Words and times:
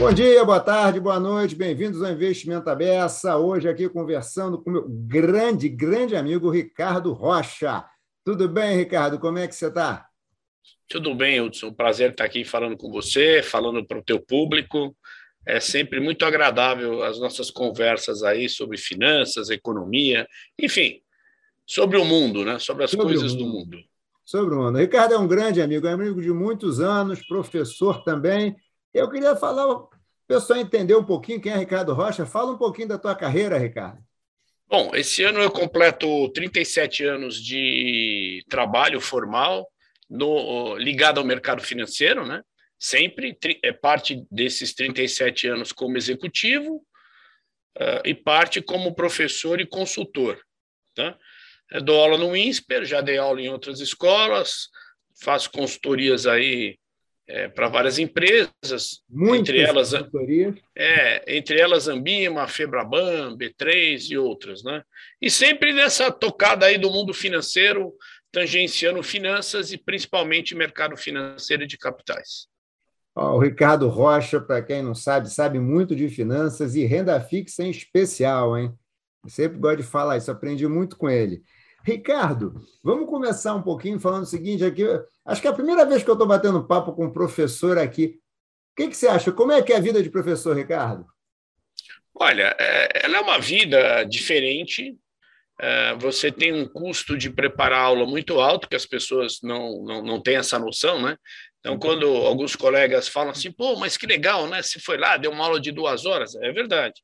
Bom 0.00 0.14
dia, 0.14 0.42
boa 0.46 0.60
tarde, 0.60 0.98
boa 0.98 1.20
noite, 1.20 1.54
bem-vindos 1.54 2.02
ao 2.02 2.10
Investimento 2.10 2.70
Abessa. 2.70 3.36
Hoje 3.36 3.68
aqui 3.68 3.86
conversando 3.86 4.58
com 4.58 4.70
meu 4.70 4.88
grande, 4.88 5.68
grande 5.68 6.16
amigo 6.16 6.48
Ricardo 6.48 7.12
Rocha. 7.12 7.84
Tudo 8.24 8.48
bem, 8.48 8.78
Ricardo? 8.78 9.18
Como 9.18 9.36
é 9.36 9.46
que 9.46 9.54
você 9.54 9.66
está? 9.66 10.08
Tudo 10.88 11.14
bem, 11.14 11.42
Hudson. 11.42 11.66
Um 11.66 11.74
prazer 11.74 12.12
estar 12.12 12.24
aqui 12.24 12.46
falando 12.46 12.78
com 12.78 12.90
você, 12.90 13.42
falando 13.42 13.86
para 13.86 13.98
o 13.98 14.02
teu 14.02 14.18
público. 14.18 14.96
É 15.44 15.60
sempre 15.60 16.00
muito 16.00 16.24
agradável 16.24 17.02
as 17.02 17.20
nossas 17.20 17.50
conversas 17.50 18.22
aí 18.22 18.48
sobre 18.48 18.78
finanças, 18.78 19.50
economia, 19.50 20.26
enfim, 20.58 21.02
sobre 21.66 21.98
o 21.98 22.06
mundo, 22.06 22.42
né? 22.42 22.58
Sobre 22.58 22.84
as 22.84 22.90
sobre 22.90 23.04
coisas 23.04 23.34
mundo. 23.34 23.44
do 23.44 23.50
mundo. 23.50 23.78
Sobre 24.24 24.54
o 24.54 24.62
mundo. 24.62 24.78
Ricardo 24.78 25.12
é 25.12 25.18
um 25.18 25.28
grande 25.28 25.60
amigo, 25.60 25.86
é 25.86 25.92
amigo 25.92 26.22
de 26.22 26.32
muitos 26.32 26.80
anos, 26.80 27.20
professor 27.26 28.02
também 28.02 28.56
eu 28.92 29.08
queria 29.10 29.36
falar, 29.36 29.68
o 29.68 29.90
pessoal 30.26 30.58
entender 30.58 30.94
um 30.94 31.04
pouquinho 31.04 31.40
quem 31.40 31.52
é 31.52 31.56
Ricardo 31.56 31.92
Rocha. 31.92 32.26
Fala 32.26 32.52
um 32.52 32.58
pouquinho 32.58 32.88
da 32.88 32.98
tua 32.98 33.14
carreira, 33.14 33.58
Ricardo. 33.58 34.02
Bom, 34.68 34.90
esse 34.94 35.24
ano 35.24 35.40
eu 35.40 35.50
completo 35.50 36.28
37 36.30 37.04
anos 37.04 37.42
de 37.42 38.44
trabalho 38.48 39.00
formal 39.00 39.68
no, 40.08 40.76
ligado 40.76 41.18
ao 41.18 41.26
mercado 41.26 41.60
financeiro, 41.60 42.24
né? 42.24 42.42
Sempre 42.78 43.36
é 43.62 43.72
parte 43.72 44.24
desses 44.30 44.72
37 44.74 45.48
anos 45.48 45.72
como 45.72 45.96
executivo 45.96 46.76
uh, 47.76 48.00
e 48.04 48.14
parte 48.14 48.62
como 48.62 48.94
professor 48.94 49.60
e 49.60 49.66
consultor. 49.66 50.40
Tá? 50.94 51.18
Eu 51.70 51.82
dou 51.82 52.00
aula 52.00 52.16
no 52.16 52.34
INSPER, 52.34 52.84
já 52.84 53.00
dei 53.00 53.18
aula 53.18 53.40
em 53.40 53.48
outras 53.48 53.80
escolas, 53.80 54.68
faço 55.22 55.50
consultorias 55.50 56.26
aí 56.26 56.78
é, 57.30 57.48
para 57.48 57.68
várias 57.68 57.98
empresas, 57.98 59.02
Muitas 59.08 59.54
entre 59.54 59.60
elas 59.60 59.92
é, 60.76 61.36
entre 61.36 61.60
elas 61.60 61.86
Ambima, 61.86 62.48
Febraban, 62.48 63.36
B3 63.36 64.10
e 64.10 64.18
outras, 64.18 64.64
né? 64.64 64.82
E 65.22 65.30
sempre 65.30 65.72
nessa 65.72 66.10
tocada 66.10 66.66
aí 66.66 66.76
do 66.76 66.90
mundo 66.90 67.14
financeiro, 67.14 67.94
tangenciando 68.32 69.00
finanças 69.02 69.72
e 69.72 69.78
principalmente 69.78 70.56
mercado 70.56 70.96
financeiro 70.96 71.66
de 71.66 71.78
capitais. 71.78 72.48
o 73.14 73.38
Ricardo 73.38 73.88
Rocha, 73.88 74.40
para 74.40 74.60
quem 74.60 74.82
não 74.82 74.94
sabe, 74.94 75.30
sabe 75.30 75.60
muito 75.60 75.94
de 75.94 76.08
finanças 76.08 76.74
e 76.74 76.84
renda 76.84 77.20
fixa 77.20 77.62
em 77.62 77.70
especial, 77.70 78.58
hein? 78.58 78.72
Eu 79.22 79.30
sempre 79.30 79.58
gosto 79.58 79.78
de 79.78 79.82
falar 79.84 80.16
isso, 80.16 80.30
aprendi 80.32 80.66
muito 80.66 80.96
com 80.96 81.08
ele. 81.08 81.42
Ricardo, 81.82 82.54
vamos 82.82 83.08
começar 83.08 83.54
um 83.54 83.62
pouquinho 83.62 83.98
falando 83.98 84.24
o 84.24 84.26
seguinte 84.26 84.64
aqui. 84.64 84.84
Acho 85.24 85.40
que 85.40 85.46
é 85.46 85.50
a 85.50 85.54
primeira 85.54 85.84
vez 85.84 86.02
que 86.02 86.10
eu 86.10 86.14
estou 86.14 86.28
batendo 86.28 86.66
papo 86.66 86.92
com 86.92 87.06
um 87.06 87.12
professor 87.12 87.78
aqui. 87.78 88.18
O 88.72 88.76
que, 88.76 88.88
que, 88.88 88.96
você 88.96 89.08
acha? 89.08 89.32
Como 89.32 89.52
é 89.52 89.62
que 89.62 89.72
é 89.72 89.76
a 89.76 89.80
vida 89.80 90.02
de 90.02 90.10
professor, 90.10 90.56
Ricardo? 90.56 91.06
Olha, 92.14 92.54
é, 92.58 93.04
ela 93.04 93.18
é 93.18 93.20
uma 93.20 93.38
vida 93.38 94.04
diferente. 94.04 94.94
É, 95.58 95.94
você 95.96 96.30
tem 96.30 96.52
um 96.52 96.66
custo 96.66 97.16
de 97.16 97.30
preparar 97.30 97.84
aula 97.84 98.06
muito 98.06 98.40
alto, 98.40 98.68
que 98.68 98.76
as 98.76 98.86
pessoas 98.86 99.40
não, 99.42 99.82
não, 99.82 100.02
não 100.02 100.20
têm 100.20 100.36
essa 100.36 100.58
noção, 100.58 101.00
né? 101.00 101.16
Então, 101.60 101.78
quando 101.78 102.06
alguns 102.06 102.56
colegas 102.56 103.08
falam 103.08 103.30
assim, 103.30 103.52
pô, 103.52 103.76
mas 103.76 103.96
que 103.96 104.06
legal, 104.06 104.46
né? 104.46 104.62
Você 104.62 104.80
foi 104.80 104.96
lá, 104.96 105.16
deu 105.16 105.30
uma 105.30 105.44
aula 105.44 105.60
de 105.60 105.70
duas 105.70 106.06
horas. 106.06 106.34
É 106.36 106.52
verdade. 106.52 107.02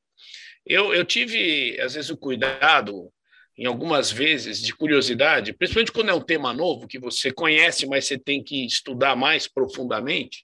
Eu, 0.64 0.94
eu 0.94 1.04
tive, 1.04 1.78
às 1.80 1.94
vezes, 1.94 2.10
o 2.10 2.16
cuidado 2.16 3.12
em 3.58 3.64
algumas 3.64 4.10
vezes 4.10 4.60
de 4.60 4.74
curiosidade, 4.74 5.52
principalmente 5.52 5.92
quando 5.92 6.10
é 6.10 6.14
um 6.14 6.20
tema 6.20 6.52
novo 6.52 6.86
que 6.86 6.98
você 6.98 7.32
conhece, 7.32 7.86
mas 7.86 8.06
você 8.06 8.18
tem 8.18 8.42
que 8.42 8.66
estudar 8.66 9.16
mais 9.16 9.48
profundamente, 9.48 10.42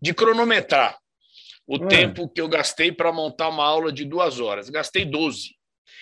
de 0.00 0.14
cronometrar 0.14 0.96
o 1.66 1.76
é. 1.76 1.86
tempo 1.88 2.28
que 2.28 2.40
eu 2.40 2.48
gastei 2.48 2.92
para 2.92 3.12
montar 3.12 3.48
uma 3.48 3.64
aula 3.64 3.92
de 3.92 4.04
duas 4.04 4.40
horas. 4.40 4.68
Gastei 4.68 5.04
12. 5.04 5.56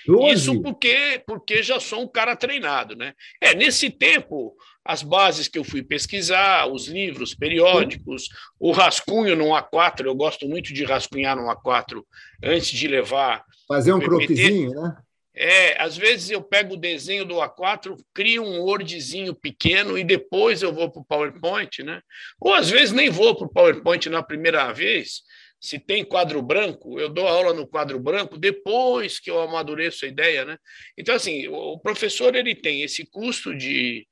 12. 0.06 0.32
Isso 0.32 0.62
porque, 0.62 1.22
porque 1.26 1.62
já 1.62 1.78
sou 1.78 2.02
um 2.02 2.08
cara 2.08 2.34
treinado, 2.34 2.96
né? 2.96 3.12
É, 3.40 3.54
nesse 3.54 3.90
tempo, 3.90 4.56
as 4.84 5.02
bases 5.02 5.46
que 5.46 5.58
eu 5.58 5.64
fui 5.64 5.82
pesquisar, 5.82 6.66
os 6.66 6.88
livros 6.88 7.34
periódicos, 7.34 8.28
o 8.58 8.72
rascunho 8.72 9.36
no 9.36 9.50
A4, 9.50 10.06
eu 10.06 10.14
gosto 10.14 10.48
muito 10.48 10.72
de 10.72 10.84
rascunhar 10.84 11.36
no 11.36 11.48
A4 11.48 12.02
antes 12.42 12.70
de 12.70 12.88
levar. 12.88 13.44
Fazer 13.68 13.92
um 13.92 14.00
croquiszinho, 14.00 14.70
né? 14.70 14.96
É, 15.34 15.80
às 15.80 15.96
vezes 15.96 16.30
eu 16.30 16.42
pego 16.42 16.74
o 16.74 16.80
desenho 16.80 17.24
do 17.24 17.36
A4, 17.36 17.96
crio 18.12 18.42
um 18.42 18.62
Wordzinho 18.62 19.34
pequeno 19.34 19.96
e 19.96 20.02
depois 20.02 20.60
eu 20.60 20.72
vou 20.72 20.90
para 20.90 21.00
o 21.00 21.04
PowerPoint, 21.04 21.82
né? 21.84 22.02
Ou 22.40 22.52
às 22.52 22.68
vezes 22.68 22.92
nem 22.92 23.08
vou 23.10 23.34
para 23.36 23.46
o 23.46 23.52
PowerPoint 23.52 24.08
na 24.08 24.22
primeira 24.22 24.72
vez. 24.72 25.22
Se 25.60 25.78
tem 25.78 26.04
quadro 26.04 26.42
branco, 26.42 26.98
eu 26.98 27.08
dou 27.08 27.28
aula 27.28 27.52
no 27.52 27.66
quadro 27.66 28.00
branco 28.00 28.38
depois 28.38 29.20
que 29.20 29.30
eu 29.30 29.40
amadureço 29.40 30.04
a 30.04 30.08
ideia, 30.08 30.44
né? 30.44 30.58
Então, 30.96 31.14
assim, 31.14 31.46
o 31.48 31.78
professor 31.78 32.34
ele 32.34 32.54
tem 32.54 32.82
esse 32.82 33.06
custo 33.06 33.54
de, 33.54 34.06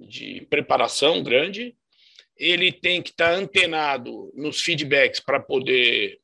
de 0.00 0.46
preparação 0.48 1.22
grande, 1.22 1.76
ele 2.36 2.72
tem 2.72 3.02
que 3.02 3.10
estar 3.10 3.32
antenado 3.32 4.32
nos 4.34 4.60
feedbacks 4.60 5.20
para 5.20 5.40
poder 5.40 6.18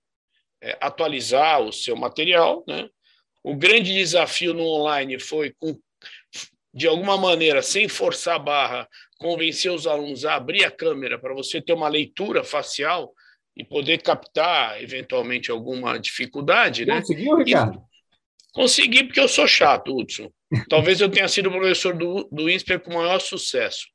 é, 0.63 0.79
atualizar 0.81 1.61
o 1.61 1.73
seu 1.73 1.97
material, 1.97 2.65
né? 2.67 2.89
O 3.43 3.57
grande 3.57 3.93
desafio 3.93 4.53
no 4.53 4.63
online 4.63 5.19
foi, 5.19 5.55
com, 5.59 5.79
de 6.73 6.87
alguma 6.87 7.17
maneira, 7.17 7.63
sem 7.63 7.89
forçar 7.89 8.37
a 8.37 8.39
barra, 8.39 8.89
convencer 9.19 9.71
os 9.71 9.87
alunos 9.87 10.25
a 10.25 10.35
abrir 10.35 10.65
a 10.65 10.71
câmera 10.71 11.19
para 11.19 11.35
você 11.35 11.61
ter 11.61 11.73
uma 11.73 11.89
leitura 11.89 12.45
facial 12.45 13.13
e 13.57 13.65
poder 13.65 14.03
captar, 14.03 14.83
eventualmente, 14.83 15.51
alguma 15.51 15.99
dificuldade. 15.99 16.85
Né? 16.85 17.01
Conseguiu, 17.01 17.37
Ricardo? 17.37 17.79
E 17.79 18.53
consegui 18.53 19.05
porque 19.05 19.21
eu 19.21 19.29
sou 19.29 19.47
chato, 19.47 19.97
Hudson. 19.97 20.31
Talvez 20.69 21.01
eu 21.01 21.11
tenha 21.11 21.29
sido 21.29 21.49
o 21.49 21.53
professor 21.53 21.97
do, 21.97 22.29
do 22.31 22.51
INSPER 22.51 22.81
com 22.81 22.95
maior 22.95 23.21
sucesso. 23.21 23.87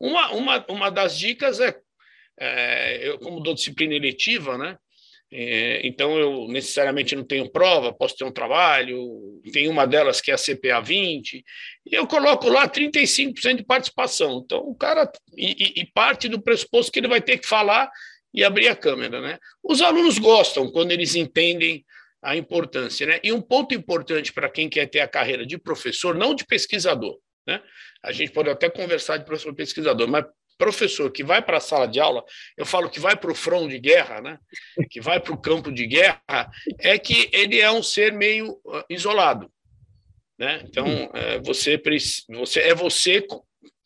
Uma, 0.00 0.32
uma, 0.32 0.66
uma 0.68 0.90
das 0.90 1.16
dicas 1.16 1.60
é, 1.60 1.78
é 2.38 3.08
eu, 3.08 3.18
como 3.18 3.40
dou 3.40 3.54
disciplina 3.54 3.94
eletiva, 3.94 4.58
né? 4.58 4.76
É, 5.34 5.80
então, 5.86 6.18
eu 6.18 6.46
necessariamente 6.48 7.16
não 7.16 7.24
tenho 7.24 7.50
prova, 7.50 7.90
posso 7.90 8.14
ter 8.14 8.24
um 8.24 8.30
trabalho, 8.30 9.40
tem 9.50 9.66
uma 9.66 9.86
delas 9.86 10.20
que 10.20 10.30
é 10.30 10.34
a 10.34 10.36
CPA 10.36 10.82
20, 10.82 11.42
e 11.86 11.94
eu 11.94 12.06
coloco 12.06 12.50
lá 12.50 12.68
35% 12.68 13.56
de 13.56 13.64
participação. 13.64 14.42
Então, 14.44 14.58
o 14.58 14.74
cara, 14.74 15.10
e, 15.34 15.80
e, 15.80 15.86
parte 15.86 16.28
do 16.28 16.42
pressuposto 16.42 16.92
que 16.92 16.98
ele 16.98 17.08
vai 17.08 17.22
ter 17.22 17.38
que 17.38 17.48
falar 17.48 17.90
e 18.34 18.44
abrir 18.44 18.68
a 18.68 18.76
câmera. 18.76 19.22
Né? 19.22 19.38
Os 19.62 19.80
alunos 19.80 20.18
gostam 20.18 20.70
quando 20.70 20.92
eles 20.92 21.14
entendem 21.14 21.82
a 22.22 22.36
importância. 22.36 23.06
Né? 23.06 23.18
E 23.24 23.32
um 23.32 23.40
ponto 23.40 23.74
importante 23.74 24.34
para 24.34 24.50
quem 24.50 24.68
quer 24.68 24.86
ter 24.86 25.00
a 25.00 25.08
carreira 25.08 25.46
de 25.46 25.56
professor, 25.56 26.14
não 26.14 26.34
de 26.34 26.44
pesquisador, 26.44 27.18
né? 27.46 27.60
A 28.02 28.12
gente 28.12 28.32
pode 28.32 28.50
até 28.50 28.68
conversar 28.68 29.16
de 29.16 29.24
professor 29.24 29.54
pesquisador, 29.54 30.08
mas 30.08 30.24
professor 30.62 31.10
que 31.10 31.24
vai 31.24 31.42
para 31.42 31.56
a 31.56 31.60
sala 31.60 31.88
de 31.88 31.98
aula, 31.98 32.24
eu 32.56 32.64
falo 32.64 32.88
que 32.88 33.00
vai 33.00 33.16
para 33.16 33.32
o 33.32 33.34
front 33.34 33.68
de 33.68 33.80
guerra, 33.80 34.20
né? 34.20 34.38
que 34.88 35.00
vai 35.00 35.18
para 35.18 35.32
o 35.32 35.40
campo 35.40 35.72
de 35.72 35.88
guerra, 35.88 36.48
é 36.78 36.96
que 36.96 37.28
ele 37.32 37.58
é 37.58 37.68
um 37.68 37.82
ser 37.82 38.12
meio 38.12 38.60
ah, 38.68 38.84
isolado. 38.88 39.50
Né? 40.38 40.62
Então, 40.64 40.86
é, 41.14 41.40
você, 41.40 41.82
você 42.28 42.60
é 42.60 42.74
você 42.76 43.26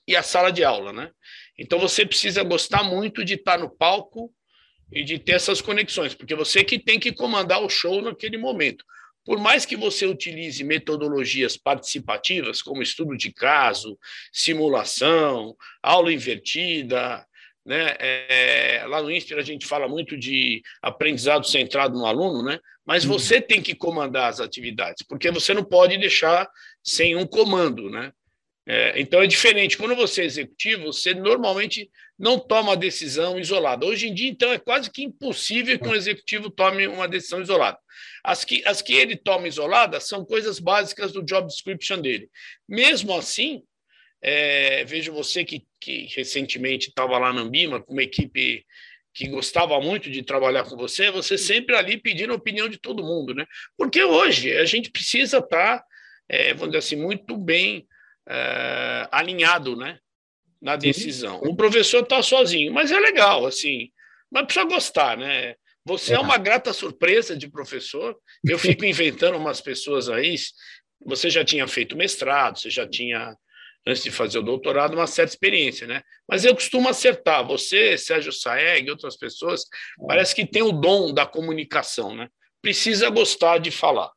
e 0.07 0.15
a 0.15 0.23
sala 0.23 0.51
de 0.51 0.63
aula. 0.63 0.93
Né? 0.93 1.11
Então, 1.59 1.79
você 1.79 2.05
precisa 2.05 2.43
gostar 2.43 2.83
muito 2.83 3.25
de 3.25 3.35
estar 3.35 3.59
no 3.59 3.71
palco 3.71 4.31
e 4.93 5.03
de 5.03 5.19
ter 5.19 5.33
essas 5.33 5.63
conexões, 5.63 6.15
porque 6.15 6.35
você 6.35 6.63
que 6.63 6.79
tem 6.79 7.01
que 7.01 7.11
comandar 7.11 7.63
o 7.63 7.71
show 7.71 8.03
naquele 8.03 8.37
momento. 8.37 8.85
Por 9.27 9.39
mais 9.39 9.67
que 9.67 9.77
você 9.77 10.07
utilize 10.07 10.63
metodologias 10.65 11.57
participativas, 11.57 12.63
como 12.63 12.83
estudo 12.83 13.17
de 13.17 13.33
caso, 13.33 13.99
simulação, 14.33 15.55
aula 15.83 16.13
invertida, 16.13 17.27
né? 17.65 17.97
É, 17.99 18.85
lá 18.87 19.03
no 19.03 19.11
INSPER 19.11 19.39
a 19.39 19.43
gente 19.43 19.67
fala 19.67 19.89
muito 19.89 20.17
de 20.17 20.63
aprendizado 20.81 21.45
centrado 21.45 21.99
no 21.99 22.07
aluno, 22.07 22.45
né? 22.45 22.61
mas 22.87 23.05
uhum. 23.05 23.13
você 23.19 23.41
tem 23.41 23.61
que 23.61 23.75
comandar 23.75 24.31
as 24.31 24.41
atividades, 24.41 25.05
porque 25.07 25.31
você 25.33 25.53
não 25.53 25.65
pode 25.65 25.99
deixar 25.99 26.49
sem 26.83 27.17
um 27.17 27.27
comando. 27.27 27.91
Né? 27.91 28.13
É, 28.65 29.01
então 29.01 29.21
é 29.21 29.27
diferente. 29.27 29.77
Quando 29.77 29.97
você 29.97 30.23
é 30.23 30.27
executivo, 30.27 30.93
você 30.93 31.13
normalmente 31.13 31.91
não 32.19 32.39
toma 32.39 32.73
a 32.73 32.77
decisão 32.77 33.39
isolada. 33.39 33.85
Hoje 33.85 34.09
em 34.09 34.15
dia, 34.15 34.29
então, 34.29 34.53
é 34.53 34.59
quase 34.59 34.91
que 34.91 35.03
impossível 35.03 35.79
que 35.79 35.89
um 35.89 35.95
executivo 35.95 36.51
tome 36.51 36.87
uma 36.87 37.07
decisão 37.07 37.43
isolada. 37.43 37.79
As 38.25 38.45
que, 38.45 38.63
as 38.67 38.81
que 38.81 38.95
ele 38.95 39.17
toma 39.17 39.49
isolada 39.49 40.01
são 40.01 40.25
coisas 40.25 40.59
básicas 40.59 41.13
do 41.13 41.23
job 41.23 41.47
description 41.47 42.01
dele. 42.01 42.29
Mesmo 42.69 43.17
assim, 43.17 43.63
é, 44.23 44.85
vejo 44.85 45.13
você 45.13 45.45
que, 45.45 45.65
que 45.81 46.07
recentemente 46.15 46.89
estava 46.89 47.19
lá 47.19 47.33
na 47.33 47.43
Ambima 47.43 47.83
com 47.83 47.93
uma 47.93 48.03
equipe 48.03 48.65
que 49.13 49.29
gostava 49.29 49.81
muito 49.81 50.11
de 50.11 50.23
trabalhar 50.23 50.65
com 50.65 50.77
você, 50.77 51.11
você 51.11 51.39
sempre 51.39 51.75
ali 51.75 51.97
pedindo 51.97 52.35
a 52.35 52.37
opinião 52.37 52.69
de 52.69 52.79
todo 52.79 53.03
mundo, 53.03 53.35
né? 53.35 53.47
Porque 53.77 54.05
hoje 54.05 54.55
a 54.55 54.67
gente 54.67 54.91
precisa 54.91 55.39
estar, 55.39 55.79
tá, 55.79 55.85
é, 56.29 56.53
vamos 56.53 56.69
dizer 56.69 56.79
assim, 56.79 56.97
muito 56.97 57.35
bem 57.35 57.87
é, 58.29 59.09
alinhado, 59.11 59.75
né? 59.75 59.99
Na 60.61 60.77
decisão. 60.77 61.41
O 61.43 61.55
professor 61.55 62.03
está 62.03 62.23
sozinho, 62.23 62.73
mas 62.73 62.91
é 62.91 62.99
legal, 62.99 63.47
assim, 63.47 63.91
mas 64.31 64.45
precisa 64.45 64.65
gostar, 64.65 65.17
né? 65.17 65.55
Você 65.85 66.13
é. 66.13 66.17
é 66.17 66.19
uma 66.19 66.37
grata 66.37 66.73
surpresa 66.73 67.37
de 67.37 67.49
professor. 67.49 68.17
Eu 68.45 68.59
fico 68.59 68.85
inventando 68.87 69.37
umas 69.37 69.61
pessoas 69.61 70.09
aí. 70.09 70.35
Você 71.05 71.31
já 71.31 71.45
tinha 71.45 71.67
feito 71.69 71.97
mestrado, 71.97 72.59
você 72.59 72.69
já 72.69 72.89
tinha, 72.89 73.37
antes 73.87 74.03
de 74.03 74.11
fazer 74.11 74.39
o 74.39 74.43
doutorado, 74.43 74.95
uma 74.95 75.07
certa 75.07 75.33
experiência, 75.33 75.87
né? 75.87 76.03
Mas 76.29 76.45
eu 76.45 76.55
costumo 76.55 76.89
acertar. 76.89 77.47
Você, 77.47 77.97
Sérgio 77.97 78.33
Saeg, 78.33 78.91
outras 78.91 79.17
pessoas, 79.17 79.65
parece 80.09 80.35
que 80.35 80.45
tem 80.45 80.63
o 80.63 80.73
dom 80.73 81.15
da 81.15 81.25
comunicação, 81.25 82.17
né? 82.17 82.29
Precisa 82.61 83.09
gostar 83.09 83.59
de 83.59 83.71
falar. 83.71 84.11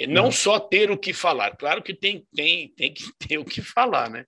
E 0.00 0.06
não 0.06 0.24
uhum. 0.24 0.32
só 0.32 0.58
ter 0.58 0.90
o 0.90 0.96
que 0.96 1.12
falar. 1.12 1.54
Claro 1.58 1.82
que 1.82 1.92
tem, 1.92 2.26
tem, 2.34 2.72
tem 2.74 2.94
que 2.94 3.04
ter 3.28 3.36
o 3.36 3.44
que 3.44 3.60
falar, 3.60 4.08
né? 4.08 4.24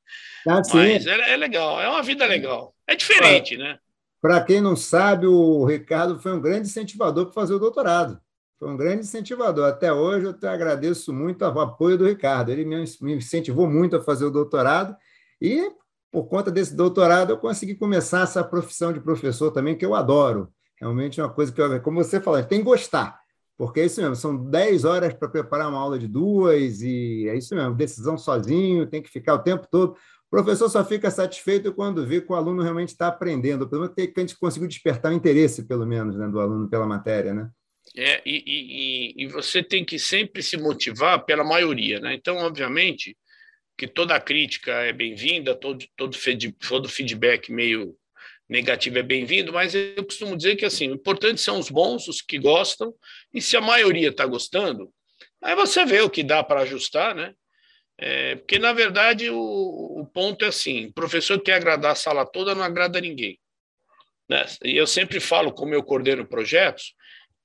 Ah, 0.47 0.61
Mas 0.75 1.07
é, 1.07 1.33
é, 1.33 1.37
legal, 1.39 1.81
é 1.81 1.89
uma 1.89 2.03
vida 2.03 2.27
legal. 2.27 2.75
É 2.87 2.95
diferente, 2.95 3.57
né? 3.57 3.79
Para 4.21 4.43
quem 4.45 4.61
não 4.61 4.77
sabe, 4.77 5.27
o 5.27 5.65
Ricardo 5.65 6.21
foi 6.21 6.35
um 6.35 6.41
grande 6.41 6.69
incentivador 6.69 7.25
para 7.25 7.33
fazer 7.33 7.55
o 7.55 7.59
doutorado. 7.59 8.21
Foi 8.59 8.69
um 8.69 8.77
grande 8.77 9.01
incentivador. 9.01 9.65
Até 9.65 9.91
hoje 9.91 10.27
eu 10.27 10.35
te 10.35 10.47
agradeço 10.47 11.11
muito 11.11 11.43
o 11.43 11.61
apoio 11.61 11.97
do 11.97 12.07
Ricardo. 12.07 12.51
Ele 12.51 12.67
me 12.67 13.15
incentivou 13.15 13.67
muito 13.67 13.97
a 13.97 14.03
fazer 14.03 14.27
o 14.27 14.31
doutorado 14.31 14.95
e, 15.41 15.73
por 16.11 16.29
conta 16.29 16.51
desse 16.51 16.77
doutorado, 16.77 17.31
eu 17.31 17.39
consegui 17.39 17.75
começar 17.75 18.25
essa 18.25 18.45
profissão 18.45 18.93
de 18.93 19.01
professor 19.01 19.51
também, 19.51 19.77
que 19.77 19.87
eu 19.87 19.95
adoro. 19.95 20.53
Realmente 20.79 21.19
é 21.19 21.25
uma 21.25 21.33
coisa 21.33 21.51
que, 21.51 21.61
eu, 21.63 21.81
como 21.81 22.05
você 22.05 22.21
falou, 22.21 22.43
tem 22.45 22.59
que 22.59 22.65
gostar, 22.65 23.22
porque 23.65 23.81
é 23.81 23.87
isso 23.87 24.01
mesmo, 24.01 24.17
são 24.17 24.51
10 24.51 24.85
horas 24.85 25.15
para 25.15 25.29
preparar 25.29 25.69
uma 25.69 25.79
aula 25.79 25.99
de 25.99 26.09
duas, 26.09 26.83
e 26.83 27.29
é 27.29 27.37
isso 27.37 27.55
mesmo, 27.55 27.75
decisão 27.75 28.19
sozinho, 28.19 28.87
tem 28.87 29.03
que 29.03 29.11
ficar 29.11 29.35
o 29.35 29.43
tempo 29.43 29.67
todo 29.71 29.97
professor 30.33 30.71
só 30.71 30.83
fica 30.83 31.11
satisfeito 31.11 31.75
quando 31.75 32.07
vê 32.07 32.23
que 32.23 32.33
o 32.33 32.35
aluno 32.35 32.63
realmente 32.63 32.89
está 32.89 33.09
aprendendo, 33.09 33.69
pelo 33.69 33.83
menos 33.83 33.95
que 33.95 34.11
a 34.17 34.21
gente 34.21 34.39
conseguiu 34.39 34.67
despertar 34.67 35.13
o 35.13 35.15
interesse, 35.15 35.69
pelo 35.69 35.87
menos, 35.87 36.17
né, 36.17 36.27
do 36.27 36.41
aluno 36.41 36.71
pela 36.71 36.87
matéria, 36.87 37.35
né? 37.35 37.51
É, 37.95 38.23
e, 38.25 38.43
e, 38.47 39.25
e 39.25 39.27
você 39.27 39.63
tem 39.63 39.85
que 39.85 39.99
sempre 39.99 40.43
se 40.43 40.57
motivar 40.57 41.23
pela 41.27 41.45
maioria, 41.45 42.01
né? 42.01 42.15
Então, 42.15 42.39
obviamente, 42.39 43.15
que 43.77 43.87
toda 43.87 44.19
crítica 44.19 44.73
é 44.73 44.91
bem-vinda, 44.91 45.55
todo, 45.55 45.85
todo, 45.95 46.17
todo 46.67 46.89
feedback 46.89 47.53
meio 47.53 47.95
negativo 48.53 48.99
é 48.99 49.03
bem-vindo, 49.03 49.53
mas 49.53 49.75
eu 49.75 50.05
costumo 50.05 50.37
dizer 50.37 50.57
que 50.57 50.67
assim, 50.67 50.91
o 50.91 50.95
importante 50.95 51.41
são 51.41 51.59
os 51.59 51.71
bons, 51.71 52.07
os 52.07 52.21
que 52.21 52.39
gostam, 52.39 52.95
e 53.33 53.41
se 53.41 53.57
a 53.57 53.61
maioria 53.63 54.11
está 54.11 54.27
gostando, 54.27 54.93
aí 55.43 55.57
você 55.57 55.87
vê 55.87 56.03
o 56.03 56.11
que 56.11 56.23
dá 56.23 56.45
para 56.45 56.61
ajustar, 56.61 57.15
né? 57.15 57.35
É, 57.99 58.37
porque, 58.37 58.59
na 58.59 58.73
verdade, 58.73 59.31
o, 59.31 59.39
o, 59.39 60.07
ponto 60.07 60.45
é 60.45 60.49
assim: 60.49 60.87
o 60.87 60.93
professor 60.93 61.41
quer 61.41 61.55
agradar 61.55 61.93
a 61.93 61.97
sala 61.97 62.27
toda, 62.27 62.55
não 62.55 62.63
agrada 62.63 63.01
ninguém. 63.01 63.39
Né? 64.29 64.45
E 64.65 64.77
eu 64.77 64.87
sempre 64.87 65.21
falo, 65.21 65.53
como 65.53 65.75
eu 65.75 65.83
coordeno 65.83 66.27
projetos, 66.27 66.95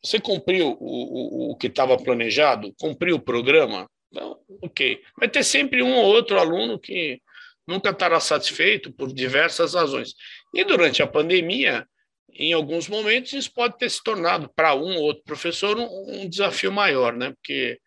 você 0.03 0.19
cumpriu 0.19 0.77
o, 0.80 1.50
o, 1.50 1.51
o 1.51 1.56
que 1.56 1.68
estava 1.68 1.98
planejado, 1.98 2.74
cumpriu 2.80 3.18
o 3.18 3.21
programa, 3.21 3.89
então, 4.12 4.39
ok. 4.62 5.01
Vai 5.18 5.30
ter 5.30 5.44
sempre 5.44 5.83
um 5.83 5.95
ou 5.95 6.06
outro 6.06 6.39
aluno 6.39 6.80
que 6.80 7.21
nunca 7.68 7.89
estará 7.89 8.19
satisfeito 8.19 8.92
por 8.92 9.13
diversas 9.13 9.74
razões. 9.74 10.13
E 10.57 10.63
durante 10.63 11.04
a 11.04 11.07
pandemia, 11.07 11.88
em 12.33 12.51
alguns 12.51 12.89
momentos, 12.89 13.31
isso 13.31 13.54
pode 13.54 13.77
ter 13.77 13.92
se 13.92 14.04
tornado 14.04 14.50
para 14.56 14.74
um 14.74 14.95
ou 14.95 15.04
outro 15.04 15.24
professor 15.24 15.77
um, 15.77 16.21
um 16.24 16.27
desafio 16.27 16.71
maior, 16.71 17.13
né? 17.13 17.30
Porque 17.30 17.80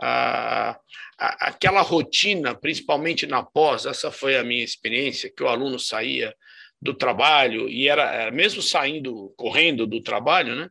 a, 0.00 0.70
a, 1.16 1.46
aquela 1.46 1.80
rotina, 1.80 2.56
principalmente 2.56 3.24
na 3.24 3.44
pós, 3.44 3.86
essa 3.86 4.10
foi 4.10 4.36
a 4.36 4.42
minha 4.42 4.64
experiência, 4.64 5.32
que 5.34 5.44
o 5.44 5.48
aluno 5.48 5.78
saía 5.78 6.34
do 6.82 6.92
trabalho 6.92 7.68
e 7.68 7.88
era, 7.88 8.32
mesmo 8.32 8.62
saindo, 8.62 9.32
correndo 9.36 9.86
do 9.86 10.02
trabalho, 10.02 10.56
né? 10.56 10.68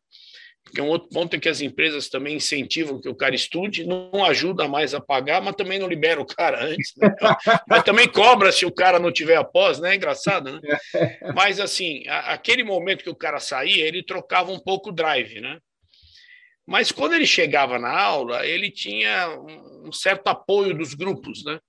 Porque 0.67 0.81
um 0.81 0.89
outro 0.89 1.07
ponto 1.09 1.33
é 1.33 1.39
que 1.39 1.47
as 1.47 1.61
empresas 1.61 2.09
também 2.09 2.35
incentivam 2.35 2.99
que 2.99 3.07
o 3.07 3.15
cara 3.15 3.33
estude, 3.33 3.85
não 3.85 4.25
ajuda 4.25 4.67
mais 4.67 4.93
a 4.93 4.99
pagar, 4.99 5.41
mas 5.41 5.55
também 5.55 5.79
não 5.79 5.87
libera 5.87 6.21
o 6.21 6.25
cara 6.25 6.65
antes. 6.65 6.93
Né? 6.97 7.09
mas 7.67 7.83
também 7.83 8.07
cobra 8.07 8.51
se 8.51 8.65
o 8.65 8.71
cara 8.71 8.99
não 8.99 9.11
tiver 9.11 9.37
após, 9.37 9.79
né? 9.79 9.95
Engraçado, 9.95 10.51
né? 10.51 10.77
Mas 11.33 11.61
assim, 11.61 12.03
aquele 12.07 12.65
momento 12.65 13.03
que 13.03 13.09
o 13.09 13.15
cara 13.15 13.39
saía, 13.39 13.87
ele 13.87 14.03
trocava 14.03 14.51
um 14.51 14.59
pouco 14.59 14.89
o 14.89 14.93
drive, 14.93 15.39
né? 15.39 15.57
Mas 16.65 16.91
quando 16.91 17.13
ele 17.13 17.25
chegava 17.25 17.79
na 17.79 17.97
aula, 17.97 18.45
ele 18.45 18.69
tinha 18.69 19.39
um 19.85 19.91
certo 19.93 20.27
apoio 20.27 20.77
dos 20.77 20.93
grupos, 20.93 21.45
né? 21.45 21.59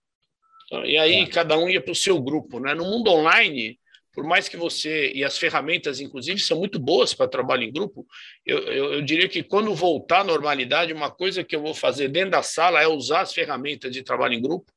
E 0.84 0.98
aí 0.98 1.22
é. 1.22 1.26
cada 1.26 1.56
um 1.56 1.68
ia 1.68 1.80
para 1.80 1.92
o 1.92 1.96
seu 1.96 2.20
grupo, 2.20 2.58
né? 2.58 2.74
No 2.74 2.84
mundo 2.84 3.12
online, 3.12 3.78
por 4.18 4.24
mais 4.24 4.48
que 4.48 4.56
você 4.56 5.12
e 5.14 5.22
as 5.22 5.38
ferramentas, 5.38 6.00
inclusive, 6.00 6.40
são 6.40 6.58
muito 6.58 6.76
boas 6.76 7.14
para 7.14 7.28
trabalho 7.28 7.62
em 7.62 7.72
grupo, 7.72 8.04
eu, 8.44 8.58
eu, 8.64 8.92
eu, 8.94 9.00
diria 9.00 9.28
que 9.28 9.44
quando 9.44 9.72
voltar 9.76 10.22
à 10.22 10.24
normalidade, 10.24 10.92
uma 10.92 11.08
coisa 11.08 11.44
que 11.44 11.54
eu 11.54 11.62
vou 11.62 11.72
fazer 11.72 12.08
dentro 12.08 12.32
da 12.32 12.42
sala 12.42 12.82
é 12.82 12.88
usar 12.88 13.20
as 13.20 13.32
ferramentas 13.32 13.92
de 13.92 14.02
trabalho 14.02 14.34
em 14.34 14.42
grupo, 14.42 14.72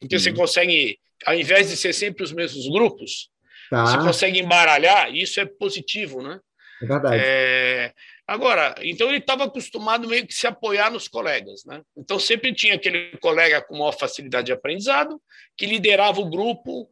porque 0.00 0.14
uhum. 0.14 0.18
você 0.18 0.32
consegue, 0.32 0.98
ao 1.26 1.34
invés 1.34 1.68
de 1.68 1.76
ser 1.76 1.92
sempre 1.92 2.24
os 2.24 2.32
mesmos 2.32 2.66
grupos, 2.66 3.28
tá. 3.68 3.84
você 3.84 3.98
consegue 3.98 4.40
embaralhar, 4.40 5.14
e 5.14 5.20
isso 5.20 5.38
é 5.40 5.44
positivo, 5.44 6.22
né? 6.22 6.40
É 6.80 6.86
verdade. 6.86 7.20
É, 7.20 7.92
Agora, 8.26 8.74
então 8.80 9.10
ele 9.10 9.18
estava 9.18 9.44
acostumado 9.44 10.08
meio 10.08 10.26
que 10.26 10.32
se 10.32 10.46
apoiar 10.46 10.90
nos 10.90 11.06
colegas, 11.06 11.62
né? 11.66 11.82
Então 11.94 12.18
sempre 12.18 12.54
tinha 12.54 12.76
aquele 12.76 13.14
colega 13.18 13.60
com 13.60 13.76
maior 13.76 13.92
facilidade 13.92 14.46
de 14.46 14.52
aprendizado, 14.52 15.20
que 15.54 15.66
liderava 15.66 16.18
o 16.22 16.30
grupo 16.30 16.88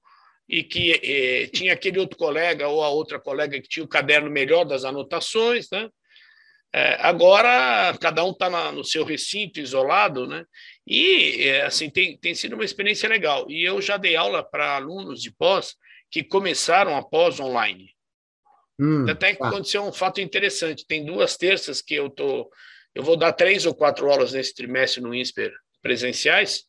e 0.48 0.62
que 0.62 0.92
eh, 0.92 1.46
tinha 1.48 1.72
aquele 1.72 1.98
outro 1.98 2.16
colega 2.16 2.68
ou 2.68 2.82
a 2.82 2.88
outra 2.88 3.18
colega 3.18 3.60
que 3.60 3.68
tinha 3.68 3.84
o 3.84 3.88
caderno 3.88 4.30
melhor 4.30 4.64
das 4.64 4.84
anotações, 4.84 5.68
né? 5.70 5.88
É, 6.74 6.96
agora 7.00 7.94
cada 8.00 8.24
um 8.24 8.30
está 8.30 8.72
no 8.72 8.82
seu 8.82 9.04
recinto 9.04 9.60
isolado, 9.60 10.26
né? 10.26 10.46
E 10.86 11.42
é, 11.46 11.62
assim 11.62 11.90
tem, 11.90 12.16
tem 12.16 12.34
sido 12.34 12.54
uma 12.54 12.64
experiência 12.64 13.08
legal. 13.08 13.46
E 13.50 13.62
eu 13.62 13.80
já 13.82 13.98
dei 13.98 14.16
aula 14.16 14.42
para 14.42 14.76
alunos 14.76 15.20
de 15.20 15.30
pós 15.30 15.76
que 16.10 16.24
começaram 16.24 16.96
a 16.96 17.02
pós 17.02 17.38
online. 17.38 17.90
Hum, 18.80 19.06
Até 19.08 19.34
que 19.34 19.40
tá. 19.40 19.48
aconteceu 19.48 19.82
um 19.82 19.92
fato 19.92 20.20
interessante. 20.22 20.86
Tem 20.86 21.04
duas 21.04 21.36
terças 21.36 21.82
que 21.82 21.94
eu 21.94 22.08
tô, 22.08 22.50
eu 22.94 23.02
vou 23.02 23.18
dar 23.18 23.34
três 23.34 23.66
ou 23.66 23.74
quatro 23.74 24.10
aulas 24.10 24.32
nesse 24.32 24.54
trimestre 24.54 25.02
no 25.02 25.14
INSPER 25.14 25.52
presenciais. 25.82 26.64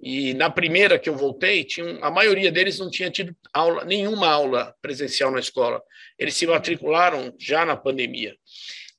E 0.00 0.34
na 0.34 0.48
primeira 0.48 0.98
que 0.98 1.08
eu 1.08 1.16
voltei, 1.16 1.64
tinha, 1.64 1.98
a 2.00 2.10
maioria 2.10 2.50
deles 2.50 2.78
não 2.78 2.90
tinha 2.90 3.10
tido 3.10 3.34
aula, 3.52 3.84
nenhuma 3.84 4.28
aula 4.28 4.74
presencial 4.80 5.30
na 5.30 5.38
escola. 5.38 5.82
Eles 6.18 6.34
se 6.34 6.46
matricularam 6.46 7.34
já 7.38 7.64
na 7.64 7.76
pandemia. 7.76 8.34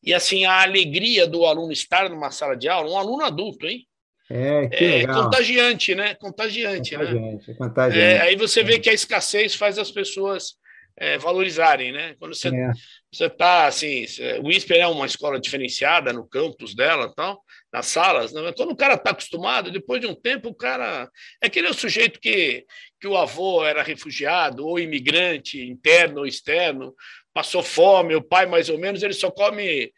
E 0.04 0.14
assim, 0.14 0.46
a 0.46 0.62
alegria 0.62 1.26
do 1.26 1.46
aluno 1.46 1.72
estar 1.72 2.10
numa 2.10 2.30
sala 2.30 2.56
de 2.56 2.68
aula, 2.68 2.92
um 2.92 2.98
aluno 2.98 3.24
adulto, 3.24 3.66
hein? 3.66 3.88
É, 4.30 4.68
que 4.68 4.86
é 4.86 5.08
contagiante, 5.08 5.96
né? 5.96 6.16
Contagiante, 6.16 6.96
contagiante 6.96 7.22
né? 7.22 7.40
É 7.48 7.54
contagiante. 7.54 8.00
É, 8.00 8.22
aí 8.22 8.36
você 8.36 8.64
vê 8.64 8.80
que 8.80 8.90
a 8.90 8.94
escassez 8.94 9.56
faz 9.56 9.78
as 9.78 9.92
pessoas 9.92 10.56
é, 10.98 11.18
valorizarem, 11.18 11.92
né? 11.92 12.16
Quando 12.20 12.36
você 12.36 12.50
é. 12.50 12.72
você 13.12 13.26
está 13.26 13.68
assim, 13.68 14.06
o 14.44 14.52
ISPER 14.52 14.78
é 14.78 14.88
uma 14.88 15.06
escola 15.06 15.40
diferenciada 15.40 16.14
no 16.14 16.28
campus 16.28 16.76
dela, 16.76 17.14
tal, 17.16 17.44
nas 17.72 17.88
salas, 17.88 18.34
né? 18.34 18.54
quando 18.56 18.72
o 18.72 18.76
cara 18.76 18.96
está 18.96 19.12
acostumado, 19.12 19.72
depois 19.72 20.02
de 20.02 20.08
um 20.08 20.16
tempo 20.16 20.50
o 20.50 20.56
cara 20.56 21.10
é 21.42 21.48
aquele 21.48 21.72
sujeito 21.74 22.20
que 22.20 22.66
que 23.00 23.08
o 23.08 23.18
avô 23.18 23.66
era 23.66 23.84
refugiado 23.84 24.66
ou 24.66 24.80
imigrante 24.80 25.62
interno 25.62 26.20
ou 26.20 26.26
externo, 26.26 26.96
passou 27.34 27.62
fome, 27.62 28.16
o 28.16 28.22
pai 28.22 28.46
mais 28.46 28.70
ou 28.70 28.78
menos, 28.78 29.04
ele 29.04 29.14
só 29.14 29.30
come 29.30 29.92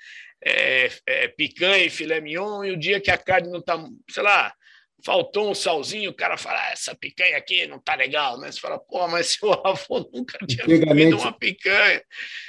é, 0.43 0.89
é, 1.05 1.27
picanha 1.27 1.85
e 1.85 1.89
filé 1.89 2.19
mignon, 2.19 2.63
e 2.63 2.71
o 2.71 2.77
dia 2.77 2.99
que 2.99 3.11
a 3.11 3.17
carne 3.17 3.49
não 3.49 3.59
está, 3.59 3.77
sei 4.09 4.23
lá, 4.23 4.53
faltou 5.05 5.51
um 5.51 5.53
salzinho, 5.53 6.09
o 6.09 6.15
cara 6.15 6.35
fala, 6.35 6.59
ah, 6.59 6.71
essa 6.71 6.95
picanha 6.95 7.37
aqui 7.37 7.67
não 7.67 7.79
tá 7.79 7.93
legal, 7.93 8.39
né? 8.39 8.51
Você 8.51 8.59
fala, 8.59 8.79
pô, 8.79 9.07
mas 9.07 9.33
seu 9.33 9.53
avô 9.63 10.09
nunca 10.11 10.39
tinha 10.47 10.65
comido 10.83 11.17
uma 11.17 11.31
picanha. 11.31 12.01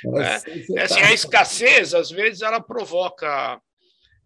Né? 0.05 0.41
É, 0.77 0.83
assim, 0.83 1.01
a 1.01 1.13
escassez, 1.13 1.93
às 1.93 2.11
vezes, 2.11 2.41
ela 2.41 2.59
provoca 2.59 3.61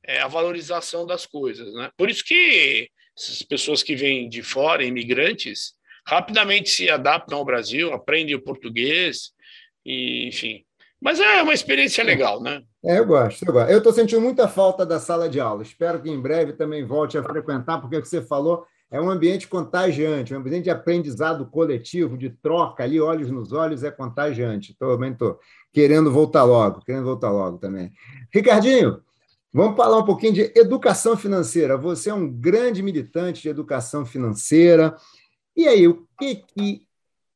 é, 0.07 0.21
a 0.21 0.29
valorização 0.29 1.05
das 1.05 1.27
coisas, 1.27 1.75
né? 1.75 1.91
Por 1.97 2.09
isso 2.09 2.25
que 2.25 2.89
essas 3.19 3.43
pessoas 3.43 3.83
que 3.83 3.97
vêm 3.97 4.29
de 4.29 4.43
fora, 4.45 4.85
imigrantes, 4.85 5.75
rapidamente 6.07 6.71
se 6.71 6.89
adaptam 6.89 7.39
ao 7.39 7.45
Brasil, 7.45 7.93
aprendem 7.93 8.37
o 8.37 8.43
português, 8.43 9.33
e, 9.85 10.29
enfim. 10.29 10.65
Mas 11.01 11.19
é 11.19 11.43
uma 11.43 11.55
experiência 11.55 12.05
legal, 12.05 12.43
né? 12.43 12.63
É, 12.85 12.99
eu 12.99 13.07
gosto, 13.07 13.45
eu 13.45 13.53
gosto. 13.53 13.71
Eu 13.71 13.79
estou 13.79 13.93
sentindo 13.93 14.21
muita 14.21 14.47
falta 14.47 14.85
da 14.85 15.01
sala 15.01 15.29
de 15.29 15.41
aula. 15.41 15.63
Espero 15.63 16.01
que 16.01 16.11
em 16.11 16.21
breve 16.21 16.53
também 16.53 16.85
volte 16.85 17.17
a 17.17 17.23
frequentar, 17.23 17.81
porque 17.81 17.97
o 17.97 18.03
que 18.03 18.09
você 18.09 18.21
falou 18.21 18.67
é 18.91 19.01
um 19.01 19.09
ambiente 19.09 19.49
contagiante, 19.49 20.35
um 20.35 20.39
ambiente 20.39 20.65
de 20.65 20.71
aprendizado 20.71 21.47
coletivo, 21.47 22.19
de 22.19 22.29
troca 22.29 22.83
ali, 22.83 23.01
olhos 23.01 23.31
nos 23.31 23.53
olhos, 23.53 23.83
é 23.83 23.91
contagiante. 23.91 24.77
Tô, 24.79 24.95
também 24.95 25.17
querendo 25.73 26.11
voltar 26.11 26.45
logo, 26.45 26.85
querendo 26.85 27.05
voltar 27.05 27.31
logo 27.31 27.57
também. 27.59 27.93
Ricardinho, 28.33 29.01
vamos 29.53 29.77
falar 29.77 29.99
um 29.99 30.05
pouquinho 30.05 30.33
de 30.33 30.53
educação 30.57 31.17
financeira. 31.17 31.79
Você 31.79 32.11
é 32.11 32.15
um 32.15 32.29
grande 32.29 32.83
militante 32.83 33.43
de 33.43 33.49
educação 33.49 34.05
financeira. 34.05 34.97
E 35.57 35.67
aí, 35.69 35.87
o 35.87 36.07
que, 36.19 36.37
que 36.37 36.87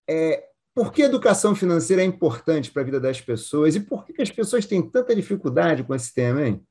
é 0.08 0.44
por 0.74 0.92
que 0.92 1.02
educação 1.02 1.54
financeira 1.54 2.02
é 2.02 2.04
importante 2.04 2.70
para 2.70 2.82
a 2.82 2.84
vida 2.84 2.98
das 2.98 3.20
pessoas 3.20 3.76
e 3.76 3.80
por 3.80 4.04
que 4.04 4.20
as 4.20 4.30
pessoas 4.30 4.66
têm 4.66 4.90
tanta 4.90 5.14
dificuldade 5.14 5.84
com 5.84 5.94
esse 5.94 6.12
tema, 6.12 6.44
hein? 6.44 6.66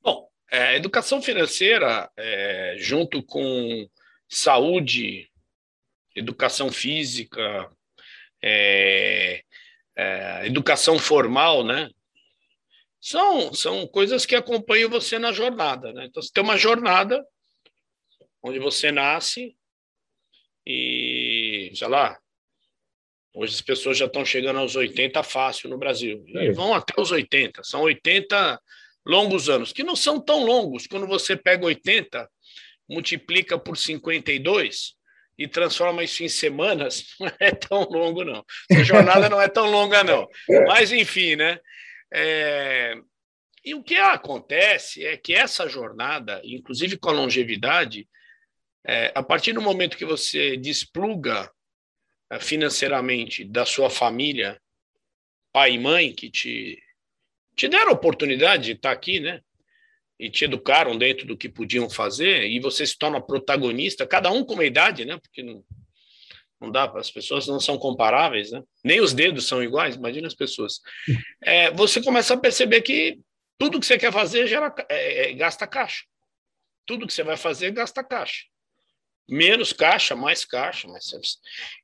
Bom, 0.00 0.30
é, 0.50 0.76
educação 0.76 1.20
financeira, 1.20 2.08
é, 2.16 2.76
junto 2.78 3.20
com 3.22 3.90
saúde, 4.28 5.28
educação 6.14 6.70
física, 6.70 7.68
é, 8.40 9.42
é, 9.96 10.46
educação 10.46 11.00
formal, 11.00 11.64
né? 11.64 11.90
São, 13.00 13.52
são 13.52 13.88
coisas 13.88 14.24
que 14.24 14.36
acompanham 14.36 14.88
você 14.88 15.18
na 15.18 15.32
jornada, 15.32 15.92
né? 15.92 16.06
Então, 16.06 16.22
você 16.22 16.30
tem 16.32 16.44
uma 16.44 16.56
jornada 16.56 17.26
onde 18.40 18.60
você 18.60 18.92
nasce 18.92 19.56
e, 20.64 21.72
sei 21.74 21.88
lá, 21.88 22.18
hoje 23.34 23.54
as 23.54 23.60
pessoas 23.60 23.98
já 23.98 24.06
estão 24.06 24.24
chegando 24.24 24.58
aos 24.58 24.76
80 24.76 25.22
fácil 25.22 25.70
no 25.70 25.78
Brasil. 25.78 26.22
E 26.26 26.38
é 26.38 26.52
vão 26.52 26.74
até 26.74 27.00
os 27.00 27.10
80. 27.10 27.62
São 27.62 27.82
80 27.82 28.60
longos 29.06 29.48
anos, 29.48 29.72
que 29.72 29.82
não 29.82 29.96
são 29.96 30.20
tão 30.20 30.44
longos. 30.44 30.86
Quando 30.86 31.06
você 31.06 31.36
pega 31.36 31.64
80, 31.64 32.28
multiplica 32.88 33.58
por 33.58 33.76
52 33.76 34.94
e 35.38 35.46
transforma 35.46 36.02
isso 36.02 36.22
em 36.24 36.28
semanas, 36.28 37.04
não 37.20 37.32
é 37.38 37.50
tão 37.50 37.84
longo, 37.84 38.24
não. 38.24 38.44
Essa 38.70 38.84
jornada 38.84 39.28
não 39.28 39.40
é 39.40 39.48
tão 39.48 39.70
longa, 39.70 40.02
não. 40.02 40.28
Mas, 40.66 40.92
enfim, 40.92 41.36
né? 41.36 41.58
É... 42.12 42.94
E 43.64 43.74
o 43.74 43.82
que 43.82 43.96
acontece 43.96 45.04
é 45.04 45.16
que 45.16 45.34
essa 45.34 45.68
jornada, 45.68 46.40
inclusive 46.44 46.96
com 46.96 47.10
a 47.10 47.12
longevidade, 47.12 48.08
é, 48.86 49.12
a 49.14 49.22
partir 49.22 49.52
do 49.52 49.60
momento 49.60 49.96
que 49.96 50.06
você 50.06 50.56
despluga 50.56 51.42
é, 51.42 51.50
financeiramente 52.40 53.44
da 53.44 53.64
sua 53.64 53.88
família, 53.88 54.60
pai 55.52 55.72
e 55.72 55.78
mãe, 55.78 56.12
que 56.12 56.30
te, 56.30 56.82
te 57.56 57.68
deram 57.68 57.90
a 57.90 57.94
oportunidade 57.94 58.64
de 58.64 58.72
estar 58.72 58.90
aqui, 58.90 59.18
né? 59.18 59.40
E 60.18 60.28
te 60.28 60.44
educaram 60.44 60.98
dentro 60.98 61.26
do 61.26 61.36
que 61.36 61.48
podiam 61.48 61.88
fazer, 61.88 62.46
e 62.46 62.60
você 62.60 62.84
se 62.84 62.98
torna 62.98 63.20
protagonista, 63.20 64.06
cada 64.06 64.30
um 64.30 64.44
com 64.44 64.54
uma 64.54 64.64
idade, 64.64 65.04
né? 65.04 65.16
Porque 65.18 65.42
não, 65.42 65.64
não 66.60 66.70
dá, 66.70 66.84
as 66.96 67.10
pessoas 67.10 67.46
não 67.46 67.60
são 67.60 67.78
comparáveis, 67.78 68.50
né? 68.50 68.62
Nem 68.84 69.00
os 69.00 69.14
dedos 69.14 69.46
são 69.46 69.62
iguais, 69.62 69.94
imagina 69.94 70.26
as 70.26 70.34
pessoas. 70.34 70.80
É, 71.40 71.70
você 71.70 72.02
começa 72.02 72.34
a 72.34 72.38
perceber 72.38 72.82
que 72.82 73.18
tudo 73.56 73.80
que 73.80 73.86
você 73.86 73.96
quer 73.96 74.12
fazer 74.12 74.46
gera, 74.46 74.74
é, 74.88 75.30
é, 75.30 75.32
gasta 75.32 75.66
caixa. 75.66 76.04
Tudo 76.84 77.06
que 77.06 77.12
você 77.12 77.22
vai 77.22 77.36
fazer 77.36 77.70
gasta 77.70 78.04
caixa 78.04 78.44
menos 79.28 79.72
caixa, 79.72 80.16
mais 80.16 80.44
caixa, 80.44 80.88
mais. 80.88 81.12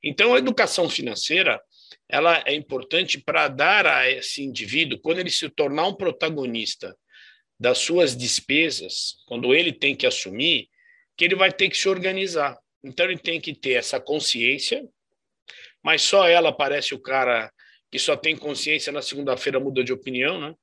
Então, 0.03 0.35
a 0.35 0.39
educação 0.39 0.89
financeira 0.89 1.61
ela 2.09 2.43
é 2.47 2.55
importante 2.55 3.19
para 3.19 3.49
dar 3.49 3.87
a 3.87 4.11
esse 4.11 4.43
indivíduo, 4.43 4.99
quando 4.99 5.19
ele 5.19 5.31
se 5.31 5.49
tornar 5.49 5.87
um 5.87 5.95
protagonista 5.95 6.97
das 7.59 7.79
suas 7.79 8.17
despesas, 8.17 9.17
quando 9.27 9.55
ele 9.55 9.73
tem 9.73 9.95
que 9.95 10.07
assumir, 10.07 10.69
que 11.17 11.25
ele 11.25 11.35
vai 11.35 11.53
ter 11.53 11.69
que 11.69 11.77
se 11.77 11.89
organizar. 11.89 12.59
Então, 12.83 13.07
ele 13.07 13.19
tem 13.19 13.41
que 13.41 13.55
ter 13.55 13.73
essa 13.73 14.01
consciência, 14.01 14.85
mas 15.83 16.03
só 16.03 16.29
ela 16.29 16.53
parece 16.53 16.95
o 16.95 16.99
cara 16.99 17.51
que 17.91 17.99
só 17.99 18.17
tem 18.17 18.37
consciência 18.37 18.93
na 18.93 19.01
segunda-feira 19.01 19.61
muda 19.61 19.85
de 19.85 19.93
opinião, 19.93 20.41
né? 20.41 20.55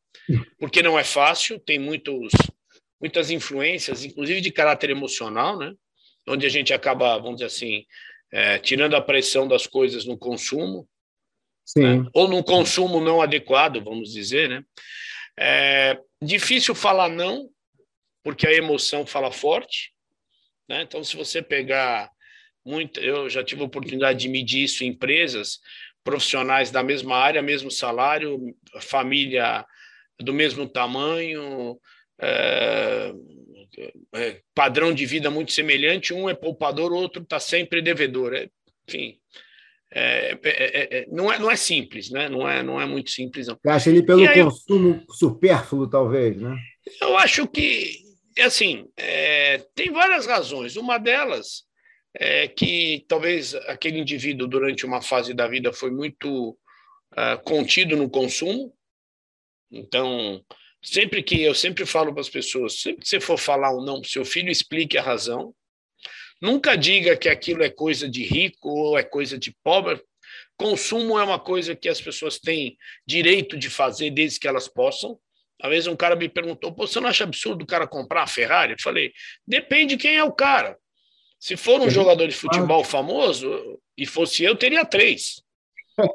Porque 0.59 0.83
não 0.83 0.99
é 0.99 1.03
fácil, 1.03 1.59
tem 1.59 1.79
muitos, 1.79 2.31
muitas 2.99 3.31
influências, 3.31 4.03
inclusive 4.03 4.41
de 4.41 4.51
caráter 4.51 4.89
emocional, 4.89 5.57
né? 5.57 5.73
Onde 6.31 6.45
a 6.45 6.49
gente 6.49 6.73
acaba, 6.73 7.17
vamos 7.17 7.35
dizer 7.35 7.45
assim, 7.45 7.85
é, 8.31 8.57
tirando 8.57 8.95
a 8.95 9.01
pressão 9.01 9.47
das 9.47 9.67
coisas 9.67 10.05
no 10.05 10.17
consumo, 10.17 10.87
né? 11.75 12.05
ou 12.13 12.27
no 12.27 12.43
consumo 12.43 12.99
não 12.99 13.21
adequado, 13.21 13.83
vamos 13.83 14.11
dizer, 14.11 14.49
né? 14.49 14.63
É 15.37 15.97
difícil 16.21 16.75
falar 16.75 17.09
não, 17.09 17.49
porque 18.23 18.45
a 18.47 18.53
emoção 18.53 19.05
fala 19.05 19.31
forte, 19.31 19.93
né? 20.67 20.81
Então, 20.81 21.03
se 21.03 21.15
você 21.15 21.41
pegar 21.41 22.09
muito, 22.65 22.99
eu 22.99 23.29
já 23.29 23.43
tive 23.43 23.61
a 23.61 23.65
oportunidade 23.65 24.19
de 24.19 24.29
medir 24.29 24.63
isso 24.63 24.83
em 24.83 24.87
empresas, 24.87 25.59
profissionais 26.03 26.71
da 26.71 26.83
mesma 26.83 27.15
área, 27.15 27.41
mesmo 27.41 27.69
salário, 27.69 28.55
família 28.79 29.65
do 30.19 30.33
mesmo 30.33 30.67
tamanho, 30.67 31.79
é, 32.19 33.13
é, 34.13 34.41
padrão 34.53 34.93
de 34.93 35.05
vida 35.05 35.29
muito 35.29 35.51
semelhante, 35.51 36.13
um 36.13 36.29
é 36.29 36.33
poupador, 36.33 36.91
o 36.91 36.97
outro 36.97 37.21
está 37.21 37.39
sempre 37.39 37.81
devedor. 37.81 38.33
É, 38.33 38.49
enfim, 38.87 39.17
é, 39.93 40.37
é, 40.43 40.49
é, 40.49 40.97
é, 40.99 41.05
não, 41.09 41.31
é, 41.31 41.39
não 41.39 41.49
é 41.49 41.55
simples, 41.55 42.09
né? 42.09 42.29
não, 42.29 42.47
é, 42.47 42.63
não 42.63 42.79
é 42.79 42.85
muito 42.85 43.11
simples. 43.11 43.47
Não. 43.47 43.57
Você 43.61 43.69
acha 43.69 43.89
ele 43.89 44.03
pelo 44.03 44.25
consumo 44.33 45.03
eu, 45.07 45.13
supérfluo, 45.13 45.89
talvez, 45.89 46.39
né? 46.39 46.55
Eu 46.99 47.17
acho 47.17 47.47
que, 47.47 48.03
assim, 48.39 48.87
tem 49.75 49.91
várias 49.91 50.25
razões. 50.25 50.75
Uma 50.75 50.97
delas 50.97 51.63
é 52.13 52.47
que 52.47 53.05
talvez 53.07 53.55
aquele 53.55 53.99
indivíduo, 53.99 54.47
durante 54.47 54.85
uma 54.85 55.01
fase 55.01 55.33
da 55.33 55.47
vida, 55.47 55.71
foi 55.71 55.91
muito 55.91 56.57
uh, 57.13 57.41
contido 57.43 57.95
no 57.95 58.09
consumo, 58.09 58.73
então 59.71 60.43
Sempre 60.83 61.21
que 61.21 61.41
eu 61.41 61.53
sempre 61.53 61.85
falo 61.85 62.11
para 62.11 62.21
as 62.21 62.29
pessoas, 62.29 62.79
sempre 62.79 63.01
que 63.01 63.07
você 63.07 63.19
for 63.19 63.37
falar 63.37 63.75
um 63.75 63.83
não 63.83 64.01
para 64.01 64.09
seu 64.09 64.25
filho, 64.25 64.49
explique 64.49 64.97
a 64.97 65.01
razão. 65.01 65.53
Nunca 66.41 66.75
diga 66.75 67.15
que 67.15 67.29
aquilo 67.29 67.63
é 67.63 67.69
coisa 67.69 68.09
de 68.09 68.23
rico 68.23 68.69
ou 68.69 68.97
é 68.97 69.03
coisa 69.03 69.37
de 69.37 69.55
pobre. 69.63 70.01
Consumo 70.57 71.19
é 71.19 71.23
uma 71.23 71.39
coisa 71.39 71.75
que 71.75 71.87
as 71.87 72.01
pessoas 72.01 72.39
têm 72.39 72.77
direito 73.05 73.57
de 73.57 73.69
fazer 73.69 74.09
desde 74.09 74.39
que 74.39 74.47
elas 74.47 74.67
possam. 74.67 75.19
Às 75.61 75.69
vezes 75.69 75.87
um 75.87 75.95
cara 75.95 76.15
me 76.15 76.27
perguntou: 76.27 76.73
você 76.75 76.99
não 76.99 77.09
acha 77.09 77.23
absurdo 77.23 77.63
o 77.63 77.67
cara 77.67 77.87
comprar 77.87 78.23
a 78.23 78.27
Ferrari? 78.27 78.73
Eu 78.73 78.81
falei: 78.81 79.13
depende 79.45 79.97
quem 79.97 80.15
é 80.15 80.23
o 80.23 80.31
cara. 80.31 80.75
Se 81.39 81.55
for 81.55 81.79
um 81.79 81.89
jogador 81.89 82.27
de 82.27 82.35
futebol 82.35 82.83
famoso 82.83 83.79
e 83.97 84.05
fosse 84.05 84.43
eu, 84.43 84.55
teria 84.55 84.85
três. 84.85 85.43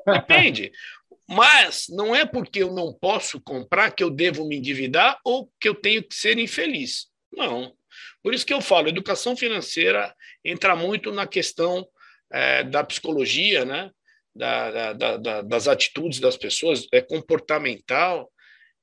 Depende. 0.07 0.73
Mas 1.29 1.87
não 1.89 2.15
é 2.15 2.25
porque 2.25 2.63
eu 2.63 2.73
não 2.73 2.93
posso 2.93 3.41
comprar 3.41 3.91
que 3.91 4.03
eu 4.03 4.11
devo 4.11 4.47
me 4.47 4.57
endividar 4.57 5.19
ou 5.25 5.51
que 5.61 5.69
eu 5.69 5.75
tenho 5.75 6.03
que 6.03 6.15
ser 6.15 6.39
infeliz. 6.39 7.07
Não. 7.33 7.75
Por 8.23 8.33
isso 8.35 8.47
que 8.47 8.55
eu 8.55 8.61
falo, 8.61 8.89
educação 8.89 9.37
financeira 9.37 10.15
entra 10.45 10.77
muito 10.77 11.11
na 11.13 11.27
questão 11.27 11.87
é, 12.33 12.63
da 12.65 12.85
psicologia, 12.85 13.65
né? 13.65 13.91
Da, 14.35 14.93
da, 14.93 15.17
da, 15.17 15.43
das 15.43 15.67
atitudes 15.67 16.21
das 16.21 16.37
pessoas, 16.37 16.87
é 16.93 17.01
comportamental. 17.01 18.31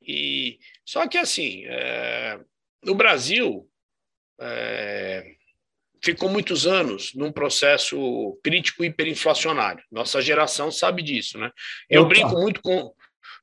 E 0.01 0.57
só 0.85 1.07
que 1.07 1.17
assim, 1.17 1.63
é, 1.65 2.39
no 2.83 2.95
Brasil, 2.95 3.69
é, 4.41 5.35
ficou 6.03 6.29
muitos 6.29 6.67
anos 6.67 7.13
num 7.13 7.31
processo 7.31 8.37
crítico 8.43 8.83
hiperinflacionário. 8.83 9.83
Nossa 9.91 10.21
geração 10.21 10.69
sabe 10.69 11.01
disso, 11.01 11.37
né? 11.37 11.49
Eu 11.89 12.01
Opa. 12.01 12.09
brinco 12.09 12.39
muito 12.39 12.61
com 12.61 12.93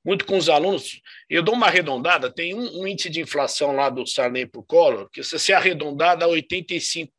muito 0.03 0.25
com 0.25 0.39
os 0.39 0.49
alunos, 0.49 0.99
eu 1.29 1.43
dou 1.43 1.55
uma 1.55 1.67
arredondada, 1.67 2.33
tem 2.33 2.55
um, 2.55 2.81
um 2.81 2.87
índice 2.87 3.11
de 3.11 3.21
inflação 3.21 3.73
lá 3.73 3.91
do 3.91 4.07
Sarney 4.07 4.47
para 4.47 4.59
o 4.59 4.65
Collor, 4.65 5.11
que 5.11 5.23
se 5.23 5.53
arredondar 5.53 6.17
dá 6.17 6.27
85% 6.27 7.11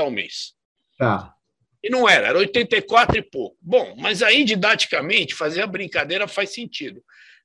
ao 0.00 0.10
mês. 0.10 0.52
Tá. 0.98 1.34
E 1.82 1.88
não 1.88 2.06
era, 2.06 2.28
era 2.28 2.38
84 2.38 3.16
e 3.16 3.22
pouco. 3.22 3.56
Bom, 3.58 3.94
mas 3.96 4.22
aí 4.22 4.44
didaticamente 4.44 5.34
fazer 5.34 5.62
a 5.62 5.66
brincadeira 5.66 6.28
faz 6.28 6.52
sentido. 6.52 7.02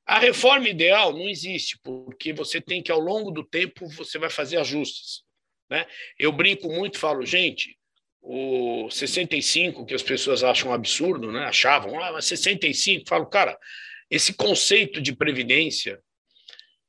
A 0.05 0.19
reforma 0.19 0.67
ideal 0.67 1.13
não 1.13 1.29
existe, 1.29 1.79
porque 1.81 2.33
você 2.33 2.59
tem 2.59 2.81
que, 2.81 2.91
ao 2.91 2.99
longo 2.99 3.31
do 3.31 3.43
tempo, 3.43 3.87
você 3.89 4.19
vai 4.19 4.29
fazer 4.29 4.57
ajustes. 4.57 5.23
Né? 5.69 5.85
Eu 6.19 6.31
brinco 6.31 6.67
muito, 6.67 6.99
falo, 6.99 7.25
gente, 7.25 7.77
o 8.21 8.89
65, 8.89 9.85
que 9.85 9.93
as 9.93 10.03
pessoas 10.03 10.43
acham 10.43 10.73
absurdo, 10.73 11.31
né? 11.31 11.45
achavam, 11.45 12.01
ah, 12.01 12.11
mas 12.11 12.25
65, 12.25 13.07
falo, 13.07 13.25
cara, 13.25 13.57
esse 14.09 14.33
conceito 14.33 15.01
de 15.01 15.15
previdência, 15.15 15.99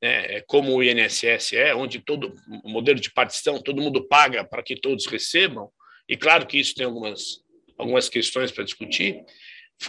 né, 0.01 0.41
como 0.41 0.75
o 0.75 0.83
INSS 0.83 1.53
é, 1.53 1.73
onde 1.73 1.99
todo 1.99 2.35
o 2.63 2.69
modelo 2.69 2.99
de 2.99 3.11
partição, 3.11 3.61
todo 3.61 3.81
mundo 3.81 4.07
paga 4.07 4.43
para 4.43 4.61
que 4.61 4.75
todos 4.75 5.07
recebam, 5.07 5.71
e 6.07 6.15
claro 6.15 6.45
que 6.45 6.59
isso 6.59 6.75
tem 6.75 6.85
algumas, 6.85 7.43
algumas 7.77 8.07
questões 8.07 8.51
para 8.51 8.63
discutir, 8.63 9.23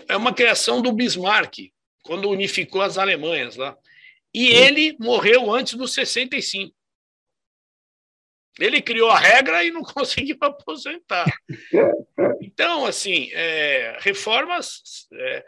é 0.09 0.17
uma 0.17 0.33
criação 0.33 0.81
do 0.81 0.93
Bismarck, 0.93 1.71
quando 2.07 2.31
unificou 2.31 2.81
as 2.81 2.97
Alemanhas 2.97 3.57
lá. 3.57 3.77
E 4.33 4.49
ele 4.49 4.97
morreu 5.01 5.53
antes 5.53 5.75
dos 5.75 5.93
65. 5.95 6.75
Ele 8.59 8.81
criou 8.81 9.11
a 9.11 9.19
regra 9.19 9.65
e 9.65 9.71
não 9.71 9.83
conseguiu 9.85 10.37
aposentar. 10.41 11.27
Então, 12.41 12.87
assim, 12.87 13.31
é, 13.33 13.99
reformas, 14.01 14.83
é, 15.13 15.45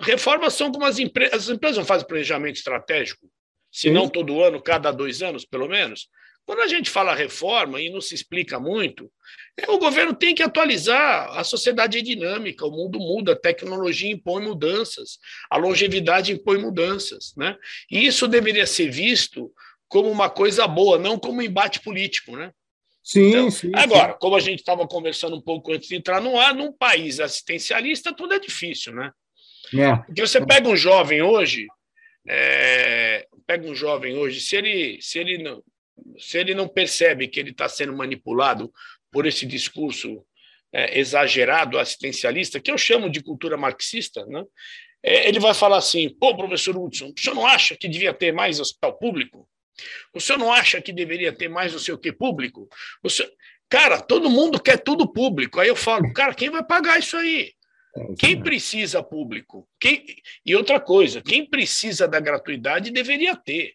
reformas 0.00 0.54
são 0.54 0.72
como 0.72 0.84
as 0.84 0.98
empresas. 0.98 1.34
As 1.34 1.48
empresas 1.48 1.78
não 1.78 1.84
fazem 1.84 2.06
planejamento 2.06 2.56
estratégico, 2.56 3.28
se 3.70 3.90
não 3.90 4.08
todo 4.08 4.42
ano, 4.42 4.62
cada 4.62 4.90
dois 4.90 5.22
anos, 5.22 5.44
pelo 5.44 5.68
menos. 5.68 6.08
Quando 6.46 6.60
a 6.60 6.66
gente 6.66 6.90
fala 6.90 7.14
reforma 7.14 7.80
e 7.80 7.88
não 7.88 8.00
se 8.00 8.14
explica 8.14 8.60
muito, 8.60 9.10
é, 9.56 9.70
o 9.70 9.78
governo 9.78 10.14
tem 10.14 10.34
que 10.34 10.42
atualizar. 10.42 11.30
A 11.38 11.42
sociedade 11.42 11.98
é 11.98 12.02
dinâmica, 12.02 12.66
o 12.66 12.70
mundo 12.70 12.98
muda, 12.98 13.32
a 13.32 13.38
tecnologia 13.38 14.10
impõe 14.10 14.42
mudanças, 14.42 15.18
a 15.50 15.56
longevidade 15.56 16.32
impõe 16.32 16.58
mudanças. 16.58 17.34
Né? 17.36 17.56
E 17.90 18.06
isso 18.06 18.28
deveria 18.28 18.66
ser 18.66 18.90
visto 18.90 19.50
como 19.88 20.10
uma 20.10 20.28
coisa 20.28 20.66
boa, 20.66 20.98
não 20.98 21.18
como 21.18 21.38
um 21.38 21.42
embate 21.42 21.80
político. 21.80 22.36
Né? 22.36 22.52
Sim, 23.02 23.28
então, 23.28 23.50
sim. 23.50 23.70
Agora, 23.74 24.12
sim. 24.12 24.18
como 24.20 24.36
a 24.36 24.40
gente 24.40 24.58
estava 24.60 24.86
conversando 24.86 25.36
um 25.36 25.42
pouco 25.42 25.72
antes 25.72 25.88
de 25.88 25.96
entrar 25.96 26.20
no 26.20 26.38
ar, 26.38 26.54
num 26.54 26.72
país 26.72 27.20
assistencialista, 27.20 28.14
tudo 28.14 28.34
é 28.34 28.38
difícil, 28.38 28.94
né? 28.94 29.10
É. 29.74 29.96
Porque 29.96 30.26
você 30.26 30.44
pega 30.44 30.68
um 30.68 30.76
jovem 30.76 31.22
hoje, 31.22 31.66
é, 32.28 33.26
pega 33.46 33.66
um 33.66 33.74
jovem 33.74 34.16
hoje, 34.16 34.40
se 34.40 34.56
ele, 34.56 34.98
se 35.00 35.18
ele 35.18 35.42
não, 35.42 35.62
se 36.18 36.38
ele 36.38 36.54
não 36.54 36.68
percebe 36.68 37.28
que 37.28 37.38
ele 37.38 37.50
está 37.50 37.68
sendo 37.68 37.96
manipulado 37.96 38.72
por 39.10 39.26
esse 39.26 39.46
discurso 39.46 40.24
é, 40.72 40.98
exagerado 40.98 41.78
assistencialista, 41.78 42.60
que 42.60 42.70
eu 42.70 42.78
chamo 42.78 43.08
de 43.08 43.22
cultura 43.22 43.56
marxista, 43.56 44.26
né? 44.26 44.44
É, 45.02 45.28
ele 45.28 45.38
vai 45.38 45.54
falar 45.54 45.76
assim: 45.76 46.08
pô, 46.08 46.36
professor 46.36 46.76
Hudson, 46.76 47.12
o 47.16 47.20
senhor 47.20 47.34
não 47.34 47.46
acha 47.46 47.76
que 47.76 47.86
devia 47.86 48.14
ter 48.14 48.32
mais 48.32 48.58
hospital 48.58 48.98
público? 48.98 49.48
O 50.14 50.20
senhor 50.20 50.38
não 50.38 50.52
acha 50.52 50.80
que 50.80 50.92
deveria 50.92 51.32
ter 51.32 51.48
mais 51.48 51.72
não 51.72 51.78
sei 51.78 51.94
o 51.94 51.98
que 51.98 52.12
público? 52.12 52.68
O 53.02 53.10
senhor... 53.10 53.30
Cara, 53.68 54.00
todo 54.00 54.30
mundo 54.30 54.60
quer 54.60 54.78
tudo 54.78 55.12
público. 55.12 55.58
Aí 55.60 55.68
eu 55.68 55.76
falo, 55.76 56.12
cara, 56.12 56.34
quem 56.34 56.48
vai 56.48 56.64
pagar 56.64 56.98
isso 56.98 57.16
aí? 57.16 57.52
Quem 58.18 58.40
precisa 58.40 59.02
público? 59.02 59.68
Quem... 59.80 60.04
E 60.44 60.54
outra 60.54 60.80
coisa, 60.80 61.20
quem 61.20 61.48
precisa 61.48 62.06
da 62.06 62.20
gratuidade 62.20 62.90
deveria 62.90 63.36
ter. 63.36 63.74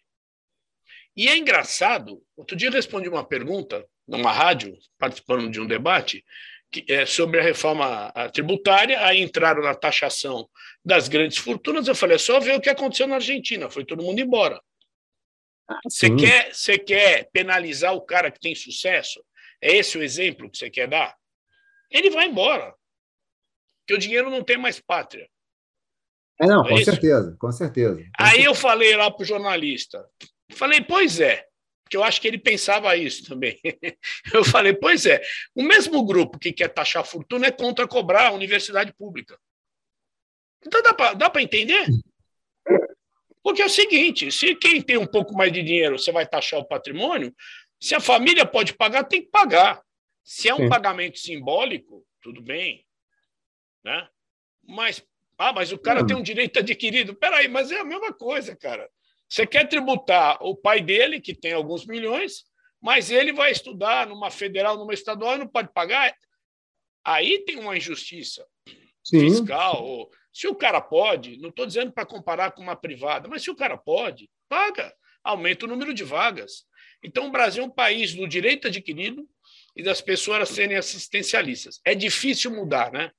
E 1.16 1.28
é 1.28 1.36
engraçado, 1.36 2.22
outro 2.36 2.56
dia 2.56 2.68
eu 2.68 2.72
respondi 2.72 3.08
uma 3.08 3.24
pergunta 3.24 3.86
numa 4.06 4.32
rádio, 4.32 4.76
participando 4.98 5.50
de 5.50 5.60
um 5.60 5.66
debate, 5.66 6.24
que 6.70 6.84
é 6.88 7.04
sobre 7.04 7.40
a 7.40 7.42
reforma 7.42 8.12
tributária, 8.32 9.04
aí 9.04 9.20
entraram 9.20 9.62
na 9.62 9.74
taxação 9.74 10.48
das 10.84 11.08
grandes 11.08 11.38
fortunas, 11.38 11.88
eu 11.88 11.94
falei, 11.94 12.16
é 12.16 12.18
só 12.18 12.38
ver 12.38 12.54
o 12.54 12.60
que 12.60 12.70
aconteceu 12.70 13.06
na 13.06 13.16
Argentina, 13.16 13.68
foi 13.68 13.84
todo 13.84 14.02
mundo 14.02 14.20
embora. 14.20 14.60
Você 15.84 16.14
quer, 16.14 16.54
você 16.54 16.78
quer 16.78 17.28
penalizar 17.32 17.94
o 17.94 18.00
cara 18.00 18.30
que 18.30 18.40
tem 18.40 18.54
sucesso? 18.54 19.24
É 19.60 19.76
esse 19.76 19.96
o 19.98 20.02
exemplo 20.02 20.50
que 20.50 20.58
você 20.58 20.70
quer 20.70 20.88
dar? 20.88 21.14
Ele 21.90 22.10
vai 22.10 22.26
embora. 22.26 22.74
Porque 23.80 23.94
o 23.94 23.98
dinheiro 23.98 24.30
não 24.30 24.42
tem 24.42 24.56
mais 24.56 24.80
pátria. 24.80 25.28
É, 26.40 26.46
não, 26.46 26.64
é 26.64 26.68
com 26.70 26.74
isso? 26.74 26.90
certeza, 26.90 27.36
com 27.38 27.52
certeza. 27.52 27.96
Com 27.96 28.10
Aí 28.18 28.28
certeza. 28.30 28.48
eu 28.48 28.54
falei 28.54 28.96
lá 28.96 29.10
para 29.10 29.22
o 29.22 29.26
jornalista, 29.26 30.04
Falei, 30.52 30.80
pois 30.80 31.20
é, 31.20 31.46
porque 31.82 31.96
eu 31.96 32.04
acho 32.04 32.20
que 32.20 32.28
ele 32.28 32.38
pensava 32.38 32.96
isso 32.96 33.24
também. 33.26 33.58
Eu 34.32 34.44
falei, 34.44 34.72
pois 34.72 35.06
é, 35.06 35.20
o 35.56 35.62
mesmo 35.62 36.04
grupo 36.04 36.38
que 36.38 36.52
quer 36.52 36.68
taxar 36.68 37.04
fortuna 37.04 37.48
é 37.48 37.50
contra 37.50 37.88
cobrar 37.88 38.28
a 38.28 38.32
universidade 38.32 38.92
pública. 38.92 39.36
Então 40.64 40.80
dá 41.16 41.28
para 41.30 41.42
entender? 41.42 41.86
Porque 43.42 43.62
é 43.62 43.66
o 43.66 43.70
seguinte: 43.70 44.30
se 44.30 44.54
quem 44.54 44.80
tem 44.80 44.96
um 44.96 45.06
pouco 45.06 45.34
mais 45.34 45.52
de 45.52 45.62
dinheiro 45.62 45.98
você 45.98 46.12
vai 46.12 46.26
taxar 46.26 46.60
o 46.60 46.64
patrimônio, 46.64 47.34
se 47.80 47.94
a 47.94 48.00
família 48.00 48.46
pode 48.46 48.74
pagar, 48.74 49.04
tem 49.04 49.22
que 49.22 49.30
pagar. 49.30 49.82
Se 50.22 50.48
é 50.48 50.54
um 50.54 50.58
Sim. 50.58 50.68
pagamento 50.68 51.18
simbólico, 51.18 52.06
tudo 52.20 52.40
bem. 52.42 52.86
Né? 53.82 54.06
Mas, 54.62 55.02
ah, 55.38 55.52
mas 55.52 55.72
o 55.72 55.78
cara 55.78 56.06
tem 56.06 56.14
um 56.14 56.22
direito 56.22 56.58
adquirido. 56.58 57.16
Peraí, 57.16 57.48
mas 57.48 57.72
é 57.72 57.80
a 57.80 57.84
mesma 57.84 58.12
coisa, 58.12 58.54
cara. 58.54 58.88
Você 59.30 59.46
quer 59.46 59.68
tributar 59.68 60.42
o 60.42 60.56
pai 60.56 60.80
dele, 60.80 61.20
que 61.20 61.32
tem 61.32 61.52
alguns 61.52 61.86
milhões, 61.86 62.44
mas 62.82 63.12
ele 63.12 63.32
vai 63.32 63.52
estudar 63.52 64.08
numa 64.08 64.28
federal, 64.28 64.76
numa 64.76 64.92
estadual 64.92 65.36
e 65.36 65.38
não 65.38 65.46
pode 65.46 65.72
pagar. 65.72 66.12
Aí 67.04 67.38
tem 67.44 67.56
uma 67.56 67.76
injustiça 67.76 68.44
Sim. 69.04 69.20
fiscal. 69.20 70.10
Se 70.32 70.48
o 70.48 70.54
cara 70.54 70.80
pode, 70.80 71.38
não 71.38 71.50
estou 71.50 71.64
dizendo 71.64 71.92
para 71.92 72.04
comparar 72.04 72.50
com 72.50 72.62
uma 72.62 72.74
privada, 72.74 73.28
mas 73.28 73.42
se 73.42 73.50
o 73.50 73.56
cara 73.56 73.76
pode, 73.76 74.28
paga, 74.48 74.92
aumenta 75.22 75.64
o 75.64 75.68
número 75.68 75.94
de 75.94 76.02
vagas. 76.02 76.64
Então, 77.02 77.28
o 77.28 77.30
Brasil 77.30 77.62
é 77.62 77.66
um 77.66 77.70
país 77.70 78.12
do 78.12 78.26
direito 78.26 78.66
adquirido 78.66 79.28
e 79.76 79.82
das 79.82 80.00
pessoas 80.00 80.48
serem 80.48 80.76
assistencialistas. 80.76 81.80
É 81.84 81.94
difícil 81.94 82.50
mudar, 82.50 82.92
né? 82.92 83.12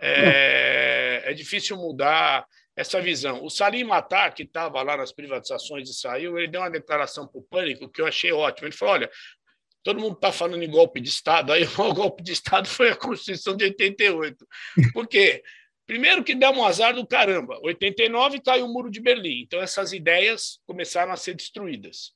É, 0.00 1.22
é 1.26 1.32
difícil 1.32 1.76
mudar 1.76 2.44
essa 2.78 3.00
visão. 3.00 3.44
O 3.44 3.50
Salim 3.50 3.82
Matar, 3.82 4.32
que 4.32 4.44
estava 4.44 4.80
lá 4.82 4.96
nas 4.96 5.10
privatizações 5.10 5.90
e 5.90 5.92
saiu, 5.92 6.38
ele 6.38 6.46
deu 6.46 6.60
uma 6.60 6.70
declaração 6.70 7.26
para 7.26 7.40
o 7.40 7.42
Pânico 7.42 7.88
que 7.88 8.00
eu 8.00 8.06
achei 8.06 8.30
ótimo. 8.30 8.68
Ele 8.68 8.76
falou: 8.76 8.94
olha, 8.94 9.10
todo 9.82 10.00
mundo 10.00 10.14
está 10.14 10.30
falando 10.30 10.62
em 10.62 10.70
golpe 10.70 11.00
de 11.00 11.08
Estado, 11.08 11.52
aí 11.52 11.64
o 11.76 11.94
golpe 11.94 12.22
de 12.22 12.32
Estado 12.32 12.68
foi 12.68 12.90
a 12.90 12.96
Constituição 12.96 13.56
de 13.56 13.64
88. 13.64 14.46
Por 14.92 15.08
quê? 15.08 15.42
Primeiro 15.88 16.22
que 16.22 16.36
deu 16.36 16.50
um 16.50 16.64
azar 16.64 16.94
do 16.94 17.04
caramba. 17.04 17.58
89 17.62 18.40
caiu 18.40 18.66
o 18.66 18.72
Muro 18.72 18.90
de 18.90 19.00
Berlim. 19.00 19.42
Então 19.42 19.60
essas 19.60 19.92
ideias 19.92 20.60
começaram 20.64 21.10
a 21.10 21.16
ser 21.16 21.34
destruídas. 21.34 22.12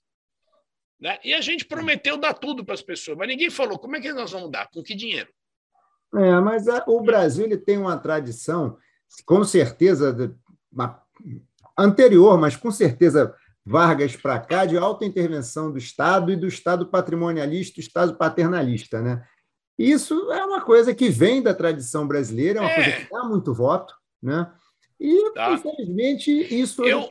Né? 1.00 1.18
E 1.24 1.34
a 1.34 1.40
gente 1.40 1.64
prometeu 1.64 2.16
dar 2.16 2.34
tudo 2.34 2.64
para 2.64 2.74
as 2.74 2.82
pessoas, 2.82 3.18
mas 3.18 3.26
ninguém 3.26 3.50
falou 3.50 3.78
como 3.78 3.96
é 3.96 4.00
que 4.00 4.12
nós 4.12 4.30
vamos 4.30 4.52
dar, 4.52 4.68
com 4.68 4.80
que 4.80 4.94
dinheiro. 4.94 5.28
É, 6.14 6.38
mas 6.40 6.68
a, 6.68 6.84
o 6.86 7.02
Brasil 7.02 7.46
ele 7.46 7.56
tem 7.56 7.78
uma 7.78 7.98
tradição, 7.98 8.78
com 9.24 9.42
certeza, 9.42 10.12
anterior, 11.78 12.38
mas 12.38 12.56
com 12.56 12.70
certeza 12.70 13.34
Vargas 13.64 14.16
para 14.16 14.40
cá, 14.40 14.64
de 14.64 14.76
alta 14.76 15.04
intervenção 15.04 15.70
do 15.70 15.78
Estado 15.78 16.32
e 16.32 16.36
do 16.36 16.48
Estado 16.48 16.86
patrimonialista, 16.86 17.74
do 17.74 17.80
Estado 17.80 18.14
paternalista. 18.16 19.00
Né? 19.00 19.24
Isso 19.78 20.32
é 20.32 20.44
uma 20.44 20.60
coisa 20.60 20.92
que 20.92 21.08
vem 21.08 21.40
da 21.40 21.54
tradição 21.54 22.06
brasileira, 22.06 22.58
é 22.58 22.62
uma 22.62 22.70
é. 22.70 22.74
coisa 22.74 22.92
que 22.92 23.10
dá 23.10 23.22
muito 23.24 23.54
voto, 23.54 23.94
né? 24.20 24.50
E, 24.98 25.32
tá. 25.32 25.52
infelizmente, 25.52 26.30
isso 26.30 26.84
Eu... 26.84 27.08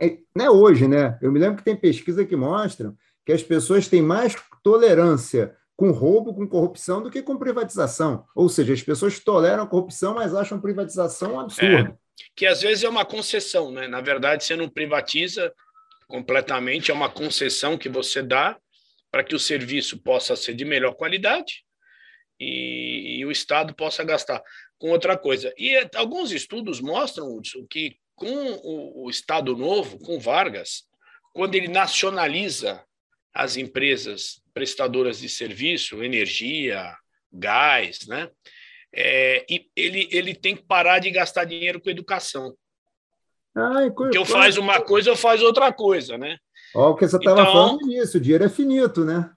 é, 0.00 0.18
né, 0.34 0.50
hoje, 0.50 0.88
né? 0.88 1.16
Eu 1.22 1.30
me 1.30 1.38
lembro 1.38 1.58
que 1.58 1.64
tem 1.64 1.76
pesquisa 1.76 2.24
que 2.24 2.34
mostram 2.34 2.96
que 3.24 3.32
as 3.32 3.42
pessoas 3.42 3.86
têm 3.86 4.02
mais 4.02 4.34
tolerância 4.64 5.54
com 5.76 5.92
roubo, 5.92 6.34
com 6.34 6.46
corrupção, 6.46 7.00
do 7.00 7.10
que 7.10 7.22
com 7.22 7.38
privatização. 7.38 8.24
Ou 8.34 8.48
seja, 8.48 8.72
as 8.72 8.82
pessoas 8.82 9.18
toleram 9.20 9.62
a 9.62 9.66
corrupção, 9.66 10.14
mas 10.14 10.34
acham 10.34 10.60
privatização 10.60 11.34
um 11.34 11.40
absurdo. 11.40 11.92
É 11.92 11.94
que 12.34 12.46
às 12.46 12.62
vezes 12.62 12.84
é 12.84 12.88
uma 12.88 13.04
concessão, 13.04 13.70
né? 13.70 13.88
Na 13.88 14.00
verdade, 14.00 14.44
você 14.44 14.56
não 14.56 14.68
privatiza 14.68 15.52
completamente, 16.06 16.90
é 16.90 16.94
uma 16.94 17.10
concessão 17.10 17.78
que 17.78 17.88
você 17.88 18.22
dá 18.22 18.58
para 19.10 19.24
que 19.24 19.34
o 19.34 19.38
serviço 19.38 19.98
possa 19.98 20.36
ser 20.36 20.54
de 20.54 20.64
melhor 20.64 20.94
qualidade 20.94 21.64
e, 22.38 23.18
e 23.18 23.26
o 23.26 23.30
Estado 23.30 23.74
possa 23.74 24.02
gastar 24.04 24.42
com 24.78 24.90
outra 24.90 25.16
coisa. 25.16 25.52
E 25.58 25.76
alguns 25.94 26.32
estudos 26.32 26.80
mostram, 26.80 27.34
Hudson, 27.36 27.66
que 27.68 27.96
com 28.14 28.52
o, 28.62 29.04
o 29.04 29.10
Estado 29.10 29.56
Novo, 29.56 29.98
com 29.98 30.18
Vargas, 30.18 30.84
quando 31.32 31.54
ele 31.54 31.68
nacionaliza 31.68 32.84
as 33.32 33.56
empresas 33.56 34.42
prestadoras 34.52 35.20
de 35.20 35.28
serviço, 35.28 36.02
energia, 36.02 36.94
gás, 37.32 38.06
né? 38.06 38.28
É, 38.94 39.44
e 39.48 39.70
ele, 39.76 40.08
ele 40.10 40.34
tem 40.34 40.56
que 40.56 40.62
parar 40.62 40.98
de 40.98 41.10
gastar 41.10 41.44
dinheiro 41.44 41.80
com 41.80 41.90
educação. 41.90 42.54
Ai, 43.54 43.90
Porque 43.90 44.16
eu 44.16 44.24
faz 44.24 44.56
uma 44.56 44.80
coisa, 44.80 45.10
eu 45.10 45.16
faz 45.16 45.42
outra 45.42 45.72
coisa, 45.72 46.16
né? 46.16 46.38
Ó, 46.74 46.90
o 46.90 46.96
que 46.96 47.06
você 47.06 47.16
estava 47.16 47.40
então, 47.40 47.52
falando 47.52 47.86
nisso, 47.86 48.16
o 48.16 48.20
dinheiro 48.20 48.44
é 48.44 48.48
finito, 48.48 49.04
né? 49.04 49.30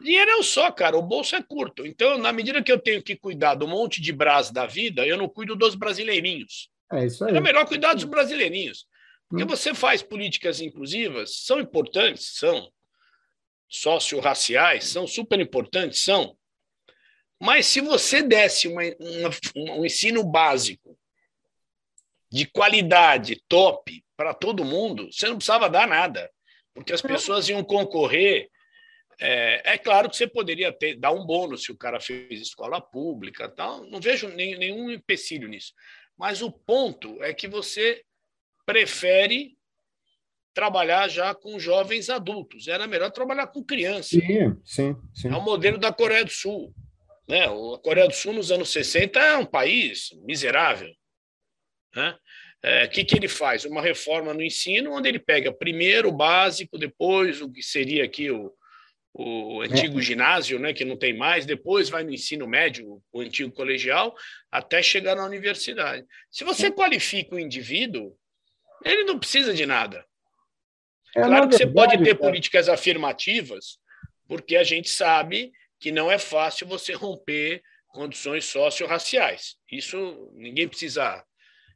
Dinheiro 0.00 0.30
é 0.30 0.36
o 0.36 0.42
só, 0.42 0.70
cara, 0.70 0.96
o 0.96 1.02
bolso 1.02 1.36
é 1.36 1.42
curto. 1.42 1.86
Então, 1.86 2.16
na 2.16 2.32
medida 2.32 2.62
que 2.62 2.72
eu 2.72 2.78
tenho 2.78 3.02
que 3.02 3.16
cuidar 3.16 3.54
do 3.54 3.68
monte 3.68 4.00
de 4.00 4.12
brás 4.12 4.50
da 4.50 4.66
vida, 4.66 5.06
eu 5.06 5.18
não 5.18 5.28
cuido 5.28 5.54
dos 5.54 5.74
brasileirinhos. 5.74 6.70
É 6.90 7.04
isso 7.04 7.22
aí. 7.24 7.36
É 7.36 7.40
melhor 7.40 7.66
cuidar 7.66 7.92
dos 7.92 8.04
brasileirinhos. 8.04 8.86
Porque 9.28 9.44
hum. 9.44 9.46
você 9.46 9.74
faz 9.74 10.02
políticas 10.02 10.60
inclusivas, 10.60 11.44
são 11.44 11.60
importantes, 11.60 12.36
são 12.36 12.70
socio-raciais, 13.68 14.84
são 14.84 15.06
super 15.06 15.38
importantes, 15.38 16.02
são. 16.02 16.36
Mas 17.40 17.66
se 17.66 17.80
você 17.80 18.22
desse 18.22 18.68
uma, 18.68 18.82
uma, 18.82 19.78
um 19.78 19.84
ensino 19.84 20.22
básico 20.22 20.98
de 22.30 22.44
qualidade, 22.44 23.42
top, 23.48 24.04
para 24.16 24.34
todo 24.34 24.64
mundo, 24.64 25.10
você 25.10 25.26
não 25.26 25.36
precisava 25.36 25.70
dar 25.70 25.88
nada, 25.88 26.30
porque 26.74 26.92
as 26.92 27.00
pessoas 27.00 27.48
iam 27.48 27.64
concorrer. 27.64 28.50
É, 29.18 29.72
é 29.72 29.78
claro 29.78 30.10
que 30.10 30.16
você 30.16 30.26
poderia 30.26 30.70
ter, 30.72 30.96
dar 30.96 31.12
um 31.12 31.24
bônus 31.24 31.64
se 31.64 31.72
o 31.72 31.76
cara 31.76 31.98
fez 31.98 32.40
escola 32.40 32.80
pública, 32.80 33.48
tal. 33.48 33.84
não 33.86 34.00
vejo 34.00 34.28
nem, 34.28 34.56
nenhum 34.56 34.90
empecilho 34.90 35.48
nisso. 35.48 35.72
Mas 36.16 36.42
o 36.42 36.52
ponto 36.52 37.22
é 37.22 37.32
que 37.32 37.48
você 37.48 38.02
prefere 38.66 39.56
trabalhar 40.52 41.08
já 41.08 41.34
com 41.34 41.58
jovens 41.58 42.10
adultos. 42.10 42.68
Era 42.68 42.86
melhor 42.86 43.10
trabalhar 43.10 43.46
com 43.46 43.64
crianças. 43.64 44.10
Sim, 44.10 44.60
sim, 44.64 44.96
sim. 45.14 45.28
É 45.28 45.36
o 45.36 45.40
modelo 45.40 45.78
da 45.78 45.92
Coreia 45.92 46.24
do 46.24 46.30
Sul. 46.30 46.74
Né? 47.30 47.44
A 47.44 47.78
Coreia 47.78 48.08
do 48.08 48.12
Sul, 48.14 48.32
nos 48.32 48.50
anos 48.50 48.70
60, 48.72 49.20
é 49.20 49.36
um 49.36 49.46
país 49.46 50.10
miserável. 50.24 50.90
Né? 51.94 52.16
É, 52.60 52.88
que, 52.88 53.04
que 53.04 53.16
ele 53.16 53.28
faz? 53.28 53.64
Uma 53.64 53.80
reforma 53.80 54.34
no 54.34 54.42
ensino, 54.42 54.92
onde 54.92 55.08
ele 55.08 55.20
pega 55.20 55.52
primeiro 55.52 56.08
o 56.08 56.12
básico, 56.12 56.76
depois 56.76 57.40
o 57.40 57.48
que 57.48 57.62
seria 57.62 58.04
aqui 58.04 58.32
o, 58.32 58.52
o 59.14 59.62
antigo 59.62 60.00
é. 60.00 60.02
ginásio, 60.02 60.58
né, 60.58 60.72
que 60.72 60.84
não 60.84 60.96
tem 60.96 61.16
mais, 61.16 61.46
depois 61.46 61.88
vai 61.88 62.02
no 62.02 62.12
ensino 62.12 62.48
médio, 62.48 63.00
o 63.12 63.20
antigo 63.20 63.52
colegial, 63.52 64.12
até 64.50 64.82
chegar 64.82 65.14
na 65.14 65.24
universidade. 65.24 66.04
Se 66.30 66.42
você 66.42 66.66
é. 66.66 66.72
qualifica 66.72 67.36
o 67.36 67.38
indivíduo, 67.38 68.12
ele 68.84 69.04
não 69.04 69.20
precisa 69.20 69.54
de 69.54 69.64
nada. 69.64 70.04
É, 71.16 71.20
claro 71.22 71.48
que 71.48 71.56
verdade, 71.56 71.56
você 71.56 71.66
pode 71.66 72.02
ter 72.02 72.16
políticas 72.16 72.68
afirmativas, 72.68 73.78
porque 74.26 74.56
a 74.56 74.64
gente 74.64 74.90
sabe 74.90 75.52
que 75.80 75.90
não 75.90 76.12
é 76.12 76.18
fácil 76.18 76.66
você 76.66 76.92
romper 76.92 77.62
condições 77.88 78.44
socio-raciais. 78.44 79.56
Isso 79.70 80.30
ninguém 80.34 80.68
precisa 80.68 81.24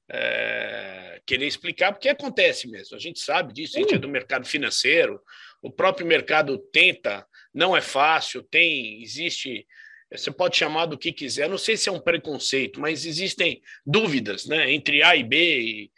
é, 0.08 1.20
querer 1.26 1.46
explicar, 1.46 1.92
porque 1.92 2.08
acontece 2.08 2.68
mesmo. 2.68 2.96
A 2.96 3.00
gente 3.00 3.18
sabe 3.20 3.52
disso, 3.52 3.76
a 3.76 3.80
gente 3.80 3.94
é 3.94 3.98
do 3.98 4.08
mercado 4.08 4.46
financeiro, 4.46 5.20
o 5.62 5.70
próprio 5.70 6.06
mercado 6.06 6.58
tenta, 6.58 7.26
não 7.52 7.76
é 7.76 7.80
fácil, 7.80 8.42
tem, 8.42 9.02
existe, 9.02 9.66
você 10.12 10.30
pode 10.30 10.56
chamar 10.56 10.86
do 10.86 10.98
que 10.98 11.12
quiser, 11.12 11.48
não 11.48 11.58
sei 11.58 11.76
se 11.76 11.88
é 11.88 11.92
um 11.92 12.00
preconceito, 12.00 12.80
mas 12.80 13.06
existem 13.06 13.62
dúvidas 13.86 14.46
né, 14.46 14.70
entre 14.72 15.02
A 15.02 15.16
e 15.16 15.24
B. 15.24 15.60
E, 15.60 15.92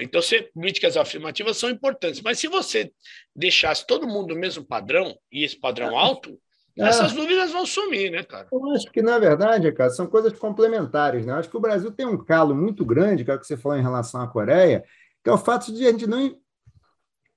então, 0.00 0.20
se, 0.20 0.42
políticas 0.52 0.96
afirmativas 0.96 1.56
são 1.56 1.70
importantes, 1.70 2.20
mas 2.20 2.40
se 2.40 2.48
você 2.48 2.92
deixasse 3.34 3.86
todo 3.86 4.08
mundo 4.08 4.34
no 4.34 4.40
mesmo 4.40 4.64
padrão, 4.64 5.16
e 5.30 5.44
esse 5.44 5.58
padrão 5.58 5.96
alto, 5.96 6.36
é. 6.76 6.88
Essas 6.88 7.12
dúvidas 7.12 7.52
vão 7.52 7.64
sumir, 7.64 8.10
né, 8.10 8.22
cara? 8.24 8.48
Eu 8.50 8.70
acho 8.72 8.90
que, 8.90 9.00
na 9.00 9.18
verdade, 9.18 9.70
cara, 9.72 9.90
são 9.90 10.06
coisas 10.06 10.36
complementares. 10.38 11.24
Né? 11.24 11.32
Eu 11.32 11.36
acho 11.36 11.48
que 11.48 11.56
o 11.56 11.60
Brasil 11.60 11.90
tem 11.92 12.06
um 12.06 12.22
calo 12.22 12.54
muito 12.54 12.84
grande, 12.84 13.24
que 13.24 13.30
é 13.30 13.34
o 13.34 13.38
que 13.38 13.46
você 13.46 13.56
falou 13.56 13.78
em 13.78 13.82
relação 13.82 14.20
à 14.20 14.26
Coreia, 14.26 14.84
que 15.22 15.30
é 15.30 15.32
o 15.32 15.38
fato 15.38 15.72
de 15.72 15.86
a 15.86 15.92
gente 15.92 16.06
não, 16.06 16.36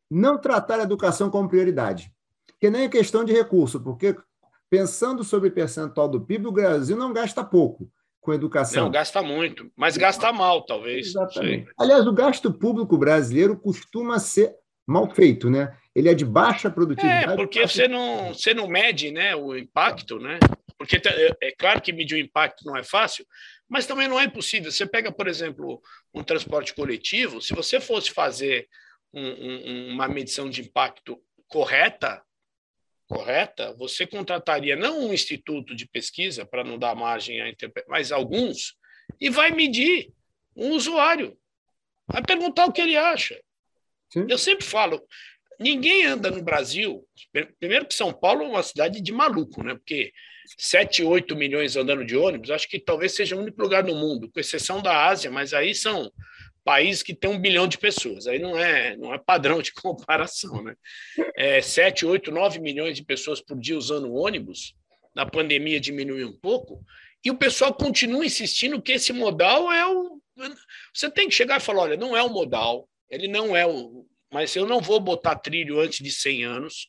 não 0.09 0.37
tratar 0.37 0.79
a 0.79 0.83
educação 0.83 1.29
como 1.29 1.49
prioridade. 1.49 2.11
Que 2.59 2.69
nem 2.69 2.85
é 2.85 2.89
questão 2.89 3.23
de 3.23 3.31
recurso, 3.31 3.79
porque 3.79 4.15
pensando 4.69 5.23
sobre 5.23 5.49
o 5.49 5.53
percentual 5.53 6.09
do 6.09 6.21
PIB, 6.21 6.47
o 6.47 6.51
Brasil 6.51 6.97
não 6.97 7.13
gasta 7.13 7.43
pouco 7.43 7.89
com 8.19 8.33
educação. 8.33 8.85
Não, 8.85 8.91
gasta 8.91 9.21
muito, 9.21 9.71
mas 9.75 9.95
gasta 9.95 10.33
mal, 10.33 10.65
talvez. 10.65 11.07
Exatamente. 11.07 11.71
Aliás, 11.79 12.05
o 12.05 12.11
gasto 12.11 12.51
público 12.51 12.97
brasileiro 12.97 13.55
costuma 13.55 14.19
ser 14.19 14.53
mal 14.85 15.09
feito, 15.09 15.49
né? 15.49 15.77
Ele 15.97 16.09
é 16.09 16.13
de 16.13 16.23
baixa 16.23 16.69
produtividade. 16.69 17.33
É, 17.33 17.35
porque 17.35 17.67
você 17.67 17.87
não, 17.87 18.31
você 18.31 18.53
não 18.53 18.67
mede 18.67 19.09
né, 19.09 19.35
o 19.35 19.57
impacto, 19.57 20.19
né? 20.19 20.37
Porque 20.77 20.97
é, 20.97 21.47
é 21.47 21.51
claro 21.51 21.81
que 21.81 21.91
medir 21.91 22.13
o 22.13 22.19
impacto 22.19 22.63
não 22.63 22.77
é 22.77 22.83
fácil, 22.83 23.25
mas 23.67 23.87
também 23.87 24.07
não 24.07 24.19
é 24.19 24.25
impossível. 24.25 24.71
Você 24.71 24.85
pega, 24.85 25.11
por 25.11 25.27
exemplo, 25.27 25.81
um 26.13 26.23
transporte 26.23 26.75
coletivo, 26.75 27.41
se 27.41 27.51
você 27.55 27.79
fosse 27.79 28.11
fazer 28.11 28.69
um, 29.11 29.25
um, 29.27 29.93
uma 29.93 30.07
medição 30.07 30.47
de 30.47 30.61
impacto 30.61 31.19
correta, 31.47 32.21
correta, 33.07 33.73
você 33.73 34.05
contrataria 34.05 34.75
não 34.75 35.07
um 35.07 35.13
instituto 35.13 35.75
de 35.75 35.87
pesquisa 35.87 36.45
para 36.45 36.63
não 36.63 36.77
dar 36.77 36.93
margem 36.93 37.41
a 37.41 37.49
interpretação, 37.49 37.91
mas 37.91 38.11
alguns, 38.11 38.77
e 39.19 39.31
vai 39.31 39.49
medir 39.49 40.13
um 40.55 40.73
usuário. 40.73 41.35
Vai 42.05 42.21
perguntar 42.21 42.67
o 42.67 42.71
que 42.71 42.81
ele 42.81 42.95
acha. 42.95 43.41
Sim. 44.09 44.27
Eu 44.29 44.37
sempre 44.37 44.63
falo, 44.63 45.01
ninguém 45.59 46.05
anda 46.05 46.31
no 46.31 46.41
Brasil. 46.41 47.05
Primeiro 47.59 47.85
que 47.85 47.93
São 47.93 48.13
Paulo 48.13 48.43
é 48.43 48.47
uma 48.47 48.63
cidade 48.63 49.01
de 49.01 49.11
maluco, 49.11 49.63
né? 49.63 49.75
Porque 49.75 50.11
7, 50.57 51.03
8 51.03 51.35
milhões 51.35 51.75
andando 51.75 52.05
de 52.05 52.15
ônibus, 52.15 52.51
acho 52.51 52.69
que 52.69 52.79
talvez 52.79 53.13
seja 53.13 53.35
o 53.35 53.39
único 53.39 53.61
lugar 53.61 53.83
no 53.83 53.95
mundo, 53.95 54.29
com 54.31 54.39
exceção 54.39 54.81
da 54.81 55.07
Ásia, 55.07 55.29
mas 55.29 55.53
aí 55.53 55.75
são 55.75 56.11
países 56.63 57.01
que 57.01 57.15
têm 57.15 57.29
um 57.29 57.39
bilhão 57.39 57.67
de 57.67 57.77
pessoas. 57.77 58.27
Aí 58.27 58.39
não 58.39 58.57
é, 58.57 58.97
não 58.97 59.13
é 59.13 59.17
padrão 59.17 59.61
de 59.61 59.71
comparação, 59.81 60.61
né? 60.61 60.75
É, 61.35 61.61
7, 61.61 62.05
8, 62.05 62.31
9 62.31 62.59
milhões 62.59 62.95
de 62.95 63.03
pessoas 63.03 63.41
por 63.41 63.57
dia 63.59 63.77
usando 63.77 64.13
ônibus. 64.13 64.75
Na 65.15 65.25
pandemia 65.25 65.79
diminuiu 65.79 66.27
um 66.27 66.37
pouco. 66.37 66.83
E 67.23 67.31
o 67.31 67.37
pessoal 67.37 67.73
continua 67.73 68.25
insistindo 68.25 68.81
que 68.81 68.91
esse 68.91 69.11
modal 69.11 69.71
é 69.71 69.85
o. 69.85 70.21
Você 70.93 71.09
tem 71.09 71.27
que 71.27 71.35
chegar 71.35 71.57
e 71.57 71.63
falar: 71.63 71.83
olha, 71.83 71.97
não 71.97 72.15
é 72.15 72.21
o 72.21 72.29
modal, 72.29 72.87
ele 73.09 73.27
não 73.27 73.55
é 73.55 73.65
o. 73.65 74.05
Mas 74.31 74.55
eu 74.55 74.65
não 74.65 74.81
vou 74.81 74.99
botar 74.99 75.35
trilho 75.35 75.79
antes 75.79 75.99
de 75.99 76.11
100 76.11 76.43
anos. 76.43 76.87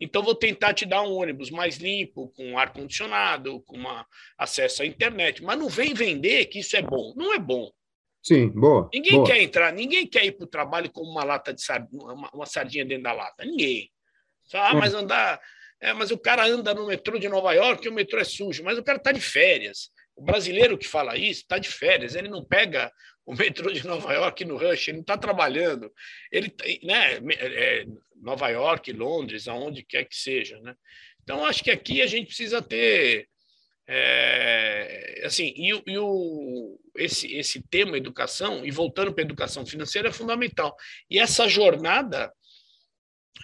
Então, 0.00 0.22
vou 0.22 0.34
tentar 0.34 0.74
te 0.74 0.86
dar 0.86 1.02
um 1.02 1.12
ônibus 1.12 1.50
mais 1.50 1.76
limpo, 1.76 2.28
com 2.28 2.56
ar-condicionado, 2.56 3.60
com 3.62 3.76
uma, 3.76 4.06
acesso 4.38 4.82
à 4.82 4.86
internet. 4.86 5.42
Mas 5.42 5.58
não 5.58 5.68
vem 5.68 5.92
vender 5.92 6.46
que 6.46 6.60
isso 6.60 6.76
é 6.76 6.82
bom. 6.82 7.12
Não 7.16 7.34
é 7.34 7.38
bom. 7.38 7.70
Sim, 8.22 8.48
boa. 8.48 8.88
Ninguém 8.92 9.16
boa. 9.16 9.26
quer 9.26 9.42
entrar, 9.42 9.72
ninguém 9.72 10.06
quer 10.06 10.24
ir 10.24 10.32
para 10.32 10.44
o 10.44 10.48
trabalho 10.48 10.90
com 10.90 11.02
uma 11.02 11.24
lata 11.24 11.52
de 11.52 11.62
sardinha, 11.62 12.04
uma, 12.04 12.30
uma, 12.32 12.46
sardinha 12.46 12.84
dentro 12.84 13.04
da 13.04 13.12
lata. 13.12 13.44
Ninguém. 13.44 13.90
Só, 14.44 14.58
ah, 14.58 14.74
mas 14.74 14.94
andar. 14.94 15.40
É, 15.80 15.92
mas 15.92 16.10
o 16.10 16.18
cara 16.18 16.44
anda 16.44 16.74
no 16.74 16.86
metrô 16.86 17.18
de 17.18 17.28
Nova 17.28 17.52
York 17.52 17.86
e 17.86 17.88
o 17.88 17.92
metrô 17.92 18.18
é 18.20 18.24
sujo, 18.24 18.64
mas 18.64 18.76
o 18.76 18.82
cara 18.82 18.98
está 18.98 19.12
de 19.12 19.20
férias. 19.20 19.90
O 20.16 20.22
brasileiro 20.22 20.76
que 20.76 20.86
fala 20.86 21.16
isso 21.16 21.42
está 21.42 21.58
de 21.58 21.68
férias, 21.68 22.16
ele 22.16 22.28
não 22.28 22.44
pega 22.44 22.92
o 23.28 23.34
metrô 23.34 23.70
de 23.70 23.86
Nova 23.86 24.14
York 24.14 24.42
no 24.46 24.56
Rush, 24.56 24.88
ele 24.88 24.96
não 24.96 25.02
está 25.02 25.18
trabalhando. 25.18 25.92
Ele, 26.32 26.50
né, 26.82 27.18
é, 27.36 27.84
Nova 28.16 28.48
York, 28.48 28.90
Londres, 28.90 29.46
aonde 29.46 29.82
quer 29.82 30.04
que 30.04 30.16
seja. 30.16 30.58
Né? 30.60 30.74
Então, 31.22 31.44
acho 31.44 31.62
que 31.62 31.70
aqui 31.70 32.00
a 32.00 32.06
gente 32.06 32.28
precisa 32.28 32.62
ter. 32.62 33.28
É, 33.86 35.20
assim, 35.26 35.52
e, 35.54 35.68
e 35.86 35.98
o, 35.98 36.80
esse, 36.96 37.30
esse 37.36 37.62
tema 37.68 37.98
educação, 37.98 38.64
e 38.64 38.70
voltando 38.70 39.12
para 39.12 39.22
a 39.22 39.26
educação 39.26 39.66
financeira, 39.66 40.08
é 40.08 40.12
fundamental. 40.12 40.74
E 41.10 41.18
essa 41.18 41.46
jornada 41.46 42.32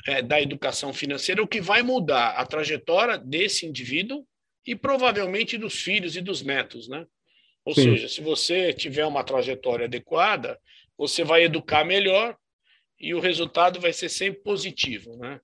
é, 0.06 0.22
da 0.22 0.40
educação 0.40 0.94
financeira 0.94 1.42
é 1.42 1.44
o 1.44 1.48
que 1.48 1.60
vai 1.60 1.82
mudar 1.82 2.30
a 2.30 2.46
trajetória 2.46 3.18
desse 3.18 3.66
indivíduo 3.66 4.26
e 4.66 4.74
provavelmente 4.74 5.58
dos 5.58 5.78
filhos 5.82 6.16
e 6.16 6.22
dos 6.22 6.40
netos, 6.40 6.88
né? 6.88 7.06
Ou 7.64 7.74
Sim. 7.74 7.82
seja, 7.82 8.08
se 8.08 8.20
você 8.20 8.72
tiver 8.72 9.06
uma 9.06 9.24
trajetória 9.24 9.86
adequada, 9.86 10.58
você 10.96 11.24
vai 11.24 11.44
educar 11.44 11.84
melhor 11.84 12.36
e 13.00 13.14
o 13.14 13.20
resultado 13.20 13.80
vai 13.80 13.92
ser 13.92 14.08
sempre 14.08 14.42
positivo, 14.42 15.16
né? 15.16 15.40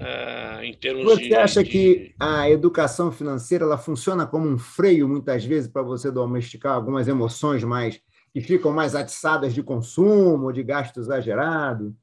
Uh, 0.00 0.64
em 0.64 0.72
termos 0.74 1.04
você 1.04 1.28
de, 1.28 1.34
acha 1.34 1.62
de... 1.62 1.70
que 1.70 2.14
a 2.18 2.50
educação 2.50 3.12
financeira 3.12 3.64
ela 3.64 3.78
funciona 3.78 4.26
como 4.26 4.48
um 4.48 4.58
freio 4.58 5.06
muitas 5.06 5.44
vezes 5.44 5.70
para 5.70 5.82
você 5.82 6.10
domesticar 6.10 6.74
algumas 6.74 7.06
emoções 7.06 7.62
mais 7.62 8.00
que 8.32 8.40
ficam 8.40 8.72
mais 8.72 8.94
atiçadas 8.94 9.54
de 9.54 9.62
consumo, 9.62 10.52
de 10.52 10.62
gasto 10.62 10.98
exagerado? 10.98 11.94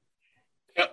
É, 0.76 0.90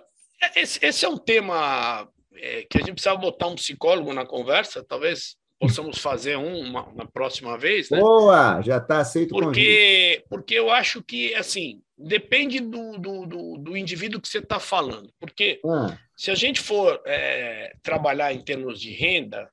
esse, 0.55 0.83
esse 0.83 1.05
é 1.05 1.09
um 1.09 1.17
tema 1.17 2.09
é, 2.33 2.63
que 2.63 2.77
a 2.77 2.81
gente 2.81 2.93
precisava 2.93 3.19
botar 3.19 3.47
um 3.47 3.55
psicólogo 3.55 4.11
na 4.11 4.25
conversa, 4.25 4.83
talvez 4.83 5.37
possamos 5.59 5.97
fazer 5.97 6.37
um 6.37 6.59
uma, 6.61 6.91
na 6.93 7.05
próxima 7.05 7.57
vez. 7.57 7.89
Né? 7.89 7.99
Boa, 7.99 8.61
já 8.61 8.77
está 8.77 8.99
aceito 8.99 9.29
porque, 9.29 10.23
porque 10.29 10.53
eu 10.55 10.69
acho 10.69 11.03
que, 11.03 11.33
assim, 11.35 11.81
depende 11.97 12.59
do, 12.59 12.97
do, 12.97 13.25
do, 13.25 13.57
do 13.57 13.77
indivíduo 13.77 14.21
que 14.21 14.27
você 14.27 14.39
está 14.39 14.59
falando. 14.59 15.11
Porque 15.19 15.59
ah. 15.65 15.97
se 16.15 16.29
a 16.29 16.35
gente 16.35 16.61
for 16.61 17.01
é, 17.05 17.73
trabalhar 17.81 18.33
em 18.33 18.41
termos 18.41 18.79
de 18.79 18.91
renda, 18.91 19.49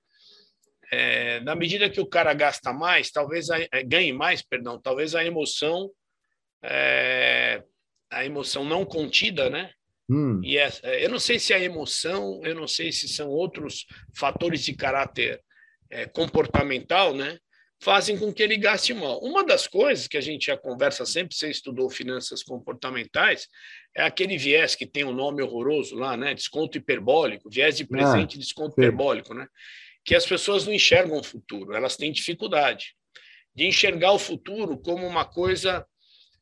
é, 0.93 1.41
na 1.41 1.55
medida 1.55 1.91
que 1.91 2.01
o 2.01 2.07
cara 2.07 2.35
gasta 2.35 2.73
mais, 2.73 3.11
talvez 3.11 3.51
a, 3.51 3.59
é, 3.61 3.83
ganhe 3.83 4.13
mais, 4.13 4.43
perdão, 4.43 4.79
talvez 4.81 5.15
a 5.15 5.25
emoção, 5.25 5.91
é, 6.63 7.63
a 8.11 8.25
emoção 8.25 8.65
não 8.65 8.85
contida, 8.85 9.49
né? 9.49 9.71
Hum. 10.09 10.39
E 10.45 10.57
eu 11.03 11.09
não 11.09 11.19
sei 11.19 11.39
se 11.39 11.55
é 11.55 11.57
a 11.57 11.65
emoção, 11.65 12.43
eu 12.45 12.55
não 12.55 12.69
sei 12.69 12.93
se 12.93 13.09
são 13.09 13.29
outros 13.31 13.87
fatores 14.15 14.63
de 14.63 14.75
caráter 14.75 15.43
é, 15.91 16.07
comportamental, 16.07 17.15
né? 17.15 17.39
fazem 17.85 18.17
com 18.19 18.33
que 18.33 18.43
ele 18.43 18.57
gaste 18.57 18.95
mal. 18.95 19.21
Uma 19.21 19.45
das 19.45 19.67
coisas 19.67 20.09
que 20.09 20.17
a 20.17 20.21
gente 20.21 20.47
já 20.47 20.57
conversa 20.57 21.05
sempre, 21.05 21.37
você 21.37 21.51
estudou 21.51 21.91
finanças 21.91 22.43
comportamentais, 22.43 23.47
é 23.95 24.03
aquele 24.03 24.39
viés 24.39 24.75
que 24.75 24.87
tem 24.87 25.05
um 25.05 25.13
nome 25.13 25.43
horroroso 25.43 25.95
lá, 25.95 26.17
né? 26.17 26.33
Desconto 26.33 26.79
hiperbólico, 26.79 27.51
viés 27.51 27.77
de 27.77 27.85
presente, 27.85 28.37
ah, 28.37 28.41
desconto 28.41 28.75
sim. 28.75 28.81
hiperbólico, 28.81 29.35
né? 29.35 29.47
Que 30.03 30.15
as 30.15 30.25
pessoas 30.25 30.67
não 30.67 30.73
enxergam 30.73 31.19
o 31.19 31.23
futuro, 31.23 31.75
elas 31.75 31.95
têm 31.95 32.11
dificuldade 32.11 32.95
de 33.55 33.67
enxergar 33.67 34.13
o 34.13 34.19
futuro 34.19 34.79
como 34.79 35.07
uma 35.07 35.27
coisa 35.27 35.87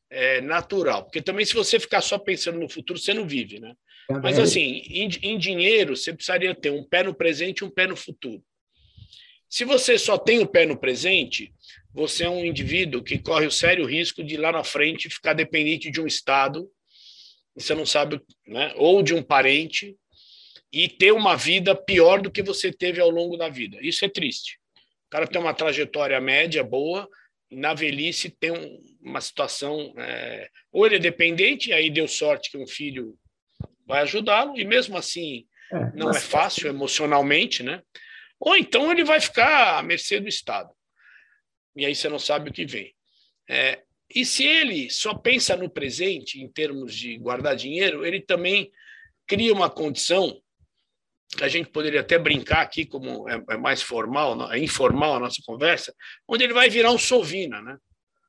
é, 0.09 0.39
natural. 0.39 1.03
Porque 1.03 1.21
também, 1.21 1.45
se 1.45 1.53
você 1.53 1.77
ficar 1.77 2.01
só 2.01 2.17
pensando 2.17 2.57
no 2.57 2.69
futuro, 2.69 2.97
você 2.97 3.13
não 3.13 3.27
vive, 3.27 3.59
né? 3.59 3.73
Mas, 4.21 4.39
assim, 4.39 4.81
em, 4.89 5.09
em 5.21 5.37
dinheiro, 5.37 5.95
você 5.95 6.13
precisaria 6.13 6.55
ter 6.55 6.71
um 6.71 6.83
pé 6.83 7.03
no 7.03 7.13
presente 7.13 7.59
e 7.59 7.65
um 7.65 7.69
pé 7.69 7.85
no 7.85 7.95
futuro. 7.95 8.43
Se 9.53 9.65
você 9.65 9.99
só 9.99 10.17
tem 10.17 10.39
o 10.39 10.47
pé 10.47 10.65
no 10.65 10.75
presente, 10.75 11.53
você 11.93 12.23
é 12.23 12.29
um 12.29 12.43
indivíduo 12.43 13.03
que 13.03 13.19
corre 13.19 13.45
o 13.45 13.51
sério 13.51 13.85
risco 13.85 14.23
de 14.23 14.35
lá 14.35 14.51
na 14.51 14.63
frente 14.63 15.11
ficar 15.11 15.33
dependente 15.33 15.91
de 15.91 16.01
um 16.01 16.07
Estado, 16.07 16.67
você 17.55 17.75
não 17.75 17.85
sabe, 17.85 18.19
né? 18.47 18.73
ou 18.75 19.03
de 19.03 19.13
um 19.13 19.21
parente, 19.21 19.95
e 20.71 20.89
ter 20.89 21.11
uma 21.11 21.35
vida 21.35 21.75
pior 21.75 22.19
do 22.19 22.31
que 22.31 22.41
você 22.41 22.71
teve 22.71 22.99
ao 22.99 23.11
longo 23.11 23.37
da 23.37 23.47
vida. 23.47 23.77
Isso 23.79 24.03
é 24.03 24.09
triste. 24.09 24.57
O 25.05 25.11
cara 25.11 25.27
tem 25.27 25.39
uma 25.39 25.53
trajetória 25.53 26.19
média 26.19 26.63
boa, 26.63 27.07
e 27.51 27.55
na 27.55 27.75
velhice 27.75 28.31
tem 28.31 28.49
um, 28.49 28.83
uma 29.03 29.21
situação. 29.21 29.93
É, 29.99 30.49
ou 30.71 30.83
ele 30.87 30.95
é 30.95 30.99
dependente, 30.99 31.69
e 31.69 31.73
aí 31.73 31.91
deu 31.91 32.07
sorte 32.07 32.49
que 32.49 32.57
um 32.57 32.65
filho 32.65 33.15
vai 33.85 34.01
ajudá-lo, 34.01 34.59
e 34.59 34.65
mesmo 34.65 34.97
assim 34.97 35.45
é, 35.71 35.91
não 35.95 36.09
é 36.09 36.19
fácil 36.19 36.67
emocionalmente, 36.69 37.61
né? 37.61 37.83
Ou 38.45 38.57
então 38.57 38.91
ele 38.91 39.05
vai 39.05 39.21
ficar 39.21 39.79
à 39.79 39.81
mercê 39.81 40.19
do 40.19 40.27
Estado. 40.27 40.69
E 41.77 41.85
aí 41.85 41.95
você 41.95 42.09
não 42.09 42.19
sabe 42.19 42.49
o 42.49 42.53
que 42.53 42.65
vem. 42.65 42.93
É, 43.49 43.81
e 44.13 44.25
se 44.25 44.45
ele 44.45 44.89
só 44.89 45.13
pensa 45.13 45.55
no 45.55 45.69
presente, 45.69 46.41
em 46.41 46.51
termos 46.51 46.93
de 46.93 47.17
guardar 47.17 47.55
dinheiro, 47.55 48.05
ele 48.05 48.19
também 48.19 48.69
cria 49.25 49.53
uma 49.53 49.69
condição 49.69 50.37
que 51.37 51.43
a 51.43 51.47
gente 51.47 51.69
poderia 51.69 52.01
até 52.01 52.19
brincar 52.19 52.61
aqui, 52.61 52.85
como 52.85 53.27
é, 53.29 53.41
é 53.51 53.57
mais 53.57 53.81
formal, 53.81 54.51
é 54.51 54.59
informal 54.59 55.15
a 55.15 55.19
nossa 55.21 55.41
conversa, 55.45 55.95
onde 56.27 56.43
ele 56.43 56.53
vai 56.53 56.69
virar 56.69 56.91
um 56.91 56.97
sovina, 56.97 57.61
né? 57.61 57.77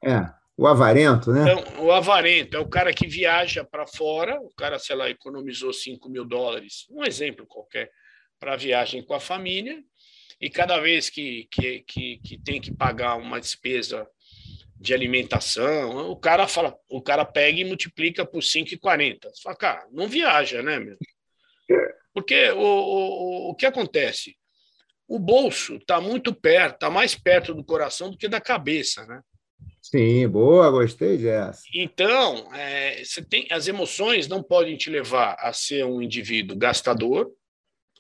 É, 0.03 0.33
o 0.57 0.67
avarento, 0.69 1.33
né? 1.33 1.43
Então, 1.43 1.85
o 1.85 1.91
avarento 1.93 2.57
é 2.57 2.61
o 2.61 2.69
cara 2.69 2.95
que 2.95 3.09
viaja 3.09 3.65
para 3.65 3.85
fora, 3.87 4.41
o 4.41 4.51
cara, 4.57 4.79
sei 4.79 4.95
lá, 4.95 5.11
economizou 5.11 5.73
5 5.73 6.09
mil 6.09 6.25
dólares, 6.25 6.87
um 6.89 7.05
exemplo 7.05 7.45
qualquer, 7.47 7.91
para 8.39 8.57
viagem 8.57 9.05
com 9.05 9.13
a 9.13 9.21
família, 9.21 9.83
e 10.45 10.51
cada 10.51 10.79
vez 10.79 11.09
que, 11.09 11.49
que, 11.51 11.81
que, 11.81 12.19
que 12.19 12.39
tem 12.39 12.61
que 12.61 12.71
pagar 12.71 13.17
uma 13.17 13.41
despesa 13.41 14.07
de 14.79 14.93
alimentação, 14.93 16.11
o 16.11 16.17
cara 16.17 16.47
fala, 16.47 16.77
o 16.87 17.01
cara 17.01 17.25
pega 17.25 17.59
e 17.59 17.65
multiplica 17.65 18.27
por 18.27 18.43
5,40. 18.43 19.21
Você 19.23 19.43
fala, 19.43 19.57
cara, 19.57 19.89
não 19.91 20.07
viaja, 20.07 20.63
né, 20.63 20.79
meu? 20.79 20.99
Porque 22.13 22.51
o, 22.51 22.61
o, 22.61 23.51
o 23.51 23.55
que 23.55 23.65
acontece? 23.65 24.37
O 25.09 25.19
bolso 25.19 25.77
está 25.77 25.99
muito 25.99 26.35
perto, 26.35 26.75
está 26.75 26.91
mais 26.91 27.15
perto 27.15 27.55
do 27.55 27.65
coração 27.65 28.11
do 28.11 28.19
que 28.19 28.29
da 28.29 28.41
cabeça, 28.41 29.07
né? 29.07 29.23
Sim, 29.81 30.29
boa, 30.29 30.71
gostei 30.71 31.17
dessa. 31.17 31.63
Então, 31.75 32.55
é, 32.55 33.03
você 33.03 33.25
tem, 33.25 33.47
as 33.51 33.67
emoções 33.67 34.29
não 34.29 34.43
podem 34.43 34.77
te 34.77 34.91
levar 34.91 35.37
a 35.39 35.55
ser 35.55 35.87
um 35.87 36.03
indivíduo 36.03 36.55
gastador, 36.55 37.33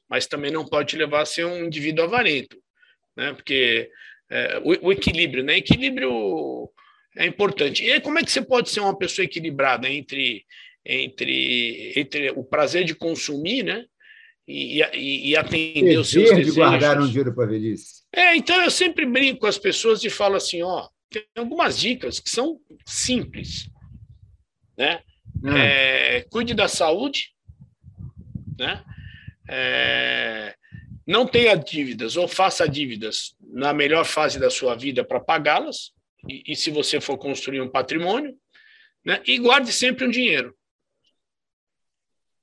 mas 0.09 0.27
também 0.27 0.51
não 0.51 0.65
pode 0.65 0.91
te 0.91 0.97
levar 0.97 1.23
a 1.23 1.27
ser 1.27 1.45
um 1.45 1.65
indivíduo 1.65 2.05
avarento, 2.05 2.57
né? 3.17 3.33
Porque 3.33 3.91
é, 4.31 4.59
o, 4.59 4.89
o, 4.89 4.93
equilíbrio, 4.93 5.45
né? 5.45 5.57
Equilíbrio 5.57 6.71
é 7.17 7.27
importante. 7.27 7.85
E 7.85 7.93
aí, 7.93 8.01
como 8.01 8.19
é 8.19 8.25
que 8.25 8.31
você 8.31 8.43
pode 8.43 8.71
ser 8.71 8.81
uma 8.81 8.97
pessoa 8.97 9.25
equilibrada 9.25 9.89
entre 9.89 10.45
entre 10.87 11.93
entre 11.97 12.31
o 12.33 12.45
prazer 12.45 12.85
de 12.85 12.95
consumir, 12.95 13.63
né? 13.63 13.85
E, 14.47 14.83
e, 14.83 15.31
e 15.31 15.37
atender 15.37 15.99
os 15.99 16.11
seus 16.11 16.29
desejos. 16.29 16.53
de 16.53 16.61
guardar 16.61 17.01
um 17.01 17.07
dinheiro 17.07 17.35
para 17.35 17.45
a 17.45 17.47
velhice. 17.47 18.03
É, 18.15 18.37
então 18.37 18.63
eu 18.63 18.71
sempre 18.71 19.07
brinco 19.07 19.41
com 19.41 19.47
as 19.47 19.57
pessoas 19.57 20.05
e 20.05 20.11
falo 20.11 20.37
assim, 20.37 20.63
ó, 20.63 20.87
tem 21.11 21.25
algumas 21.35 21.79
dicas 21.79 22.21
que 22.21 22.29
são 22.29 22.61
simples, 22.85 23.71
né? 24.77 25.01
Hum. 25.43 25.57
É, 25.57 26.27
cuide 26.31 26.53
da 26.53 26.69
saúde, 26.69 27.31
né? 28.59 28.85
É, 29.49 30.55
não 31.07 31.27
tenha 31.27 31.55
dívidas 31.55 32.17
ou 32.17 32.27
faça 32.27 32.69
dívidas 32.69 33.37
na 33.41 33.73
melhor 33.73 34.05
fase 34.05 34.39
da 34.39 34.51
sua 34.51 34.75
vida 34.75 35.05
para 35.05 35.21
pagá-las, 35.21 35.93
e, 36.29 36.43
e, 36.47 36.57
se 36.57 36.71
você 36.71 37.01
for 37.01 37.19
construir 37.19 37.61
um 37.61 37.69
patrimônio, 37.69 38.35
né, 39.05 39.21
e 39.27 39.39
guarde 39.39 39.71
sempre 39.71 40.07
um 40.07 40.11
dinheiro. 40.11 40.57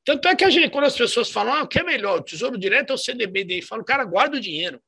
Tanto 0.03 0.27
é 0.27 0.35
que 0.35 0.43
a 0.43 0.49
gente, 0.49 0.69
quando 0.69 0.85
as 0.85 0.95
pessoas 0.95 1.31
falam, 1.31 1.53
ah, 1.53 1.63
o 1.63 1.67
que 1.67 1.79
é 1.79 1.83
melhor, 1.83 2.19
o 2.19 2.23
Tesouro 2.23 2.57
Direto 2.57 2.91
ou 2.91 2.95
o 2.95 2.99
CDBDI? 2.99 3.61
Falo, 3.61 3.83
cara, 3.83 4.03
guarda 4.03 4.37
o 4.37 4.41
dinheiro. 4.41 4.81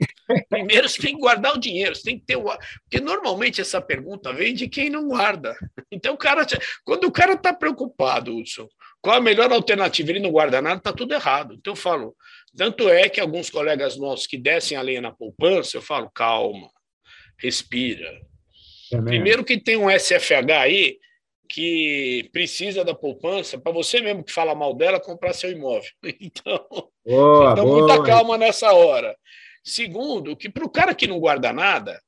Primeiro 0.48 0.88
você 0.88 1.00
tem 1.00 1.14
que 1.14 1.20
guardar 1.20 1.54
o 1.54 1.60
dinheiro, 1.60 1.94
você 1.94 2.02
tem 2.02 2.18
que 2.18 2.24
ter 2.24 2.36
o. 2.36 2.44
Porque 2.44 3.00
normalmente 3.00 3.60
essa 3.60 3.80
pergunta 3.80 4.32
vem 4.32 4.54
de 4.54 4.68
quem 4.68 4.88
não 4.88 5.08
guarda. 5.08 5.56
Então, 5.90 6.14
o 6.14 6.18
cara, 6.18 6.46
quando 6.84 7.04
o 7.04 7.12
cara 7.12 7.34
está 7.34 7.52
preocupado, 7.52 8.36
Hudson, 8.36 8.68
qual 9.00 9.16
a 9.16 9.20
melhor 9.20 9.50
alternativa? 9.52 10.10
Ele 10.10 10.20
não 10.20 10.30
guarda 10.30 10.60
nada, 10.60 10.78
está 10.78 10.92
tudo 10.92 11.14
errado. 11.14 11.54
Então 11.54 11.72
eu 11.72 11.76
falo, 11.76 12.14
tanto 12.56 12.88
é 12.88 13.08
que 13.08 13.20
alguns 13.20 13.48
colegas 13.50 13.96
nossos 13.96 14.26
que 14.26 14.36
descem 14.36 14.76
a 14.76 14.82
lenha 14.82 15.00
na 15.00 15.12
poupança, 15.12 15.76
eu 15.76 15.82
falo, 15.82 16.10
calma, 16.10 16.68
respira. 17.38 18.20
É 18.92 19.00
Primeiro 19.00 19.44
que 19.44 19.58
tem 19.58 19.76
um 19.76 19.88
SFH 19.90 20.50
aí 20.60 20.98
que 21.48 22.28
precisa 22.32 22.84
da 22.84 22.94
poupança 22.94 23.58
para 23.58 23.72
você 23.72 24.00
mesmo 24.00 24.22
que 24.22 24.32
fala 24.32 24.54
mal 24.54 24.74
dela 24.74 25.00
comprar 25.00 25.32
seu 25.32 25.50
imóvel. 25.50 25.90
Então, 26.20 26.66
boa, 27.04 27.52
então 27.52 27.64
boa. 27.64 27.78
muita 27.78 28.02
calma 28.04 28.38
nessa 28.38 28.72
hora. 28.72 29.16
Segundo, 29.64 30.36
que 30.36 30.48
para 30.48 30.64
o 30.64 30.70
cara 30.70 30.94
que 30.94 31.06
não 31.06 31.18
guarda 31.18 31.52
nada, 31.52 32.00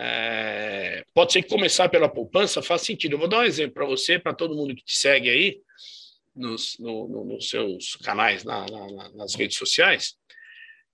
é, 0.00 1.04
pode 1.12 1.32
ser 1.32 1.42
que 1.42 1.48
começar 1.48 1.88
pela 1.88 2.08
poupança 2.08 2.62
faz 2.62 2.82
sentido. 2.82 3.14
Eu 3.14 3.18
vou 3.18 3.28
dar 3.28 3.40
um 3.40 3.42
exemplo 3.42 3.74
para 3.74 3.84
você, 3.84 4.16
para 4.16 4.32
todo 4.32 4.54
mundo 4.54 4.72
que 4.72 4.84
te 4.84 4.96
segue 4.96 5.28
aí 5.28 5.60
nos, 6.36 6.78
no, 6.78 7.08
no, 7.08 7.24
nos 7.24 7.48
seus 7.48 7.96
canais, 7.96 8.44
na, 8.44 8.64
na, 8.66 9.08
nas 9.10 9.34
redes 9.34 9.58
sociais. 9.58 10.14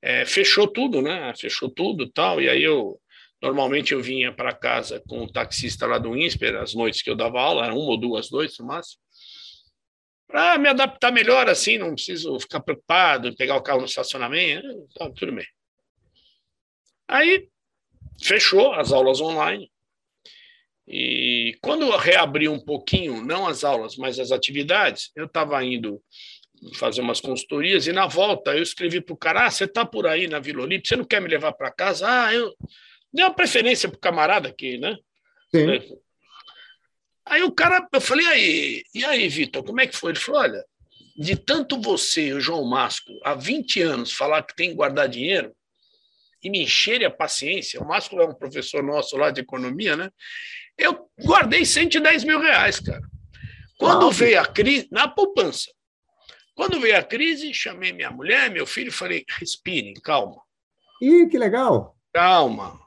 É, 0.01 0.25
fechou 0.25 0.67
tudo, 0.67 1.03
né? 1.03 1.35
Fechou 1.37 1.69
tudo 1.69 2.09
tal. 2.09 2.41
E 2.41 2.49
aí 2.49 2.63
eu 2.63 2.99
normalmente 3.43 3.93
eu 3.93 4.01
vinha 4.01 4.33
para 4.33 4.55
casa 4.55 5.03
com 5.07 5.25
o 5.25 5.31
taxista 5.31 5.87
lá 5.87 5.99
do 5.99 6.17
INSPER, 6.17 6.57
as 6.57 6.73
noites 6.73 7.03
que 7.03 7.11
eu 7.11 7.15
dava 7.15 7.39
aula, 7.39 7.67
uma 7.75 7.91
ou 7.91 8.01
duas 8.01 8.31
noites 8.31 8.59
no 8.59 8.65
máximo, 8.65 9.03
para 10.27 10.57
me 10.57 10.67
adaptar 10.67 11.13
melhor 11.13 11.47
assim, 11.47 11.77
não 11.77 11.95
preciso 11.95 12.41
ficar 12.41 12.61
preocupado 12.61 13.37
pegar 13.37 13.57
o 13.57 13.63
carro 13.63 13.81
no 13.81 13.85
estacionamento, 13.85 14.67
tá, 14.95 15.11
tudo 15.11 15.33
bem. 15.33 15.47
Aí 17.07 17.47
fechou 18.23 18.73
as 18.73 18.93
aulas 18.93 19.21
online. 19.21 19.71
E 20.87 21.57
quando 21.63 21.83
eu 21.83 21.97
reabri 21.97 22.49
um 22.49 22.61
pouquinho, 22.61 23.25
não 23.25 23.47
as 23.47 23.65
aulas, 23.65 23.97
mas 23.97 24.19
as 24.19 24.31
atividades, 24.31 25.11
eu 25.17 25.25
estava 25.25 25.63
indo 25.65 26.03
fazer 26.75 27.01
umas 27.01 27.21
consultorias 27.21 27.87
e 27.87 27.93
na 27.93 28.07
volta 28.07 28.55
eu 28.57 28.63
escrevi 28.63 29.01
para 29.01 29.15
o 29.15 29.17
cara: 29.17 29.47
ah, 29.47 29.51
você 29.51 29.65
está 29.65 29.85
por 29.85 30.07
aí 30.07 30.27
na 30.27 30.39
Vila 30.39 30.63
Olímpia, 30.63 30.89
você 30.89 30.97
não 30.97 31.05
quer 31.05 31.21
me 31.21 31.29
levar 31.29 31.53
para 31.53 31.73
casa? 31.73 32.07
Ah, 32.07 32.35
eu 32.35 32.55
dei 33.13 33.25
uma 33.25 33.35
preferência 33.35 33.89
para 33.89 33.97
o 33.97 34.01
camarada 34.01 34.49
aqui, 34.49 34.79
né? 34.79 34.97
Sim. 35.51 35.99
Aí 37.27 37.43
o 37.43 37.53
cara, 37.53 37.87
eu 37.93 38.01
falei: 38.01 38.27
aí, 38.27 38.83
e 38.95 39.05
aí, 39.05 39.29
Vitor, 39.29 39.65
como 39.65 39.81
é 39.81 39.87
que 39.87 39.97
foi? 39.97 40.13
Ele 40.13 40.21
falou: 40.21 40.41
olha, 40.43 40.65
de 41.17 41.37
tanto 41.37 41.81
você 41.81 42.29
e 42.29 42.33
o 42.35 42.41
João 42.41 42.65
Masco 42.65 43.13
há 43.25 43.35
20 43.35 43.81
anos 43.83 44.13
falar 44.13 44.43
que 44.43 44.55
tem 44.55 44.71
que 44.71 44.77
guardar 44.77 45.09
dinheiro, 45.09 45.55
e 46.45 46.51
me 46.51 46.63
encherem 46.63 47.07
a 47.07 47.11
paciência, 47.11 47.81
o 47.81 47.89
Márcio 47.89 48.21
é 48.21 48.27
um 48.27 48.35
professor 48.35 48.83
nosso 48.83 49.17
lá 49.17 49.31
de 49.31 49.41
economia, 49.41 49.97
né? 49.97 50.11
Eu 50.77 51.09
guardei 51.19 51.65
110 51.65 52.23
mil 52.25 52.39
reais, 52.39 52.79
cara. 52.79 53.01
Quando 53.79 54.11
veio 54.11 54.39
a 54.39 54.47
crise, 54.47 54.87
na 54.93 55.09
poupança. 55.09 55.73
Quando 56.55 56.79
veio 56.79 56.99
a 56.99 57.03
crise, 57.03 57.53
chamei 57.55 57.93
minha 57.93 58.11
mulher, 58.11 58.51
meu 58.51 58.67
filho, 58.67 58.89
e 58.89 58.93
falei: 58.93 59.25
respirem, 59.29 59.95
calma. 59.95 60.41
Ih, 61.01 61.27
que 61.29 61.39
legal. 61.39 61.97
Calma. 62.13 62.79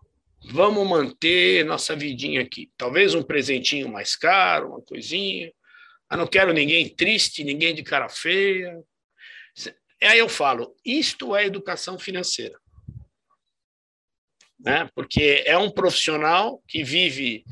Vamos 0.52 0.88
manter 0.88 1.66
nossa 1.66 1.96
vidinha 1.96 2.42
aqui. 2.42 2.72
Talvez 2.78 3.16
um 3.16 3.24
presentinho 3.24 3.90
mais 3.90 4.16
caro, 4.16 4.70
uma 4.70 4.82
coisinha. 4.82 5.52
Eu 6.10 6.18
não 6.18 6.28
quero 6.28 6.54
ninguém 6.54 6.88
triste, 6.88 7.44
ninguém 7.44 7.74
de 7.74 7.84
cara 7.84 8.08
feia. 8.08 8.80
Aí 10.04 10.20
eu 10.20 10.30
falo: 10.30 10.76
isto 10.86 11.36
é 11.36 11.46
educação 11.46 11.98
financeira 11.98 12.58
né? 14.60 14.90
porque 14.96 15.44
é 15.46 15.58
um 15.58 15.70
profissional 15.70 16.62
que 16.68 16.84
vive 16.84 17.44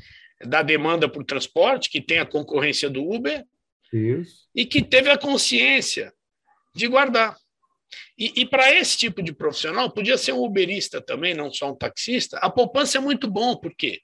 da 0.44 0.62
demanda 0.62 1.08
por 1.08 1.24
transporte, 1.24 1.90
que 1.90 2.00
tem 2.00 2.18
a 2.18 2.26
concorrência 2.26 2.90
do 2.90 3.02
Uber 3.02 3.44
Isso. 3.92 4.48
e 4.54 4.66
que 4.66 4.82
teve 4.82 5.10
a 5.10 5.18
consciência 5.18 6.12
de 6.74 6.86
guardar. 6.86 7.36
E, 8.18 8.40
e 8.40 8.46
para 8.46 8.74
esse 8.74 8.96
tipo 8.98 9.22
de 9.22 9.32
profissional, 9.32 9.90
podia 9.90 10.18
ser 10.18 10.32
um 10.32 10.42
uberista 10.42 11.00
também, 11.00 11.34
não 11.34 11.52
só 11.52 11.70
um 11.70 11.76
taxista, 11.76 12.38
a 12.38 12.50
poupança 12.50 12.98
é 12.98 13.00
muito 13.00 13.30
bom. 13.30 13.56
Por 13.56 13.74
quê? 13.74 14.00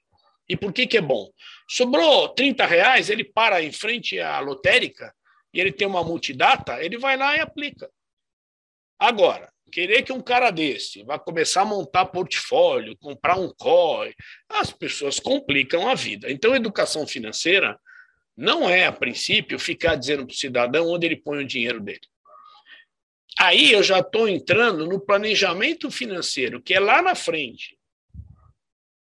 E 0.47 0.57
por 0.57 0.73
que, 0.73 0.87
que 0.87 0.97
é 0.97 1.01
bom? 1.01 1.29
Sobrou 1.69 2.29
30 2.29 2.65
reais, 2.65 3.09
ele 3.09 3.23
para 3.23 3.61
em 3.61 3.71
frente 3.71 4.19
à 4.19 4.39
lotérica 4.39 5.13
e 5.53 5.59
ele 5.59 5.71
tem 5.71 5.87
uma 5.87 6.03
multidata, 6.03 6.83
ele 6.83 6.97
vai 6.97 7.15
lá 7.15 7.37
e 7.37 7.39
aplica. 7.39 7.89
Agora, 8.99 9.52
querer 9.73 10.03
que 10.03 10.13
um 10.13 10.21
cara 10.21 10.51
desse 10.51 11.03
vá 11.03 11.17
começar 11.17 11.63
a 11.63 11.65
montar 11.65 12.05
portfólio, 12.05 12.95
comprar 12.97 13.39
um 13.39 13.49
COI, 13.49 14.13
as 14.47 14.71
pessoas 14.71 15.19
complicam 15.19 15.89
a 15.89 15.95
vida. 15.95 16.31
Então, 16.31 16.55
educação 16.55 17.07
financeira 17.07 17.79
não 18.37 18.69
é, 18.69 18.85
a 18.85 18.91
princípio, 18.91 19.57
ficar 19.57 19.95
dizendo 19.95 20.25
para 20.25 20.33
o 20.33 20.37
cidadão 20.37 20.89
onde 20.89 21.07
ele 21.07 21.15
põe 21.15 21.43
o 21.43 21.47
dinheiro 21.47 21.79
dele. 21.79 22.01
Aí 23.39 23.71
eu 23.71 23.81
já 23.81 23.99
estou 23.99 24.27
entrando 24.27 24.85
no 24.85 24.99
planejamento 24.99 25.89
financeiro, 25.89 26.61
que 26.61 26.75
é 26.75 26.79
lá 26.79 27.01
na 27.01 27.15
frente. 27.15 27.77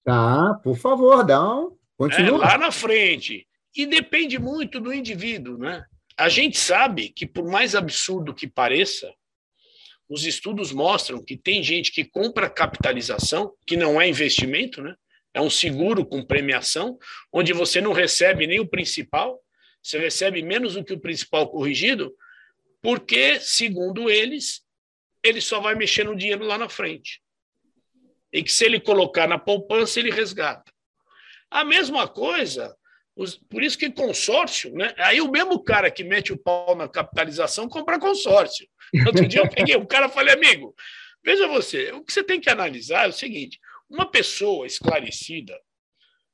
Tá, 0.04 0.60
por 0.62 0.76
favor, 0.76 1.24
dá 1.24 1.42
um. 1.42 1.76
Continua. 1.96 2.44
É, 2.44 2.48
lá 2.48 2.58
na 2.58 2.70
frente. 2.70 3.46
E 3.74 3.86
depende 3.86 4.38
muito 4.38 4.78
do 4.78 4.92
indivíduo, 4.92 5.56
né? 5.56 5.84
A 6.18 6.28
gente 6.28 6.58
sabe 6.58 7.08
que, 7.08 7.26
por 7.26 7.46
mais 7.46 7.74
absurdo 7.74 8.34
que 8.34 8.46
pareça, 8.46 9.10
os 10.10 10.26
estudos 10.26 10.72
mostram 10.72 11.24
que 11.24 11.36
tem 11.36 11.62
gente 11.62 11.92
que 11.92 12.04
compra 12.04 12.50
capitalização, 12.50 13.54
que 13.64 13.76
não 13.76 14.00
é 14.00 14.08
investimento, 14.08 14.82
né? 14.82 14.96
É 15.32 15.40
um 15.40 15.48
seguro 15.48 16.04
com 16.04 16.26
premiação, 16.26 16.98
onde 17.32 17.52
você 17.52 17.80
não 17.80 17.92
recebe 17.92 18.44
nem 18.44 18.58
o 18.58 18.66
principal, 18.66 19.40
você 19.80 20.00
recebe 20.00 20.42
menos 20.42 20.74
do 20.74 20.84
que 20.84 20.92
o 20.92 20.98
principal 21.00 21.48
corrigido, 21.48 22.12
porque, 22.82 23.38
segundo 23.38 24.10
eles, 24.10 24.62
ele 25.22 25.40
só 25.40 25.60
vai 25.60 25.76
mexer 25.76 26.04
no 26.04 26.16
dinheiro 26.16 26.44
lá 26.44 26.58
na 26.58 26.68
frente. 26.68 27.22
E 28.32 28.42
que 28.42 28.50
se 28.50 28.64
ele 28.64 28.80
colocar 28.80 29.28
na 29.28 29.38
poupança, 29.38 30.00
ele 30.00 30.10
resgata. 30.10 30.72
A 31.48 31.64
mesma 31.64 32.08
coisa, 32.08 32.76
por 33.48 33.62
isso 33.62 33.76
que 33.76 33.90
consórcio, 33.90 34.72
né? 34.72 34.94
Aí 34.96 35.20
o 35.20 35.30
mesmo 35.30 35.62
cara 35.62 35.90
que 35.90 36.02
mete 36.02 36.32
o 36.32 36.38
pau 36.38 36.74
na 36.74 36.88
capitalização 36.88 37.68
compra 37.68 37.98
consórcio. 37.98 38.66
Outro 39.06 39.26
dia 39.26 39.40
eu 39.40 39.48
peguei 39.48 39.76
um 39.76 39.84
cara 39.84 40.06
e 40.06 40.10
falei, 40.10 40.34
amigo, 40.34 40.74
veja 41.24 41.46
você, 41.48 41.92
o 41.92 42.02
que 42.02 42.12
você 42.12 42.22
tem 42.22 42.40
que 42.40 42.48
analisar 42.50 43.04
é 43.04 43.08
o 43.08 43.12
seguinte: 43.12 43.58
uma 43.88 44.10
pessoa 44.10 44.66
esclarecida 44.66 45.54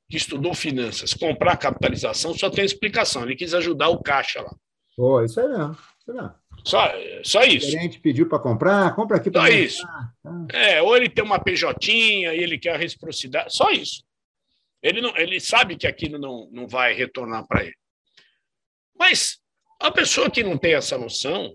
que 0.09 0.17
estudou 0.17 0.55
finanças, 0.55 1.13
comprar 1.13 1.57
capitalização 1.57 2.33
só 2.35 2.49
tem 2.49 2.65
explicação. 2.65 3.25
Ele 3.25 3.35
quis 3.35 3.55
ajudar 3.55 3.89
o 3.89 4.03
caixa 4.03 4.41
lá. 4.41 4.55
Oh, 4.97 5.21
isso 5.23 5.41
é 5.41 5.49
mesmo. 5.49 5.77
Isso 5.99 6.11
é 6.11 6.15
mesmo. 6.15 6.35
Só, 6.65 6.93
só 7.23 7.45
isso. 7.45 7.69
O 7.69 7.71
gerente 7.71 8.01
pediu 8.01 8.29
para 8.29 8.39
comprar, 8.39 8.95
compra 8.95 9.17
aqui 9.17 9.31
para 9.31 9.43
Só 9.43 9.49
isso. 9.49 9.83
Tá. 9.83 10.13
É, 10.53 10.83
ou 10.83 10.97
ele 10.97 11.09
tem 11.09 11.25
uma 11.25 11.39
PJ 11.39 11.93
e 11.93 12.25
ele 12.25 12.59
quer 12.59 12.75
a 12.75 12.79
reciprocidade. 12.79 13.55
Só 13.55 13.71
isso. 13.71 14.06
Ele, 14.83 15.01
não, 15.01 15.17
ele 15.17 15.41
sabe 15.41 15.77
que 15.77 15.87
aquilo 15.87 16.19
não, 16.19 16.49
não 16.53 16.69
vai 16.69 16.93
retornar 16.93 17.47
para 17.47 17.65
ele. 17.65 17.77
Mas 18.99 19.39
a 19.81 19.91
pessoa 19.91 20.31
que 20.31 20.43
não 20.43 20.57
tem 20.57 20.75
essa 20.75 20.97
noção, 20.97 21.55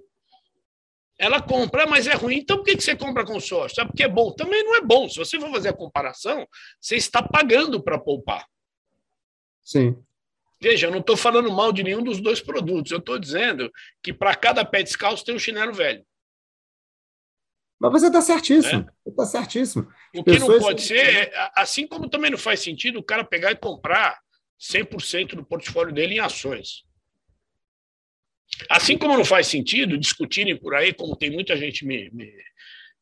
ela 1.17 1.41
compra, 1.41 1.85
mas 1.85 2.07
é 2.07 2.13
ruim. 2.13 2.37
Então 2.37 2.57
por 2.57 2.65
que 2.65 2.79
você 2.79 2.95
compra 2.95 3.25
consórcio? 3.25 3.75
Sabe 3.75 3.91
porque 3.91 4.03
é 4.03 4.09
bom? 4.09 4.31
Também 4.31 4.63
não 4.63 4.75
é 4.75 4.81
bom. 4.81 5.07
Se 5.07 5.17
você 5.17 5.39
for 5.39 5.51
fazer 5.51 5.69
a 5.69 5.73
comparação, 5.73 6.47
você 6.79 6.95
está 6.95 7.21
pagando 7.21 7.81
para 7.81 7.99
poupar. 7.99 8.45
Sim. 9.63 9.95
Veja, 10.59 10.87
eu 10.87 10.91
não 10.91 10.99
estou 10.99 11.17
falando 11.17 11.51
mal 11.51 11.71
de 11.71 11.83
nenhum 11.83 12.03
dos 12.03 12.19
dois 12.19 12.39
produtos. 12.39 12.91
Eu 12.91 12.99
estou 12.99 13.17
dizendo 13.17 13.71
que 14.03 14.13
para 14.13 14.35
cada 14.35 14.63
pé 14.65 14.83
descalço 14.83 15.25
tem 15.25 15.35
um 15.35 15.39
chinelo 15.39 15.73
velho. 15.73 16.05
Mas 17.81 17.91
você 17.93 18.07
está 18.07 18.21
certíssimo. 18.21 18.87
É? 18.87 19.09
Está 19.09 19.25
certíssimo. 19.25 19.91
O 20.15 20.23
que 20.23 20.37
não 20.37 20.59
pode 20.59 20.83
ser, 20.83 20.99
é, 21.03 21.51
assim 21.55 21.87
como 21.87 22.07
também 22.07 22.29
não 22.29 22.37
faz 22.37 22.59
sentido 22.59 22.99
o 22.99 23.03
cara 23.03 23.23
pegar 23.23 23.51
e 23.51 23.55
comprar 23.55 24.19
100% 24.61 25.29
do 25.33 25.43
portfólio 25.43 25.91
dele 25.91 26.15
em 26.15 26.19
ações. 26.19 26.83
Assim 28.69 28.99
como 28.99 29.17
não 29.17 29.25
faz 29.25 29.47
sentido 29.47 29.97
discutirem 29.97 30.55
por 30.55 30.75
aí, 30.75 30.93
como 30.93 31.15
tem 31.15 31.31
muita 31.31 31.57
gente 31.57 31.83
me, 31.83 32.11
me, 32.11 32.31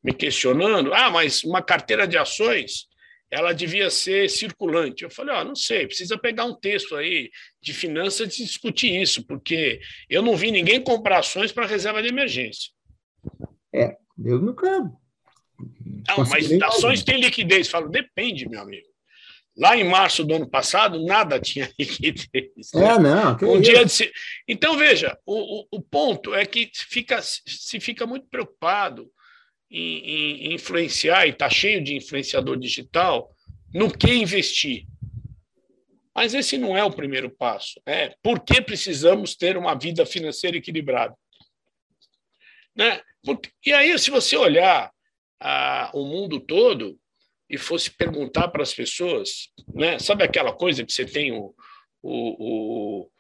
me 0.02 0.14
questionando, 0.14 0.94
ah, 0.94 1.10
mas 1.10 1.44
uma 1.44 1.62
carteira 1.62 2.08
de 2.08 2.18
ações 2.18 2.88
ela 3.30 3.52
devia 3.52 3.90
ser 3.90 4.30
circulante. 4.30 5.04
Eu 5.04 5.10
falei, 5.10 5.36
ó, 5.36 5.42
oh, 5.42 5.44
não 5.44 5.56
sei, 5.56 5.88
precisa 5.88 6.18
pegar 6.18 6.46
um 6.46 6.56
texto 6.56 6.96
aí 6.96 7.30
de 7.62 7.74
finanças 7.74 8.40
e 8.40 8.46
discutir 8.46 8.96
isso, 8.96 9.28
porque 9.28 9.82
eu 10.10 10.22
não 10.22 10.38
vi 10.38 10.52
ninguém 10.52 10.82
comprar 10.82 11.20
ações 11.20 11.52
para 11.52 11.68
reserva 11.68 12.02
de 12.02 12.08
emergência. 12.08 12.72
É, 13.76 13.98
eu 14.24 14.40
nunca. 14.40 14.80
Não, 14.80 16.26
mas 16.30 16.52
ações 16.64 17.04
têm 17.04 17.20
liquidez. 17.20 17.68
Falo, 17.68 17.90
depende, 17.90 18.48
meu 18.48 18.62
amigo. 18.62 18.88
Lá 19.58 19.76
em 19.76 19.84
março 19.84 20.24
do 20.24 20.36
ano 20.36 20.50
passado, 20.50 21.04
nada 21.06 21.40
tinha 21.42 21.70
liquidez. 21.78 22.72
Né? 22.74 22.86
É, 22.86 23.00
não. 23.00 23.38
Um 23.56 23.60
dia 23.60 23.84
de... 23.84 24.12
Então, 24.48 24.78
veja, 24.78 25.18
o, 25.26 25.62
o, 25.62 25.68
o, 25.72 25.82
ponto 25.82 26.34
é 26.34 26.46
que 26.46 26.72
fica, 26.74 27.22
se 27.22 27.80
fica 27.80 28.06
muito 28.06 28.28
preocupado 28.28 29.12
em, 29.70 30.52
em 30.52 30.54
influenciar, 30.54 31.28
e 31.28 31.32
está 31.32 31.50
cheio 31.50 31.84
de 31.84 31.96
influenciador 31.96 32.58
digital, 32.58 33.30
no 33.74 33.92
que 33.92 34.12
investir. 34.14 34.86
Mas 36.16 36.34
esse 36.34 36.58
não 36.58 36.78
é 36.78 36.84
o 36.84 36.92
primeiro 36.92 37.30
passo. 37.30 37.80
É 37.86 38.16
por 38.22 38.40
que 38.40 38.62
precisamos 38.62 39.36
ter 39.36 39.56
uma 39.58 39.76
vida 39.76 40.06
financeira 40.06 40.58
equilibrada? 40.58 41.16
Né? 42.76 43.02
E 43.66 43.74
aí, 43.74 43.98
se 44.00 44.10
você 44.10 44.36
olhar 44.38 44.92
ah, 45.40 45.92
o 45.94 46.06
mundo 46.06 46.40
todo, 46.40 47.00
e 47.50 47.58
fosse 47.58 47.90
perguntar 47.90 48.50
para 48.50 48.62
as 48.62 48.74
pessoas, 48.74 49.50
né? 49.74 49.98
sabe 49.98 50.24
aquela 50.24 50.54
coisa 50.54 50.86
que 50.86 50.94
você 50.94 51.06
tem 51.06 51.32
o, 51.32 51.56
o, 52.04 53.08
o 53.08 53.12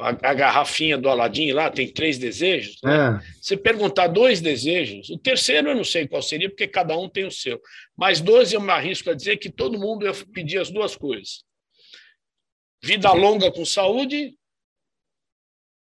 a, 0.00 0.08
a, 0.08 0.34
garrafinha 0.34 0.96
do 0.96 1.08
Aladim 1.08 1.50
lá, 1.50 1.68
tem 1.68 1.92
três 1.92 2.16
desejos? 2.16 2.78
Né? 2.82 3.20
É. 3.20 3.32
Você 3.40 3.56
perguntar 3.56 4.06
dois 4.06 4.40
desejos, 4.40 5.10
o 5.10 5.18
terceiro 5.18 5.70
eu 5.70 5.74
não 5.74 5.84
sei 5.84 6.06
qual 6.06 6.22
seria, 6.22 6.48
porque 6.48 6.68
cada 6.68 6.96
um 6.96 7.08
tem 7.08 7.26
o 7.26 7.30
seu. 7.30 7.60
Mas 7.96 8.20
doze 8.20 8.54
eu 8.54 8.60
me 8.60 8.70
arrisco 8.70 9.10
a 9.10 9.14
dizer 9.14 9.36
que 9.38 9.50
todo 9.50 9.78
mundo 9.78 10.06
ia 10.06 10.12
pedir 10.32 10.58
as 10.58 10.70
duas 10.70 10.96
coisas: 10.96 11.44
vida 12.82 13.12
longa 13.12 13.50
com 13.50 13.64
saúde 13.64 14.34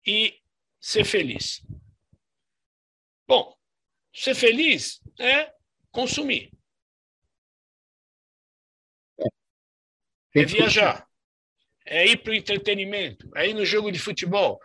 e 0.06 0.34
ser 0.80 1.04
feliz. 1.04 1.62
Ser 4.20 4.34
feliz 4.34 5.00
é 5.18 5.50
consumir. 5.90 6.50
é 10.36 10.44
viajar, 10.44 11.06
é 11.86 12.06
ir 12.06 12.18
para 12.18 12.32
o 12.32 12.34
entretenimento, 12.34 13.30
é 13.34 13.48
ir 13.48 13.54
no 13.54 13.64
jogo 13.64 13.90
de 13.90 13.98
futebol. 13.98 14.60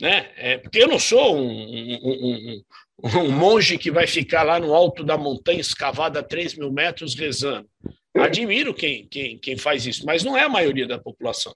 Né? 0.00 0.32
É, 0.36 0.58
porque 0.58 0.82
eu 0.82 0.88
não 0.88 0.98
sou 0.98 1.36
um, 1.36 1.50
um, 1.50 1.98
um, 2.02 2.64
um, 3.04 3.30
monge 3.30 3.78
que 3.78 3.92
vai 3.92 4.08
ficar 4.08 4.42
lá 4.42 4.58
no 4.58 4.74
alto 4.74 5.04
da 5.04 5.16
montanha 5.16 5.60
escavada 5.60 6.18
a 6.18 6.24
3 6.24 6.56
mil 6.56 6.72
metros 6.72 7.14
rezando. 7.14 7.70
Admiro 8.12 8.74
quem, 8.74 9.06
quem, 9.06 9.38
quem 9.38 9.56
faz 9.56 9.86
isso, 9.86 10.04
mas 10.04 10.24
não 10.24 10.36
é 10.36 10.42
a 10.42 10.48
maioria 10.48 10.88
da 10.88 10.98
população. 10.98 11.54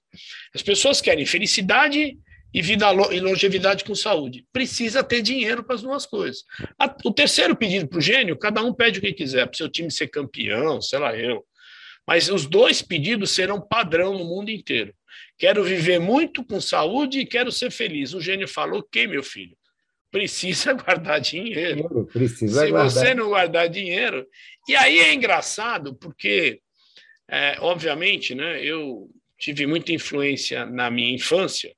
As 0.53 0.63
pessoas 0.63 1.01
querem 1.01 1.25
felicidade 1.25 2.17
e 2.55 2.61
vida 2.61 2.87
e 3.11 3.19
longevidade 3.19 3.83
com 3.83 3.93
saúde. 3.93 4.45
Precisa 4.53 5.03
ter 5.03 5.21
dinheiro 5.21 5.61
para 5.61 5.75
as 5.75 5.81
duas 5.81 6.05
coisas. 6.05 6.45
O 7.03 7.11
terceiro 7.11 7.53
pedido 7.53 7.85
para 7.85 7.97
o 7.97 8.01
gênio, 8.01 8.37
cada 8.37 8.63
um 8.63 8.73
pede 8.73 8.99
o 8.99 9.01
que 9.01 9.11
quiser, 9.11 9.45
para 9.45 9.53
o 9.53 9.57
seu 9.57 9.67
time 9.67 9.91
ser 9.91 10.07
campeão, 10.07 10.81
sei 10.81 10.99
lá 10.99 11.13
eu. 11.17 11.45
Mas 12.07 12.29
os 12.29 12.45
dois 12.45 12.81
pedidos 12.81 13.31
serão 13.31 13.59
padrão 13.59 14.17
no 14.17 14.23
mundo 14.23 14.49
inteiro. 14.49 14.93
Quero 15.37 15.65
viver 15.65 15.99
muito 15.99 16.45
com 16.45 16.61
saúde 16.61 17.19
e 17.19 17.25
quero 17.25 17.51
ser 17.51 17.71
feliz. 17.71 18.13
O 18.13 18.21
gênio 18.21 18.47
falou: 18.47 18.79
ok, 18.79 19.05
meu 19.05 19.21
filho, 19.21 19.57
precisa 20.09 20.71
guardar 20.79 21.19
dinheiro. 21.19 22.05
Precisa 22.05 22.61
Se 22.63 22.71
guardar. 22.71 22.89
você 22.89 23.13
não 23.13 23.27
guardar 23.27 23.67
dinheiro. 23.67 24.25
E 24.65 24.77
aí 24.77 24.99
é 24.99 25.13
engraçado, 25.13 25.93
porque, 25.93 26.61
é, 27.29 27.57
obviamente, 27.59 28.33
né, 28.33 28.63
eu 28.63 29.09
tive 29.37 29.67
muita 29.67 29.91
influência 29.91 30.65
na 30.65 30.89
minha 30.89 31.13
infância 31.13 31.75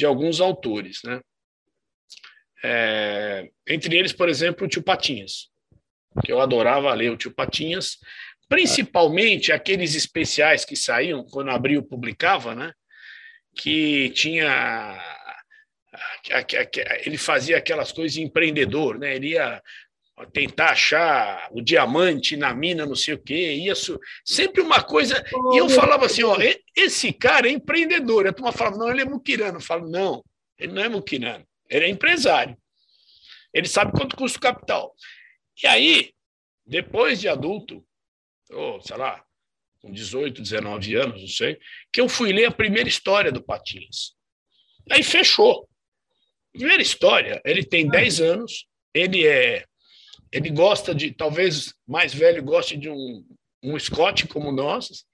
de 0.00 0.06
alguns 0.06 0.40
autores. 0.40 1.00
Né? 1.04 1.20
É, 2.64 3.48
entre 3.68 3.96
eles, 3.96 4.12
por 4.12 4.28
exemplo, 4.28 4.66
o 4.66 4.68
tio 4.68 4.82
Patinhas, 4.82 5.48
que 6.24 6.32
eu 6.32 6.40
adorava 6.40 6.92
ler 6.92 7.10
o 7.10 7.16
tio 7.16 7.30
Patinhas 7.30 7.98
principalmente 8.50 9.52
aqueles 9.52 9.94
especiais 9.94 10.64
que 10.64 10.74
saíam 10.74 11.24
quando 11.24 11.52
Abril 11.52 11.84
publicava, 11.84 12.52
né? 12.52 12.72
Que 13.54 14.10
tinha 14.10 14.98
ele 17.04 17.16
fazia 17.16 17.56
aquelas 17.58 17.92
coisas 17.92 18.14
de 18.14 18.22
empreendedor, 18.22 18.98
né? 18.98 19.14
Ele 19.14 19.28
ia 19.30 19.62
tentar 20.26 20.70
achar 20.70 21.48
o 21.52 21.60
diamante 21.60 22.36
na 22.36 22.54
mina, 22.54 22.86
não 22.86 22.94
sei 22.94 23.14
o 23.14 23.22
quê, 23.22 23.54
ia 23.54 23.74
sempre 24.24 24.60
uma 24.60 24.82
coisa. 24.82 25.22
E 25.52 25.58
eu 25.58 25.68
falava 25.68 26.06
assim, 26.06 26.22
ó, 26.22 26.36
esse 26.76 27.12
cara 27.12 27.48
é 27.48 27.52
empreendedor. 27.52 28.26
A 28.26 28.32
turma 28.32 28.52
falava, 28.52 28.78
não, 28.78 28.90
ele 28.90 29.02
é 29.02 29.04
muquirano. 29.04 29.58
Eu 29.58 29.62
falo, 29.62 29.88
não, 29.88 30.24
ele 30.58 30.72
não 30.72 30.82
é 30.82 30.88
muquirano, 30.88 31.46
ele 31.68 31.84
é 31.86 31.88
empresário. 31.88 32.56
Ele 33.52 33.66
sabe 33.66 33.92
quanto 33.92 34.16
custa 34.16 34.38
o 34.38 34.42
capital. 34.42 34.94
E 35.62 35.66
aí, 35.66 36.12
depois 36.64 37.20
de 37.20 37.28
adulto, 37.28 37.84
ou 38.50 38.80
sei 38.80 38.96
lá, 38.96 39.24
com 39.80 39.90
18, 39.90 40.42
19 40.42 40.94
anos, 40.94 41.20
não 41.20 41.28
sei, 41.28 41.58
que 41.92 42.00
eu 42.00 42.08
fui 42.08 42.32
ler 42.32 42.46
a 42.46 42.52
primeira 42.52 42.88
história 42.88 43.32
do 43.32 43.42
Patinhas. 43.42 44.14
Aí 44.90 45.02
fechou. 45.02 45.68
Primeira 46.52 46.82
história, 46.82 47.40
ele 47.44 47.64
tem 47.64 47.88
10 47.88 48.20
anos, 48.20 48.66
ele 48.92 49.26
é 49.26 49.64
ele 50.32 50.50
gosta 50.50 50.94
de, 50.94 51.10
talvez 51.10 51.74
mais 51.86 52.14
velho 52.14 52.42
goste 52.42 52.76
de 52.76 52.88
um, 52.88 53.24
um 53.62 53.78
Scott 53.78 54.26
como 54.28 54.52
nós, 54.52 55.04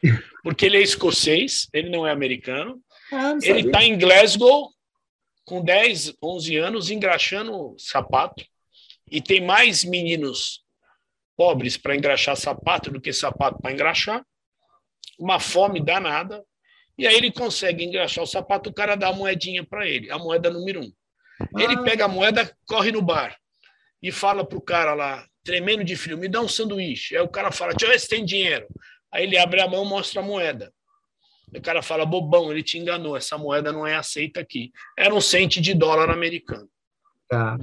porque 0.43 0.67
ele 0.67 0.77
é 0.77 0.83
escocês, 0.83 1.69
ele 1.73 1.91
não 1.91 2.07
é 2.07 2.11
americano. 2.11 2.81
Ah, 3.13 3.37
ele 3.43 3.67
está 3.67 3.83
em 3.83 3.99
Glasgow, 3.99 4.71
com 5.45 5.63
10, 5.63 6.15
11 6.23 6.57
anos, 6.57 6.91
engraxando 6.91 7.75
sapato, 7.79 8.45
e 9.11 9.21
tem 9.21 9.41
mais 9.41 9.85
meninos 9.85 10.65
pobres 11.37 11.77
para 11.77 11.95
engraxar 11.95 12.37
sapato 12.37 12.91
do 12.91 13.01
que 13.01 13.13
sapato 13.13 13.61
para 13.61 13.73
engraxar, 13.73 14.25
uma 15.19 15.39
fome 15.39 15.81
danada, 15.81 16.45
e 16.99 17.07
aí 17.07 17.15
ele 17.15 17.31
consegue 17.31 17.85
engraxar 17.85 18.25
o 18.25 18.27
sapato, 18.27 18.71
o 18.71 18.73
cara 18.73 18.97
dá 18.97 19.09
a 19.09 19.13
moedinha 19.13 19.65
para 19.65 19.87
ele, 19.87 20.11
a 20.11 20.19
moeda 20.19 20.51
número 20.51 20.81
um. 20.81 20.93
Ele 21.59 21.75
ah. 21.75 21.83
pega 21.83 22.07
a 22.07 22.09
moeda, 22.09 22.51
corre 22.67 22.91
no 22.91 23.03
bar 23.03 23.37
e 24.07 24.13
fala 24.13 24.47
pro 24.47 24.61
cara 24.61 24.95
lá, 24.95 25.27
tremendo 25.43 25.83
de 25.83 25.97
frio, 25.97 26.17
me 26.17 26.29
dá 26.29 26.41
um 26.41 26.47
sanduíche. 26.47 27.17
Aí 27.17 27.23
o 27.23 27.29
cara 27.29 27.51
fala, 27.51 27.73
deixa 27.73 27.87
eu 27.87 27.91
ver 27.91 27.99
se 27.99 28.09
tem 28.09 28.25
dinheiro. 28.25 28.69
Aí 29.13 29.25
ele 29.25 29.37
abre 29.37 29.61
a 29.61 29.67
mão 29.67 29.85
mostra 29.85 30.21
a 30.21 30.25
moeda. 30.25 30.73
O 31.53 31.61
cara 31.61 31.83
fala, 31.83 32.07
bobão, 32.07 32.53
ele 32.53 32.63
te 32.63 32.79
enganou, 32.79 33.17
essa 33.17 33.37
moeda 33.37 33.73
não 33.73 33.85
é 33.85 33.97
aceita 33.97 34.39
aqui. 34.39 34.71
Era 34.97 35.13
um 35.13 35.21
cente 35.21 35.61
de 35.61 35.75
dólar 35.75 36.09
americano. 36.09 36.71
Tá. 37.29 37.59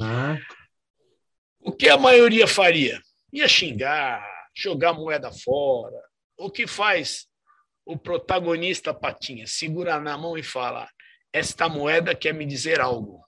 O 1.62 1.72
que 1.72 1.88
a 1.88 1.96
maioria 1.98 2.46
faria? 2.46 3.02
Ia 3.32 3.48
xingar, 3.48 4.22
jogar 4.54 4.90
a 4.90 4.94
moeda 4.94 5.32
fora. 5.32 6.02
O 6.38 6.52
que 6.52 6.68
faz 6.68 7.26
o 7.86 7.98
protagonista 7.98 8.94
Patinha? 8.94 9.48
Segura 9.48 9.98
na 9.98 10.18
mão 10.18 10.38
e 10.38 10.44
fala: 10.44 10.90
Esta 11.32 11.70
moeda 11.70 12.14
quer 12.14 12.34
me 12.34 12.46
dizer 12.46 12.82
algo. 12.82 13.24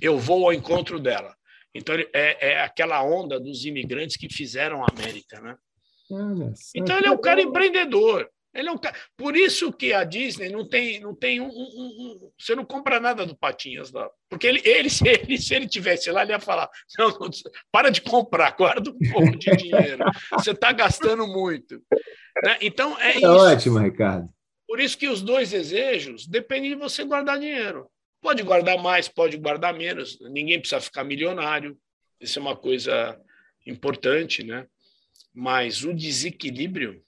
Eu 0.00 0.18
vou 0.18 0.46
ao 0.46 0.52
encontro 0.52 0.98
dela. 0.98 1.36
Então, 1.76 1.94
é, 2.12 2.50
é 2.52 2.62
aquela 2.62 3.02
onda 3.02 3.38
dos 3.38 3.64
imigrantes 3.64 4.16
que 4.16 4.32
fizeram 4.32 4.82
a 4.82 4.88
América, 4.90 5.40
né? 5.40 5.56
Então, 6.74 6.96
ele 6.98 7.08
é 7.08 7.10
um 7.10 7.20
cara 7.20 7.40
empreendedor. 7.40 8.28
Ele 8.54 8.68
é 8.68 8.72
um 8.72 8.78
cara... 8.78 8.96
Por 9.16 9.36
isso 9.36 9.70
que 9.72 9.92
a 9.92 10.02
Disney 10.02 10.48
não 10.48 10.66
tem, 10.66 10.98
não 11.00 11.14
tem 11.14 11.40
um, 11.40 11.48
um, 11.48 11.50
um, 11.50 12.30
Você 12.38 12.54
não 12.54 12.64
compra 12.64 12.98
nada 12.98 13.26
do 13.26 13.36
Patinhas 13.36 13.92
lá. 13.92 14.08
Porque 14.30 14.46
ele, 14.46 14.62
ele, 14.64 14.88
se, 14.90 15.06
ele, 15.06 15.36
se 15.36 15.54
ele 15.54 15.68
tivesse 15.68 16.10
lá, 16.10 16.22
ele 16.22 16.32
ia 16.32 16.40
falar: 16.40 16.68
não, 16.98 17.10
não, 17.10 17.30
para 17.70 17.90
de 17.90 18.00
comprar, 18.00 18.56
guarda 18.56 18.90
um 18.90 19.12
pouco 19.12 19.36
de 19.36 19.50
dinheiro. 19.56 20.04
Você 20.32 20.52
está 20.52 20.72
gastando 20.72 21.26
muito. 21.26 21.82
Né? 22.42 22.58
Então, 22.62 22.98
é, 22.98 23.12
é 23.12 23.16
isso. 23.16 23.26
ótimo, 23.26 23.78
Ricardo. 23.78 24.28
Por 24.66 24.80
isso 24.80 24.98
que 24.98 25.08
os 25.08 25.22
dois 25.22 25.50
desejos 25.50 26.26
dependem 26.26 26.70
de 26.70 26.76
você 26.76 27.04
guardar 27.04 27.38
dinheiro. 27.38 27.88
Pode 28.20 28.42
guardar 28.42 28.82
mais, 28.82 29.08
pode 29.08 29.36
guardar 29.36 29.74
menos. 29.74 30.18
Ninguém 30.20 30.58
precisa 30.58 30.80
ficar 30.80 31.04
milionário. 31.04 31.76
Isso 32.20 32.38
é 32.38 32.42
uma 32.42 32.56
coisa 32.56 33.18
importante, 33.66 34.42
né? 34.42 34.66
Mas 35.34 35.84
o 35.84 35.92
desequilíbrio 35.92 37.02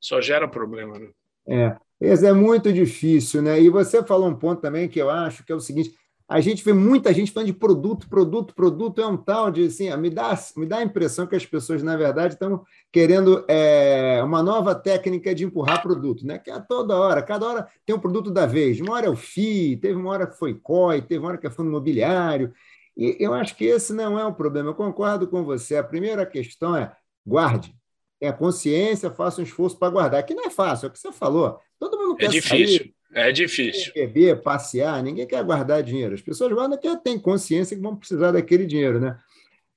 só 0.00 0.20
gera 0.20 0.48
problema, 0.48 0.98
né? 0.98 1.10
É, 1.48 1.76
é 2.00 2.32
muito 2.32 2.72
difícil, 2.72 3.40
né? 3.40 3.60
E 3.60 3.70
você 3.70 4.04
falou 4.04 4.28
um 4.28 4.36
ponto 4.36 4.60
também 4.60 4.88
que 4.88 5.00
eu 5.00 5.10
acho 5.10 5.44
que 5.44 5.52
é 5.52 5.54
o 5.54 5.60
seguinte: 5.60 5.94
a 6.28 6.40
gente 6.40 6.64
vê 6.64 6.72
muita 6.72 7.14
gente 7.14 7.30
falando 7.30 7.46
de 7.46 7.52
produto, 7.52 8.08
produto, 8.08 8.52
produto, 8.52 9.00
é 9.00 9.06
um 9.06 9.16
tal 9.16 9.48
de 9.48 9.66
assim, 9.66 9.94
me 9.96 10.10
dá, 10.10 10.36
me 10.56 10.66
dá 10.66 10.78
a 10.78 10.82
impressão 10.82 11.26
que 11.26 11.36
as 11.36 11.46
pessoas, 11.46 11.84
na 11.84 11.96
verdade, 11.96 12.34
estão 12.34 12.64
querendo 12.92 13.44
é, 13.48 14.20
uma 14.24 14.42
nova 14.42 14.74
técnica 14.74 15.32
de 15.32 15.44
empurrar 15.44 15.82
produto, 15.82 16.26
né? 16.26 16.38
Que 16.38 16.50
é 16.50 16.58
toda 16.58 16.96
hora, 16.96 17.22
cada 17.22 17.46
hora 17.46 17.68
tem 17.84 17.94
um 17.94 18.00
produto 18.00 18.30
da 18.30 18.44
vez. 18.44 18.80
Uma 18.80 18.94
hora 18.94 19.06
é 19.06 19.10
o 19.10 19.14
FI, 19.14 19.76
teve 19.76 19.94
uma 19.94 20.10
hora 20.10 20.26
que 20.26 20.36
foi 20.36 20.54
COI, 20.54 21.00
teve 21.02 21.20
uma 21.20 21.28
hora 21.28 21.38
que 21.38 21.46
é 21.46 21.50
fundo 21.50 21.68
imobiliário. 21.68 22.52
E 22.96 23.16
eu 23.20 23.32
acho 23.32 23.54
que 23.54 23.64
esse 23.64 23.92
não 23.92 24.18
é 24.18 24.24
o 24.24 24.34
problema. 24.34 24.70
Eu 24.70 24.74
concordo 24.74 25.28
com 25.28 25.44
você. 25.44 25.76
A 25.76 25.84
primeira 25.84 26.26
questão 26.26 26.74
é 26.74 26.92
guarde. 27.24 27.72
Tenha 28.18 28.32
consciência, 28.32 29.10
faça 29.10 29.40
um 29.40 29.44
esforço 29.44 29.78
para 29.78 29.90
guardar. 29.90 30.24
Que 30.24 30.34
não 30.34 30.46
é 30.46 30.50
fácil, 30.50 30.86
é 30.86 30.88
o 30.88 30.92
que 30.92 30.98
você 30.98 31.12
falou. 31.12 31.60
Todo 31.78 31.98
mundo 31.98 32.14
é 32.14 32.20
quer 32.20 32.26
é 32.26 32.28
difícil. 32.30 32.78
Sair, 32.78 32.95
é 33.16 33.32
difícil. 33.32 33.92
Beber, 33.94 34.42
passear, 34.42 35.02
ninguém 35.02 35.26
quer 35.26 35.42
guardar 35.42 35.82
dinheiro. 35.82 36.14
As 36.14 36.20
pessoas 36.20 36.52
guardam 36.52 36.78
porque 36.78 36.96
têm 36.98 37.18
consciência 37.18 37.74
que 37.74 37.82
vão 37.82 37.96
precisar 37.96 38.32
daquele 38.32 38.66
dinheiro, 38.66 39.00
né? 39.00 39.18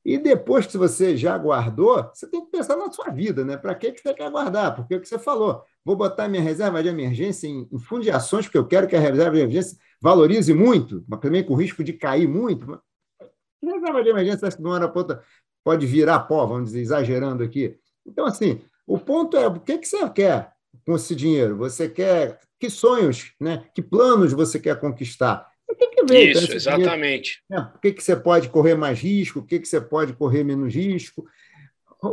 E 0.03 0.17
depois 0.17 0.65
que 0.65 0.77
você 0.77 1.15
já 1.15 1.37
guardou, 1.37 2.09
você 2.13 2.27
tem 2.27 2.43
que 2.43 2.51
pensar 2.51 2.75
na 2.75 2.91
sua 2.91 3.09
vida, 3.09 3.45
né? 3.45 3.55
Para 3.55 3.75
que 3.75 3.93
você 3.97 4.13
quer 4.13 4.29
guardar? 4.29 4.75
Porque 4.75 4.93
é 4.93 4.97
o 4.97 5.01
que 5.01 5.07
você 5.07 5.17
falou, 5.17 5.63
vou 5.85 5.95
botar 5.95 6.27
minha 6.27 6.41
reserva 6.41 6.83
de 6.83 6.89
emergência 6.89 7.47
em, 7.47 7.67
em 7.71 7.79
fundo 7.79 8.03
de 8.03 8.11
ações, 8.11 8.45
porque 8.45 8.57
eu 8.57 8.67
quero 8.67 8.87
que 8.87 8.95
a 8.95 8.99
reserva 8.99 9.31
de 9.31 9.41
emergência 9.41 9.77
valorize 10.01 10.53
muito, 10.53 11.05
mas 11.07 11.19
também 11.21 11.43
com 11.43 11.55
risco 11.55 11.83
de 11.83 11.93
cair 11.93 12.27
muito. 12.27 12.73
A 13.21 13.73
reserva 13.73 14.03
de 14.03 14.09
emergência, 14.09 14.47
acho 14.47 14.57
que 14.57 14.63
de 14.63 14.67
uma 14.67 14.75
hora 14.75 14.89
para 14.89 14.99
outra 14.99 15.23
pode 15.63 15.85
virar 15.85 16.19
pó, 16.21 16.45
vamos 16.45 16.65
dizer, 16.65 16.81
exagerando 16.81 17.43
aqui. 17.43 17.77
Então, 18.05 18.25
assim, 18.25 18.61
o 18.85 18.97
ponto 18.97 19.37
é, 19.37 19.47
o 19.47 19.59
que, 19.59 19.77
que 19.77 19.87
você 19.87 20.09
quer 20.09 20.51
com 20.85 20.95
esse 20.95 21.15
dinheiro? 21.15 21.55
Você 21.57 21.87
quer 21.87 22.39
que 22.59 22.69
sonhos, 22.69 23.33
né? 23.39 23.65
que 23.73 23.81
planos 23.81 24.33
você 24.33 24.59
quer 24.59 24.79
conquistar? 24.79 25.49
Tem 25.77 25.91
que 25.91 26.03
ver. 26.03 26.31
Isso, 26.31 26.43
então, 26.43 26.55
exatamente. 26.55 27.43
Dinheiro, 27.47 27.67
né? 27.67 27.73
O 27.75 27.79
que, 27.79 27.93
que 27.93 28.03
você 28.03 28.15
pode 28.15 28.49
correr 28.49 28.75
mais 28.75 28.99
risco, 28.99 29.39
o 29.39 29.45
que, 29.45 29.59
que 29.59 29.67
você 29.67 29.79
pode 29.79 30.13
correr 30.13 30.43
menos 30.43 30.73
risco. 30.73 31.25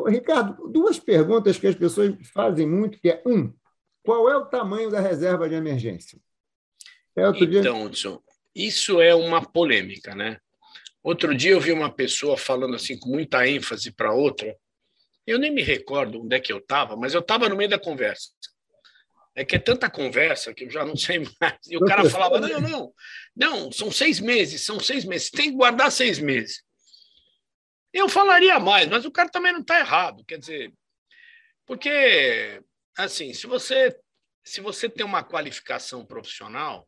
Ricardo, 0.07 0.69
duas 0.69 0.99
perguntas 0.99 1.59
que 1.59 1.67
as 1.67 1.75
pessoas 1.75 2.15
fazem 2.33 2.67
muito, 2.67 2.99
que 3.01 3.09
é, 3.09 3.23
um, 3.27 3.53
qual 4.03 4.29
é 4.29 4.37
o 4.37 4.47
tamanho 4.47 4.91
da 4.91 5.01
reserva 5.01 5.49
de 5.49 5.55
emergência? 5.55 6.19
É 7.17 7.29
então, 7.29 7.49
dia... 7.49 7.75
Hudson, 7.75 8.21
isso 8.55 9.01
é 9.01 9.15
uma 9.15 9.43
polêmica, 9.43 10.15
né? 10.15 10.39
Outro 11.03 11.35
dia 11.35 11.53
eu 11.53 11.61
vi 11.61 11.73
uma 11.73 11.91
pessoa 11.91 12.37
falando 12.37 12.75
assim 12.75 12.99
com 12.99 13.09
muita 13.09 13.47
ênfase 13.49 13.93
para 13.93 14.13
outra, 14.13 14.57
eu 15.27 15.39
nem 15.39 15.53
me 15.53 15.63
recordo 15.63 16.23
onde 16.23 16.37
é 16.37 16.41
que 16.41 16.53
eu 16.53 16.59
estava, 16.59 16.97
mas 16.97 17.15
eu 17.15 17.21
estava 17.21 17.49
no 17.49 17.57
meio 17.57 17.71
da 17.71 17.79
conversa. 17.79 18.31
É 19.37 19.45
que 19.45 19.55
é 19.55 19.59
tanta 19.59 19.91
conversa 19.91 20.55
que 20.55 20.65
eu 20.65 20.71
já 20.71 20.85
não 20.85 20.97
sei 20.97 21.19
mais. 21.41 21.59
E 21.69 21.77
o 21.77 21.85
cara 21.85 22.09
falava: 22.09 22.41
não, 22.41 22.61
não, 22.61 22.95
não, 23.37 23.71
são 23.73 23.93
seis 23.93 24.19
meses, 24.19 24.63
são 24.63 24.81
seis 24.81 25.05
meses, 25.05 25.31
tem 25.31 25.51
que 25.51 25.57
guardar 25.57 25.93
seis 25.93 26.19
meses. 26.19 26.65
Eu 27.93 28.09
falaria 28.09 28.59
mais, 28.59 28.89
mas 28.89 29.05
o 29.05 29.11
cara 29.11 29.29
também 29.29 29.53
não 29.53 29.61
está 29.61 29.79
errado. 29.79 30.25
Quer 30.25 30.39
dizer, 30.39 30.73
porque, 31.67 32.61
assim, 32.97 33.33
se 33.33 33.47
você, 33.47 33.97
se 34.45 34.61
você 34.61 34.89
tem 34.89 35.05
uma 35.05 35.23
qualificação 35.23 36.05
profissional, 36.05 36.87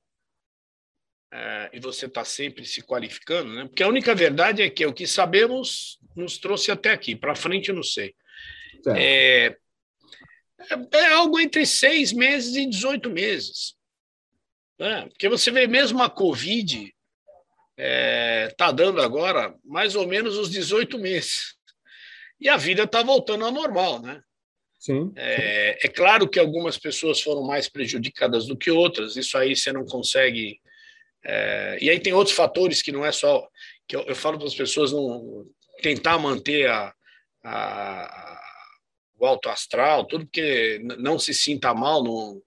é, 1.33 1.71
e 1.75 1.81
você 1.81 2.07
está 2.07 2.25
sempre 2.25 2.65
se 2.65 2.83
qualificando, 2.83 3.53
né? 3.53 3.65
porque 3.67 3.83
a 3.83 3.89
única 3.89 4.15
verdade 4.15 4.63
é 4.63 4.71
que 4.71 4.87
o 4.87 4.95
que 4.95 5.07
sabemos 5.07 5.99
nos 6.17 6.39
trouxe 6.39 6.71
até 6.71 6.91
aqui, 6.91 7.15
para 7.15 7.35
frente 7.35 7.69
eu 7.69 7.75
não 7.75 7.83
sei. 7.83 8.15
É, 8.97 9.57
é, 10.59 11.07
algo 11.13 11.39
entre 11.39 11.65
seis 11.65 12.13
meses 12.13 12.57
e 12.57 12.67
18 12.67 13.11
meses. 13.11 13.75
Né? 14.79 15.07
Porque 15.09 15.29
você 15.29 15.51
vê 15.51 15.67
mesmo 15.67 16.03
a 16.03 16.11
Covid 16.11 16.77
está 16.87 16.95
é, 17.77 18.55
tá 18.57 18.73
dando 18.73 19.01
agora 19.01 19.55
mais 19.65 19.95
ou 19.95 20.07
menos 20.07 20.37
os 20.37 20.51
18 20.51 20.99
meses. 20.99 21.55
E 22.41 22.49
a 22.49 22.57
vida 22.57 22.85
está 22.85 23.03
voltando 23.03 23.45
ao 23.45 23.53
normal, 23.53 24.01
né? 24.01 24.21
Sim. 24.79 25.13
É, 25.17 25.87
é, 25.87 25.89
claro 25.89 26.29
que 26.29 26.39
algumas 26.39 26.79
pessoas 26.79 27.21
foram 27.21 27.43
mais 27.43 27.69
prejudicadas 27.69 28.47
do 28.47 28.57
que 28.57 28.71
outras, 28.71 29.17
isso 29.17 29.37
aí 29.37 29.57
você 29.57 29.73
não 29.73 29.85
consegue. 29.85 30.61
É, 31.25 31.79
e 31.81 31.91
aí 31.91 31.99
tem 31.99 32.13
outros 32.13 32.37
fatores 32.37 32.81
que 32.81 32.93
não 32.93 33.05
é 33.05 33.11
só. 33.11 33.49
que 33.89 33.97
Eu, 33.97 34.03
eu 34.03 34.15
falo 34.15 34.39
para 34.39 34.47
as 34.47 34.55
pessoas 34.55 34.93
não 34.93 35.47
tentar 35.83 36.19
manter 36.19 36.69
a, 36.69 36.95
a 37.43 38.48
o 39.19 39.27
alto 39.27 39.49
astral, 39.49 40.05
tudo 40.05 40.29
que 40.31 40.81
não 40.99 41.19
se 41.19 41.35
sinta 41.35 41.75
mal. 41.75 42.03
Não... 42.03 42.41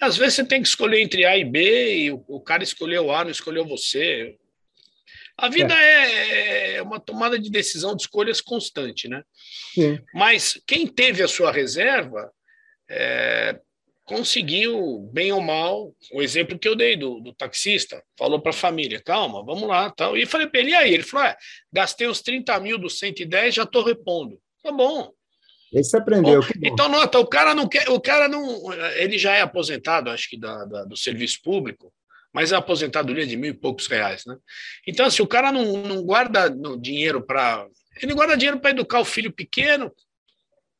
Às 0.00 0.16
vezes 0.16 0.34
você 0.34 0.44
tem 0.44 0.62
que 0.62 0.68
escolher 0.68 1.00
entre 1.00 1.24
A 1.24 1.36
e 1.36 1.44
B 1.44 1.96
e 1.96 2.10
o, 2.10 2.40
cara 2.40 2.62
escolheu 2.62 3.12
A, 3.12 3.24
não 3.24 3.30
escolheu 3.30 3.64
você. 3.64 4.36
A 5.36 5.48
vida 5.48 5.74
é. 5.74 6.12
é, 6.12 6.74
é 6.76 6.82
uma 6.82 6.98
tomada 6.98 7.38
de 7.38 7.50
decisão 7.50 7.94
de 7.94 8.02
escolhas 8.02 8.40
constante, 8.40 9.08
né? 9.08 9.22
Sim. 9.74 9.98
Mas 10.14 10.60
quem 10.66 10.86
teve 10.86 11.22
a 11.22 11.28
sua 11.28 11.52
reserva 11.52 12.32
é, 12.88 13.58
conseguiu, 14.06 15.10
bem 15.12 15.32
ou 15.32 15.40
mal, 15.40 15.92
o 16.12 16.22
exemplo 16.22 16.58
que 16.58 16.68
eu 16.68 16.76
dei 16.76 16.96
do, 16.96 17.20
do 17.20 17.34
taxista, 17.34 18.02
falou 18.16 18.40
para 18.40 18.50
a 18.50 18.54
família, 18.54 19.02
calma, 19.02 19.44
vamos 19.44 19.68
lá. 19.68 19.90
Tal. 19.90 20.16
E 20.16 20.24
falei 20.24 20.46
para 20.46 20.60
ele, 20.60 20.70
e 20.70 20.74
aí? 20.74 20.94
Ele 20.94 21.02
falou, 21.02 21.26
é, 21.26 21.36
gastei 21.72 22.06
os 22.06 22.22
30 22.22 22.58
mil 22.60 22.78
dos 22.78 22.98
110, 22.98 23.54
já 23.56 23.64
estou 23.64 23.84
repondo. 23.84 24.40
Tá 24.62 24.70
bom, 24.72 25.12
esse 25.72 25.96
aprendeu. 25.96 26.40
Bom, 26.40 26.48
então, 26.62 26.88
nota, 26.88 27.18
o 27.18 27.26
cara 27.26 27.54
não 27.54 27.68
quer, 27.68 27.88
o 27.90 28.00
cara 28.00 28.28
não. 28.28 28.72
Ele 28.94 29.18
já 29.18 29.34
é 29.34 29.40
aposentado, 29.40 30.10
acho 30.10 30.28
que, 30.30 30.38
da, 30.38 30.64
da, 30.64 30.84
do 30.84 30.96
serviço 30.96 31.40
público, 31.42 31.92
mas 32.32 32.52
a 32.52 32.58
aposentadoria 32.58 33.26
de 33.26 33.36
mil 33.36 33.50
e 33.50 33.56
poucos 33.56 33.86
reais, 33.86 34.24
né? 34.26 34.36
Então, 34.86 35.10
se 35.10 35.22
o 35.22 35.26
cara 35.26 35.50
não, 35.50 35.76
não 35.82 36.02
guarda 36.02 36.48
dinheiro 36.80 37.20
para. 37.20 37.66
Ele 38.00 38.14
guarda 38.14 38.36
dinheiro 38.36 38.60
para 38.60 38.70
educar 38.70 39.00
o 39.00 39.04
filho 39.04 39.32
pequeno, 39.32 39.92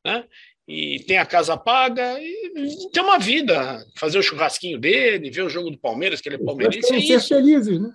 né? 0.05 0.25
E 0.69 1.01
tem 1.07 1.19
a 1.19 1.27
casa 1.27 1.57
paga, 1.57 2.21
e 2.21 2.91
tem 2.93 3.03
uma 3.03 3.19
vida, 3.19 3.87
fazer 3.97 4.19
o 4.19 4.23
churrasquinho 4.23 4.79
dele, 4.79 5.31
ver 5.31 5.43
o 5.43 5.49
jogo 5.49 5.71
do 5.71 5.79
Palmeiras, 5.79 6.21
que 6.21 6.29
ele 6.29 6.37
é 6.37 6.45
palmeirense. 6.45 6.93
É 7.13 7.19
ser 7.21 7.37
felizes, 7.37 7.81
né? 7.81 7.93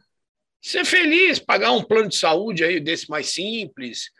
Ser 0.62 0.86
feliz, 0.86 1.40
pagar 1.40 1.72
um 1.72 1.84
plano 1.84 2.08
de 2.08 2.16
saúde 2.16 2.64
aí 2.64 2.80
desse 2.80 3.10
mais 3.10 3.30
simples, 3.30 4.12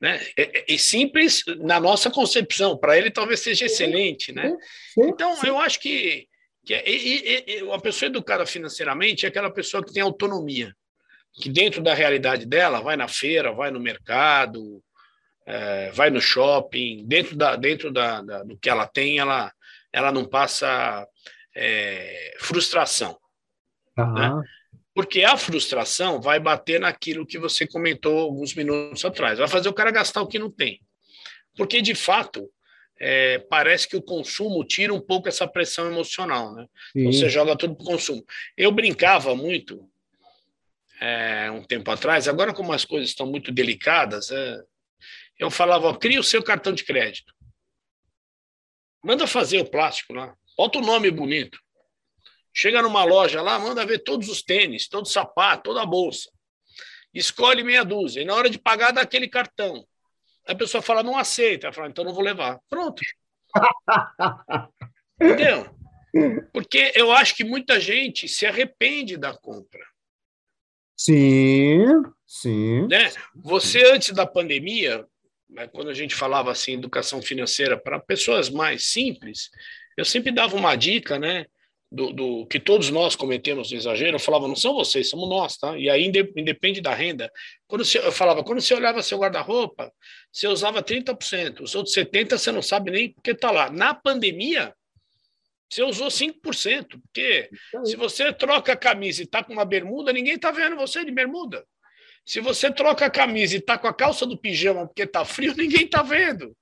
né? 0.00 0.20
E, 0.36 0.74
e 0.74 0.78
simples 0.78 1.42
na 1.58 1.80
nossa 1.80 2.10
concepção, 2.10 2.76
para 2.76 2.96
ele 2.96 3.10
talvez 3.10 3.40
seja 3.40 3.66
excelente, 3.66 4.32
né? 4.32 4.56
Então, 4.96 5.36
eu 5.44 5.58
acho 5.58 5.80
que 5.80 6.28
que 6.68 6.74
é, 6.74 6.84
e, 6.86 7.44
e, 7.46 7.62
uma 7.62 7.80
pessoa 7.80 8.10
educada 8.10 8.44
financeiramente 8.44 9.24
é 9.24 9.28
aquela 9.30 9.50
pessoa 9.50 9.82
que 9.82 9.90
tem 9.90 10.02
autonomia, 10.02 10.76
que 11.32 11.48
dentro 11.48 11.82
da 11.82 11.94
realidade 11.94 12.44
dela 12.44 12.80
vai 12.82 12.94
na 12.94 13.08
feira, 13.08 13.54
vai 13.54 13.70
no 13.70 13.80
mercado, 13.80 14.82
é, 15.46 15.90
vai 15.92 16.10
no 16.10 16.20
shopping, 16.20 17.06
dentro, 17.06 17.34
da, 17.34 17.56
dentro 17.56 17.90
da, 17.90 18.20
da, 18.20 18.42
do 18.42 18.58
que 18.58 18.68
ela 18.68 18.86
tem, 18.86 19.18
ela, 19.18 19.50
ela 19.90 20.12
não 20.12 20.26
passa 20.26 21.08
é, 21.56 22.36
frustração. 22.38 23.18
Uhum. 23.96 24.12
Né? 24.12 24.42
Porque 24.98 25.22
a 25.22 25.36
frustração 25.36 26.20
vai 26.20 26.40
bater 26.40 26.80
naquilo 26.80 27.24
que 27.24 27.38
você 27.38 27.64
comentou 27.64 28.18
alguns 28.18 28.52
minutos 28.52 29.04
atrás, 29.04 29.38
vai 29.38 29.46
fazer 29.46 29.68
o 29.68 29.72
cara 29.72 29.92
gastar 29.92 30.20
o 30.22 30.26
que 30.26 30.40
não 30.40 30.50
tem. 30.50 30.82
Porque, 31.54 31.80
de 31.80 31.94
fato, 31.94 32.50
é, 32.98 33.38
parece 33.38 33.86
que 33.86 33.96
o 33.96 34.02
consumo 34.02 34.64
tira 34.64 34.92
um 34.92 35.00
pouco 35.00 35.28
essa 35.28 35.46
pressão 35.46 35.86
emocional, 35.86 36.52
né? 36.52 36.66
Você 36.96 37.28
joga 37.28 37.56
tudo 37.56 37.76
para 37.76 37.84
o 37.84 37.86
consumo. 37.86 38.24
Eu 38.56 38.72
brincava 38.72 39.36
muito 39.36 39.88
é, 41.00 41.48
um 41.48 41.62
tempo 41.62 41.88
atrás, 41.92 42.26
agora 42.26 42.52
como 42.52 42.72
as 42.72 42.84
coisas 42.84 43.10
estão 43.10 43.24
muito 43.24 43.52
delicadas, 43.52 44.32
é, 44.32 44.60
eu 45.38 45.48
falava, 45.48 45.86
ó, 45.86 45.94
cria 45.94 46.18
o 46.18 46.24
seu 46.24 46.42
cartão 46.42 46.72
de 46.72 46.82
crédito. 46.82 47.32
Manda 49.04 49.28
fazer 49.28 49.60
o 49.60 49.70
plástico 49.70 50.12
lá, 50.12 50.34
bota 50.56 50.80
o 50.80 50.82
nome 50.82 51.08
bonito. 51.08 51.56
Chega 52.58 52.82
numa 52.82 53.04
loja 53.04 53.40
lá, 53.40 53.56
manda 53.56 53.86
ver 53.86 54.00
todos 54.00 54.28
os 54.28 54.42
tênis, 54.42 54.88
todo 54.88 55.06
sapato, 55.06 55.62
toda 55.62 55.80
a 55.80 55.86
bolsa. 55.86 56.28
Escolhe 57.14 57.62
meia 57.62 57.84
dúzia. 57.84 58.20
E 58.20 58.24
na 58.24 58.34
hora 58.34 58.50
de 58.50 58.58
pagar, 58.58 58.90
dá 58.90 59.00
aquele 59.00 59.28
cartão. 59.28 59.86
A 60.44 60.56
pessoa 60.56 60.82
fala, 60.82 61.04
não 61.04 61.16
aceita. 61.16 61.68
Ela 61.68 61.72
fala, 61.72 61.88
então 61.88 62.04
não 62.04 62.12
vou 62.12 62.24
levar. 62.24 62.58
Pronto. 62.68 63.00
Entendeu? 65.22 65.72
Porque 66.52 66.90
eu 66.96 67.12
acho 67.12 67.36
que 67.36 67.44
muita 67.44 67.78
gente 67.78 68.26
se 68.26 68.44
arrepende 68.44 69.16
da 69.16 69.32
compra. 69.32 69.86
Sim, 70.96 71.84
sim. 72.26 72.88
Né? 72.88 73.12
Você, 73.36 73.84
antes 73.84 74.10
da 74.10 74.26
pandemia, 74.26 75.06
né, 75.48 75.68
quando 75.68 75.90
a 75.90 75.94
gente 75.94 76.12
falava 76.12 76.50
assim, 76.50 76.72
educação 76.72 77.22
financeira 77.22 77.78
para 77.78 78.00
pessoas 78.00 78.50
mais 78.50 78.86
simples, 78.86 79.48
eu 79.96 80.04
sempre 80.04 80.32
dava 80.32 80.56
uma 80.56 80.74
dica, 80.74 81.20
né? 81.20 81.46
Do, 81.90 82.12
do, 82.12 82.46
que 82.46 82.60
todos 82.60 82.90
nós 82.90 83.16
cometemos 83.16 83.72
exagero, 83.72 84.16
eu 84.16 84.20
falava, 84.20 84.46
não 84.46 84.56
são 84.56 84.74
vocês, 84.74 85.08
somos 85.08 85.28
nós, 85.28 85.56
tá? 85.56 85.76
E 85.76 85.88
aí 85.88 86.04
independe 86.36 86.80
da 86.80 86.94
renda. 86.94 87.32
Quando 87.66 87.84
você, 87.84 87.98
eu 87.98 88.12
falava, 88.12 88.44
quando 88.44 88.60
você 88.60 88.74
olhava 88.74 89.02
seu 89.02 89.18
guarda-roupa, 89.18 89.90
você 90.30 90.46
usava 90.46 90.82
30%, 90.82 91.60
os 91.62 91.74
outros 91.74 91.94
70% 91.94 92.38
você 92.38 92.52
não 92.52 92.62
sabe 92.62 92.90
nem 92.90 93.12
porque 93.12 93.30
está 93.30 93.50
lá. 93.50 93.70
Na 93.70 93.94
pandemia, 93.94 94.74
você 95.70 95.82
usou 95.82 96.08
5%, 96.08 97.00
porque 97.02 97.48
se 97.84 97.96
você 97.96 98.32
troca 98.32 98.72
a 98.72 98.76
camisa 98.76 99.22
e 99.22 99.24
está 99.24 99.42
com 99.42 99.52
uma 99.52 99.64
bermuda, 99.64 100.12
ninguém 100.12 100.34
está 100.34 100.50
vendo 100.50 100.76
você 100.76 101.04
de 101.04 101.10
bermuda. 101.10 101.64
Se 102.24 102.40
você 102.40 102.70
troca 102.70 103.06
a 103.06 103.10
camisa 103.10 103.54
e 103.54 103.58
está 103.58 103.78
com 103.78 103.86
a 103.86 103.94
calça 103.94 104.26
do 104.26 104.36
pijama 104.36 104.86
porque 104.86 105.02
está 105.02 105.24
frio, 105.24 105.54
ninguém 105.56 105.84
está 105.84 106.02
vendo. 106.02 106.54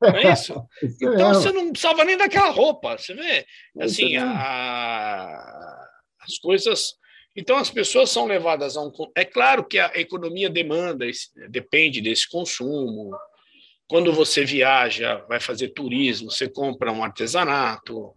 Não 0.00 0.16
é 0.16 0.32
isso? 0.32 0.54
então 1.00 1.34
você 1.34 1.52
não 1.52 1.70
precisava 1.70 2.04
nem 2.04 2.16
daquela 2.16 2.50
roupa, 2.50 2.96
você 2.96 3.14
vê? 3.14 3.46
Assim, 3.80 4.16
a... 4.16 5.36
as 6.20 6.38
coisas. 6.38 6.94
Então 7.34 7.56
as 7.56 7.70
pessoas 7.70 8.10
são 8.10 8.26
levadas 8.26 8.76
a 8.76 8.82
um. 8.82 8.90
É 9.14 9.24
claro 9.24 9.64
que 9.64 9.78
a 9.78 9.92
economia 9.96 10.48
demanda, 10.48 11.06
depende 11.48 12.00
desse 12.00 12.28
consumo. 12.28 13.10
Quando 13.88 14.12
você 14.12 14.44
viaja, 14.44 15.24
vai 15.28 15.38
fazer 15.38 15.68
turismo, 15.68 16.30
você 16.30 16.48
compra 16.48 16.90
um 16.90 17.04
artesanato, 17.04 18.14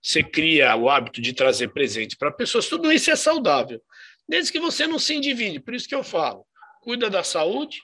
você 0.00 0.22
cria 0.22 0.76
o 0.76 0.88
hábito 0.88 1.20
de 1.20 1.32
trazer 1.32 1.68
presente 1.72 2.16
para 2.16 2.30
pessoas, 2.30 2.68
tudo 2.68 2.92
isso 2.92 3.10
é 3.10 3.16
saudável, 3.16 3.80
desde 4.28 4.52
que 4.52 4.60
você 4.60 4.86
não 4.86 4.98
se 4.98 5.14
endivide. 5.14 5.60
Por 5.60 5.74
isso 5.74 5.88
que 5.88 5.94
eu 5.94 6.04
falo, 6.04 6.46
cuida 6.82 7.10
da 7.10 7.24
saúde, 7.24 7.80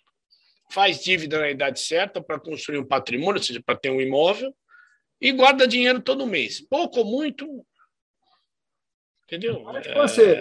faz 0.71 1.03
dívida 1.03 1.39
na 1.39 1.51
idade 1.51 1.81
certa 1.81 2.23
para 2.23 2.39
construir 2.39 2.79
um 2.79 2.87
patrimônio, 2.87 3.39
ou 3.39 3.43
seja, 3.43 3.63
para 3.65 3.77
ter 3.77 3.91
um 3.91 4.01
imóvel, 4.01 4.55
e 5.21 5.33
guarda 5.33 5.67
dinheiro 5.67 6.01
todo 6.01 6.27
mês. 6.27 6.61
Pouco 6.61 7.01
ou 7.01 7.05
muito. 7.05 7.47
Entendeu? 9.25 9.65
Você. 9.97 10.33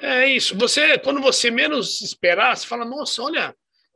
É, 0.00 0.22
é 0.22 0.28
isso. 0.28 0.56
Você, 0.56 0.98
quando 0.98 1.20
você 1.20 1.50
menos 1.50 2.00
esperar, 2.00 2.56
você 2.56 2.66
fala, 2.66 2.84
nossa, 2.84 3.22
olha, 3.22 3.54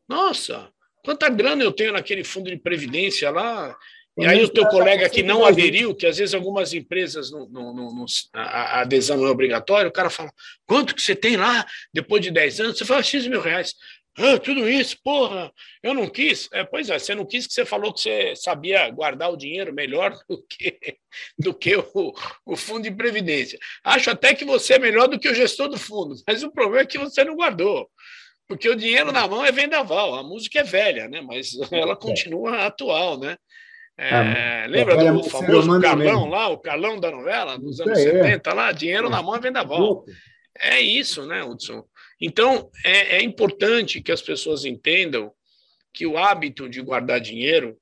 nossa, 0.08 0.70
quanta 1.04 1.28
grana 1.28 1.62
eu 1.62 1.72
tenho 1.72 1.92
naquele 1.92 2.22
fundo 2.22 2.50
de 2.50 2.56
previdência 2.56 3.30
lá. 3.30 3.76
E 4.18 4.24
aí 4.24 4.42
o 4.42 4.48
teu 4.48 4.66
colega 4.68 5.10
que 5.10 5.22
não 5.22 5.44
aderiu, 5.44 5.94
que 5.94 6.06
às 6.06 6.16
vezes 6.16 6.34
algumas 6.34 6.72
empresas 6.72 7.30
não, 7.30 7.46
não, 7.50 7.74
não, 7.74 8.06
a 8.32 8.80
adesão 8.80 9.18
não 9.18 9.26
é 9.26 9.30
obrigatória, 9.30 9.88
o 9.88 9.92
cara 9.92 10.08
fala, 10.08 10.32
quanto 10.64 10.94
que 10.94 11.02
você 11.02 11.14
tem 11.14 11.36
lá 11.36 11.66
depois 11.92 12.22
de 12.22 12.30
10 12.30 12.60
anos? 12.60 12.78
Você 12.78 12.84
fala, 12.86 13.02
X 13.02 13.26
mil 13.26 13.42
reais. 13.42 13.74
Ah, 14.18 14.38
tudo 14.38 14.66
isso, 14.66 14.96
porra, 15.04 15.52
eu 15.82 15.92
não 15.92 16.08
quis. 16.08 16.48
É, 16.52 16.64
pois 16.64 16.88
é, 16.88 16.98
você 16.98 17.14
não 17.14 17.26
quis 17.26 17.46
que 17.46 17.52
você 17.52 17.66
falou 17.66 17.92
que 17.92 18.00
você 18.00 18.34
sabia 18.34 18.88
guardar 18.88 19.30
o 19.30 19.36
dinheiro 19.36 19.74
melhor 19.74 20.16
do 20.28 20.42
que, 20.42 20.78
do 21.38 21.52
que 21.52 21.76
o, 21.76 22.14
o 22.46 22.56
fundo 22.56 22.84
de 22.84 22.90
previdência. 22.90 23.58
Acho 23.84 24.10
até 24.10 24.34
que 24.34 24.44
você 24.44 24.74
é 24.74 24.78
melhor 24.78 25.06
do 25.06 25.18
que 25.18 25.28
o 25.28 25.34
gestor 25.34 25.68
do 25.68 25.78
fundo, 25.78 26.14
mas 26.26 26.42
o 26.42 26.50
problema 26.50 26.82
é 26.82 26.86
que 26.86 26.98
você 26.98 27.24
não 27.24 27.36
guardou. 27.36 27.90
Porque 28.48 28.68
o 28.68 28.76
dinheiro 28.76 29.12
na 29.12 29.26
mão 29.26 29.44
é 29.44 29.52
vendaval, 29.52 30.14
a 30.14 30.22
música 30.22 30.60
é 30.60 30.62
velha, 30.62 31.08
né? 31.08 31.20
mas 31.20 31.50
ela 31.70 31.92
é. 31.92 31.96
continua 31.96 32.64
atual, 32.64 33.18
né? 33.18 33.36
É, 33.98 34.14
ah, 34.14 34.66
lembra 34.68 34.94
é 34.94 35.10
do 35.10 35.24
famoso 35.24 35.80
Carlão 35.80 35.96
mesmo. 35.96 36.26
lá, 36.26 36.48
o 36.48 36.58
Carlão 36.58 37.00
da 37.00 37.10
novela, 37.10 37.58
dos 37.58 37.80
anos 37.80 37.98
é, 37.98 38.02
70 38.22 38.52
lá? 38.52 38.70
Dinheiro 38.70 39.08
na 39.08 39.22
mão 39.22 39.34
é 39.34 39.40
vendaval. 39.40 40.04
É 40.58 40.80
isso, 40.80 41.26
né, 41.26 41.42
Hudson? 41.42 41.82
Então, 42.20 42.70
é, 42.84 43.16
é 43.16 43.22
importante 43.22 44.00
que 44.00 44.12
as 44.12 44.22
pessoas 44.22 44.64
entendam 44.64 45.32
que 45.92 46.06
o 46.06 46.16
hábito 46.16 46.68
de 46.68 46.80
guardar 46.80 47.20
dinheiro 47.20 47.78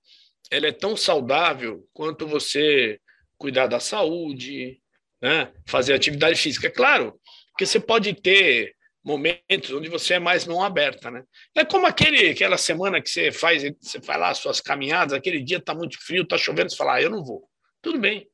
ele 0.51 0.69
é 0.69 0.73
tão 0.73 0.97
saudável 0.97 1.87
quanto 1.93 2.27
você 2.27 3.01
cuidar 3.37 3.67
da 3.67 3.81
saúde, 3.81 4.81
né? 5.21 5.53
fazer 5.67 5.95
atividade 5.95 6.39
física. 6.39 6.69
É 6.69 6.71
claro 6.71 7.19
que 7.59 7.67
você 7.67 7.81
pode 7.81 8.13
ter 8.15 8.75
momentos 9.03 9.71
onde 9.73 9.89
você 9.89 10.15
é 10.15 10.19
mais 10.19 10.47
mão 10.47 10.63
aberta, 10.63 11.11
né? 11.11 11.25
É 11.55 11.65
como 11.65 11.87
aquele, 11.87 12.31
aquela 12.31 12.57
semana 12.57 13.03
que 13.03 13.11
você 13.11 13.31
faz, 13.31 13.63
você 13.81 14.01
faz 14.01 14.19
lá 14.19 14.31
as 14.31 14.39
suas 14.39 14.61
caminhadas, 14.61 15.13
aquele 15.13 15.43
dia 15.43 15.59
está 15.59 15.75
muito 15.75 15.99
frio, 16.03 16.23
está 16.23 16.39
chovendo, 16.39 16.71
você 16.71 16.77
fala, 16.77 16.95
ah, 16.95 17.03
eu 17.03 17.11
não 17.11 17.23
vou. 17.23 17.47
Tudo 17.83 17.99
bem. 17.99 18.27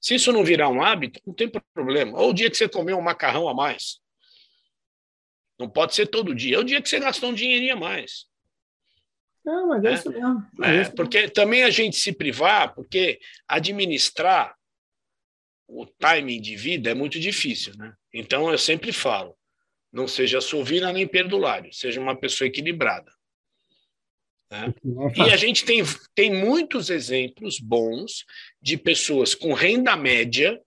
Se 0.00 0.14
isso 0.14 0.30
não 0.30 0.44
virar 0.44 0.68
um 0.68 0.82
hábito, 0.82 1.20
não 1.26 1.34
tem 1.34 1.50
problema. 1.72 2.20
Ou 2.20 2.30
o 2.30 2.34
dia 2.34 2.50
que 2.50 2.56
você 2.56 2.68
comeu 2.68 2.98
um 2.98 3.02
macarrão 3.02 3.48
a 3.48 3.54
mais, 3.54 3.98
não 5.58 5.68
pode 5.68 5.94
ser 5.94 6.06
todo 6.06 6.34
dia. 6.34 6.56
É 6.56 6.58
o 6.58 6.64
dia 6.64 6.80
que 6.80 6.88
você 6.88 7.00
gastou 7.00 7.30
um 7.30 7.34
dinheirinho 7.34 7.74
a 7.74 7.76
mais. 7.76 8.26
Não, 9.44 9.68
mas 9.68 9.84
é, 9.84 9.88
é 9.88 9.94
isso 9.94 10.10
mesmo. 10.10 10.46
É, 10.62 10.76
é 10.76 10.82
isso 10.82 10.92
porque 10.92 11.20
mesmo. 11.20 11.32
também 11.32 11.64
a 11.64 11.70
gente 11.70 11.96
se 11.96 12.12
privar, 12.12 12.74
porque 12.74 13.18
administrar 13.46 14.54
o 15.66 15.84
timing 15.86 16.40
de 16.40 16.56
vida 16.56 16.90
é 16.90 16.94
muito 16.94 17.18
difícil, 17.18 17.74
né? 17.76 17.94
Então 18.12 18.50
eu 18.50 18.58
sempre 18.58 18.92
falo, 18.92 19.36
não 19.92 20.06
seja 20.06 20.40
sovina 20.40 20.92
nem 20.92 21.06
perdulário, 21.06 21.72
seja 21.72 22.00
uma 22.00 22.16
pessoa 22.16 22.48
equilibrada. 22.48 23.10
Né? 24.50 24.74
É 25.16 25.26
e 25.28 25.32
a 25.32 25.36
gente 25.36 25.64
tem, 25.64 25.82
tem 26.14 26.32
muitos 26.32 26.88
exemplos 26.88 27.58
bons 27.58 28.24
de 28.60 28.76
pessoas 28.76 29.34
com 29.34 29.52
renda 29.52 29.96
média, 29.96 30.60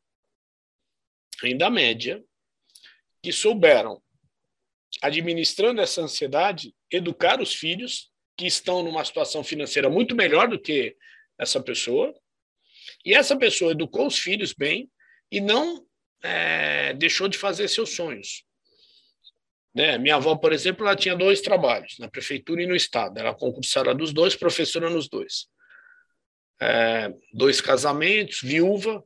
renda 1.42 1.70
média, 1.70 2.24
que 3.24 3.32
souberam 3.32 4.02
administrando 5.02 5.82
essa 5.82 6.02
ansiedade, 6.02 6.74
educar 6.90 7.42
os 7.42 7.54
filhos 7.54 8.12
que 8.38 8.46
estão 8.46 8.84
numa 8.84 9.04
situação 9.04 9.44
financeira 9.44 9.90
muito 9.90 10.16
melhor 10.16 10.48
do 10.48 10.60
que 10.60 10.96
essa 11.38 11.62
pessoa, 11.62 12.14
e 13.04 13.14
essa 13.14 13.36
pessoa 13.36 13.72
educou 13.72 14.08
os 14.08 14.20
filhos 14.20 14.54
bem 14.54 14.90
e 15.32 15.42
não 15.42 15.86
é, 16.24 16.94
deixou 16.94 17.28
de 17.28 17.38
fazer 17.38 17.68
seus 17.68 17.96
sonhos. 17.96 18.44
Né? 19.74 19.98
Minha 19.98 20.16
avó, 20.16 20.36
por 20.36 20.54
exemplo, 20.54 20.86
ela 20.86 20.96
tinha 20.96 21.16
dois 21.16 21.42
trabalhos, 21.42 21.98
na 21.98 22.10
prefeitura 22.10 22.62
e 22.62 22.68
no 22.68 22.76
estado. 22.76 23.18
Ela 23.18 23.34
concursara 23.34 23.96
dos 23.96 24.14
dois, 24.14 24.36
professora 24.36 24.90
nos 24.90 25.10
dois. 25.10 25.48
É, 26.62 27.12
dois 27.34 27.60
casamentos, 27.60 28.42
viúva, 28.42 29.04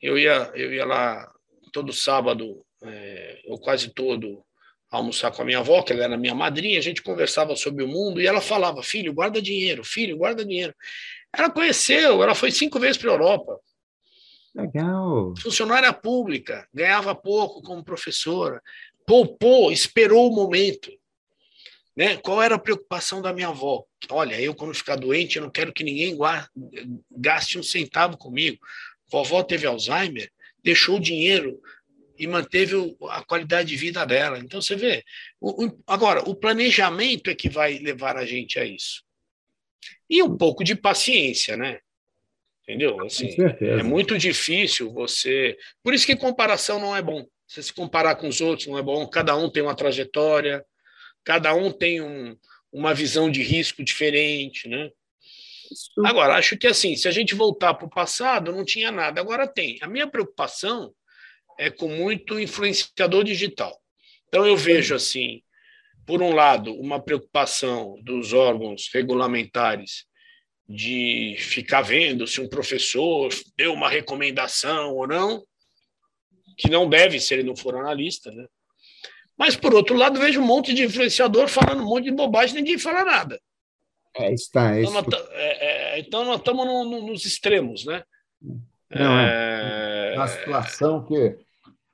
eu 0.00 0.18
ia, 0.18 0.50
eu 0.54 0.72
ia 0.72 0.84
lá 0.84 1.32
todo 1.72 1.92
sábado, 1.92 2.64
é, 2.82 3.42
ou 3.46 3.58
quase 3.60 3.92
todo, 3.94 4.44
almoçar 4.96 5.30
com 5.30 5.42
a 5.42 5.44
minha 5.44 5.58
avó, 5.58 5.82
que 5.82 5.92
ela 5.92 6.04
era 6.04 6.16
minha 6.16 6.34
madrinha, 6.34 6.78
a 6.78 6.82
gente 6.82 7.02
conversava 7.02 7.56
sobre 7.56 7.82
o 7.84 7.88
mundo 7.88 8.20
e 8.20 8.26
ela 8.26 8.40
falava: 8.40 8.82
filho, 8.82 9.12
guarda 9.12 9.40
dinheiro, 9.40 9.84
filho, 9.84 10.16
guarda 10.16 10.44
dinheiro. 10.44 10.74
Ela 11.32 11.50
conheceu, 11.50 12.22
ela 12.22 12.34
foi 12.34 12.50
cinco 12.50 12.78
vezes 12.78 12.96
para 12.96 13.10
a 13.10 13.14
Europa. 13.14 13.58
Legal. 14.54 15.34
Funcionária 15.40 15.92
pública, 15.92 16.68
ganhava 16.72 17.14
pouco 17.14 17.60
como 17.60 17.84
professora, 17.84 18.62
poupou, 19.04 19.72
esperou 19.72 20.30
o 20.30 20.34
momento. 20.34 20.90
Né? 21.96 22.16
Qual 22.16 22.42
era 22.42 22.54
a 22.54 22.58
preocupação 22.58 23.20
da 23.20 23.32
minha 23.32 23.48
avó? 23.48 23.84
Olha, 24.10 24.40
eu 24.40 24.54
quando 24.54 24.74
ficar 24.74 24.96
doente, 24.96 25.36
eu 25.36 25.42
não 25.42 25.50
quero 25.50 25.72
que 25.72 25.84
ninguém 25.84 26.16
gaste 27.10 27.58
um 27.58 27.62
centavo 27.62 28.16
comigo. 28.16 28.58
Vovó 29.10 29.42
teve 29.42 29.66
Alzheimer, 29.66 30.30
deixou 30.62 30.96
o 30.96 31.00
dinheiro 31.00 31.60
e 32.18 32.26
manteve 32.26 32.96
a 33.08 33.24
qualidade 33.24 33.68
de 33.68 33.76
vida 33.76 34.04
dela. 34.04 34.38
Então 34.38 34.60
você 34.60 34.76
vê. 34.76 35.04
O, 35.40 35.66
o, 35.66 35.82
agora, 35.86 36.20
o 36.28 36.34
planejamento 36.34 37.30
é 37.30 37.34
que 37.34 37.48
vai 37.48 37.78
levar 37.78 38.16
a 38.16 38.24
gente 38.24 38.58
a 38.58 38.64
isso. 38.64 39.02
E 40.08 40.22
um 40.22 40.36
pouco 40.36 40.62
de 40.62 40.74
paciência, 40.74 41.56
né? 41.56 41.80
Entendeu? 42.62 43.00
Assim, 43.04 43.28
é 43.60 43.82
muito 43.82 44.16
difícil 44.16 44.92
você. 44.92 45.56
Por 45.82 45.92
isso 45.92 46.06
que 46.06 46.16
comparação 46.16 46.80
não 46.80 46.96
é 46.96 47.02
bom. 47.02 47.26
Você 47.46 47.62
se 47.62 47.72
comparar 47.72 48.16
com 48.16 48.26
os 48.26 48.40
outros 48.40 48.68
não 48.68 48.78
é 48.78 48.82
bom. 48.82 49.06
Cada 49.06 49.36
um 49.36 49.50
tem 49.50 49.62
uma 49.62 49.76
trajetória, 49.76 50.64
cada 51.22 51.54
um 51.54 51.70
tem 51.70 52.00
um, 52.00 52.36
uma 52.72 52.94
visão 52.94 53.30
de 53.30 53.42
risco 53.42 53.84
diferente, 53.84 54.68
né? 54.68 54.90
Agora, 56.04 56.36
acho 56.36 56.56
que 56.56 56.66
assim, 56.66 56.96
se 56.96 57.08
a 57.08 57.10
gente 57.10 57.34
voltar 57.34 57.74
para 57.74 57.86
o 57.86 57.90
passado, 57.90 58.52
não 58.52 58.64
tinha 58.64 58.90
nada. 58.90 59.20
Agora 59.20 59.46
tem. 59.46 59.78
A 59.82 59.86
minha 59.86 60.06
preocupação 60.06 60.94
é 61.58 61.70
com 61.70 61.88
muito 61.88 62.38
influenciador 62.38 63.24
digital. 63.24 63.78
Então 64.28 64.46
eu 64.46 64.56
vejo 64.56 64.94
assim, 64.94 65.42
por 66.06 66.22
um 66.22 66.32
lado, 66.32 66.74
uma 66.74 67.00
preocupação 67.00 67.96
dos 68.02 68.32
órgãos 68.32 68.90
regulamentares 68.92 70.06
de 70.68 71.36
ficar 71.38 71.82
vendo 71.82 72.26
se 72.26 72.40
um 72.40 72.48
professor 72.48 73.28
deu 73.56 73.72
uma 73.72 73.88
recomendação 73.88 74.94
ou 74.94 75.06
não, 75.06 75.44
que 76.56 76.70
não 76.70 76.88
deve 76.88 77.20
se 77.20 77.34
ele 77.34 77.42
não 77.42 77.56
for 77.56 77.76
analista, 77.76 78.30
né? 78.30 78.46
Mas, 79.36 79.56
por 79.56 79.74
outro 79.74 79.96
lado, 79.96 80.20
vejo 80.20 80.40
um 80.40 80.46
monte 80.46 80.72
de 80.72 80.84
influenciador 80.84 81.48
falando 81.48 81.82
um 81.82 81.86
monte 81.86 82.04
de 82.04 82.12
bobagem 82.12 82.56
e 82.56 82.60
ninguém 82.60 82.78
fala 82.78 83.04
nada. 83.04 83.40
É, 84.16 84.32
está. 84.32 84.76
É 84.76 84.82
então, 84.82 84.92
nós, 84.92 85.06
é, 85.32 85.66
é, 85.66 85.98
então, 85.98 86.24
nós 86.24 86.38
estamos 86.38 86.64
no, 86.64 86.84
no, 86.84 87.06
nos 87.08 87.24
extremos, 87.24 87.84
né? 87.84 88.04
Não, 88.90 89.18
é, 89.18 90.12
é 90.14 90.16
uma 90.16 90.28
situação 90.28 91.04
que. 91.04 91.36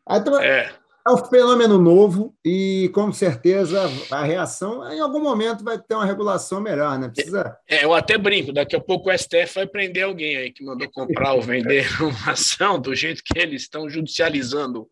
Então, 0.09 0.41
é. 0.41 0.73
É 1.07 1.11
um 1.11 1.17
fenômeno 1.17 1.79
novo 1.79 2.37
e, 2.45 2.91
com 2.93 3.11
certeza, 3.11 3.91
a 4.11 4.23
reação, 4.23 4.87
em 4.93 5.01
algum 5.01 5.21
momento, 5.21 5.65
vai 5.65 5.79
ter 5.79 5.95
uma 5.95 6.05
regulação 6.05 6.61
melhor, 6.61 6.99
né? 6.99 7.09
Precisa... 7.09 7.57
É, 7.67 7.85
eu 7.85 7.95
até 7.95 8.19
brinco, 8.19 8.53
daqui 8.53 8.77
a 8.77 8.81
pouco 8.81 9.11
o 9.11 9.19
STF 9.19 9.55
vai 9.55 9.67
prender 9.67 10.05
alguém 10.05 10.37
aí 10.37 10.53
que 10.53 10.63
mandou 10.63 10.91
comprar 10.91 11.33
ou 11.33 11.41
vender 11.41 11.87
uma 12.03 12.33
ação 12.33 12.79
do 12.79 12.95
jeito 12.95 13.23
que 13.25 13.39
eles 13.39 13.63
estão 13.63 13.89
judicializando 13.89 14.87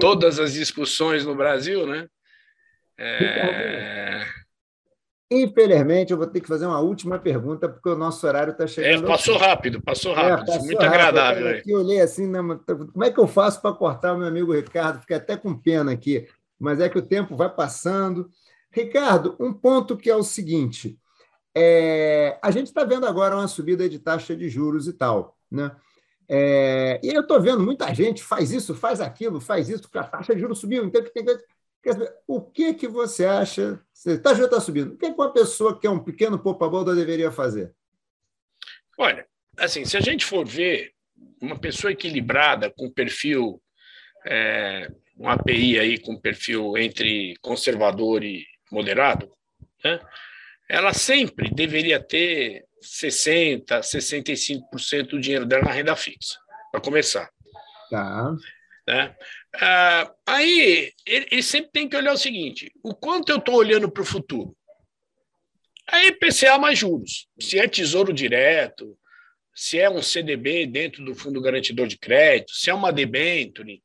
todas 0.00 0.40
as 0.40 0.52
discussões 0.52 1.24
no 1.24 1.36
Brasil, 1.36 1.86
né? 1.86 2.08
É... 2.98 4.26
Infelizmente, 5.32 6.12
eu 6.12 6.18
vou 6.18 6.26
ter 6.26 6.40
que 6.40 6.48
fazer 6.48 6.66
uma 6.66 6.80
última 6.80 7.18
pergunta, 7.18 7.66
porque 7.66 7.88
o 7.88 7.96
nosso 7.96 8.26
horário 8.26 8.50
está 8.50 8.66
chegando. 8.66 9.04
É, 9.04 9.08
passou 9.08 9.36
aqui. 9.36 9.44
rápido, 9.44 9.80
passou 9.80 10.12
é, 10.12 10.14
rápido. 10.14 10.42
É, 10.42 10.46
passou 10.46 10.64
muito 10.66 10.82
rápido. 10.82 10.94
agradável. 10.94 11.48
Eu, 11.48 11.58
aqui, 11.58 11.74
olhei 11.74 12.00
assim, 12.02 12.26
né, 12.26 12.38
como 12.66 13.04
é 13.04 13.10
que 13.10 13.18
eu 13.18 13.26
faço 13.26 13.62
para 13.62 13.72
cortar 13.72 14.12
o 14.12 14.18
meu 14.18 14.28
amigo 14.28 14.52
Ricardo? 14.52 15.00
Fiquei 15.00 15.16
até 15.16 15.34
com 15.34 15.54
pena 15.54 15.90
aqui, 15.90 16.28
mas 16.60 16.80
é 16.80 16.88
que 16.88 16.98
o 16.98 17.02
tempo 17.02 17.34
vai 17.34 17.48
passando. 17.48 18.28
Ricardo, 18.70 19.34
um 19.40 19.54
ponto 19.54 19.96
que 19.96 20.10
é 20.10 20.14
o 20.14 20.22
seguinte: 20.22 20.98
é, 21.54 22.38
a 22.42 22.50
gente 22.50 22.66
está 22.66 22.84
vendo 22.84 23.06
agora 23.06 23.34
uma 23.34 23.48
subida 23.48 23.88
de 23.88 23.98
taxa 23.98 24.36
de 24.36 24.50
juros 24.50 24.86
e 24.86 24.92
tal, 24.92 25.36
né? 25.50 25.72
É, 26.28 27.00
e 27.02 27.08
eu 27.08 27.22
estou 27.22 27.40
vendo 27.40 27.60
muita 27.60 27.92
gente 27.94 28.22
faz 28.22 28.52
isso, 28.52 28.74
faz 28.74 29.00
aquilo, 29.00 29.40
faz 29.40 29.68
isso, 29.68 29.82
porque 29.82 29.98
a 29.98 30.04
taxa 30.04 30.34
de 30.34 30.40
juros 30.40 30.58
subiu, 30.58 30.84
então 30.84 31.02
tem 31.02 31.24
que 31.24 31.38
dizer, 31.90 32.12
o 32.26 32.40
que, 32.40 32.74
que 32.74 32.86
você 32.86 33.24
acha? 33.24 33.80
Taxa 34.22 34.40
já 34.40 34.44
está 34.44 34.60
subindo. 34.60 34.92
O 34.92 34.96
que, 34.96 35.10
que 35.10 35.20
uma 35.20 35.32
pessoa 35.32 35.78
que 35.78 35.86
é 35.86 35.90
um 35.90 36.02
pequeno 36.02 36.38
poupa-bolda 36.38 36.94
deveria 36.94 37.30
fazer? 37.30 37.74
Olha, 38.98 39.26
assim, 39.56 39.84
se 39.84 39.96
a 39.96 40.00
gente 40.00 40.24
for 40.24 40.46
ver 40.46 40.92
uma 41.40 41.58
pessoa 41.58 41.92
equilibrada, 41.92 42.70
com 42.70 42.90
perfil, 42.90 43.60
é, 44.26 44.88
um 45.18 45.28
API 45.28 45.78
aí 45.78 45.98
com 45.98 46.20
perfil 46.20 46.76
entre 46.76 47.36
conservador 47.40 48.22
e 48.22 48.46
moderado, 48.70 49.30
né, 49.84 50.00
ela 50.68 50.92
sempre 50.92 51.50
deveria 51.50 52.00
ter 52.00 52.64
60%, 52.82 53.64
65% 53.66 55.08
do 55.08 55.20
dinheiro 55.20 55.46
dela 55.46 55.64
na 55.64 55.72
renda 55.72 55.96
fixa, 55.96 56.38
para 56.70 56.80
começar. 56.80 57.28
Tá. 57.90 58.34
Né? 58.86 59.14
Ah, 59.54 60.12
aí 60.26 60.92
ele, 61.04 61.28
ele, 61.30 61.42
sempre 61.42 61.70
tem 61.70 61.88
que 61.88 61.96
olhar 61.96 62.12
o 62.12 62.18
seguinte: 62.18 62.72
o 62.82 62.94
quanto 62.94 63.30
eu 63.30 63.36
estou 63.36 63.56
olhando 63.56 63.90
para 63.90 64.02
o 64.02 64.06
futuro? 64.06 64.56
Aí 65.86 66.08
IPCA 66.08 66.58
mais 66.58 66.78
juros. 66.78 67.28
Se 67.38 67.58
é 67.58 67.68
tesouro 67.68 68.12
direto, 68.12 68.96
se 69.54 69.78
é 69.78 69.90
um 69.90 70.00
CDB 70.00 70.66
dentro 70.66 71.04
do 71.04 71.14
Fundo 71.14 71.40
Garantidor 71.40 71.86
de 71.86 71.98
Crédito, 71.98 72.52
se 72.52 72.70
é 72.70 72.74
uma 72.74 72.92
debenture. 72.92 73.82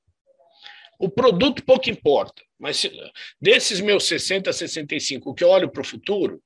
O 1.00 1.10
produto 1.10 1.64
pouco 1.64 1.90
importa, 1.90 2.42
mas 2.58 2.78
se, 2.78 2.92
desses 3.40 3.82
meus 3.82 4.06
60, 4.06 4.52
65, 4.52 5.30
o 5.30 5.34
que 5.34 5.44
eu 5.44 5.50
olho 5.50 5.70
para 5.70 5.82
o 5.82 5.86
futuro, 5.86 6.42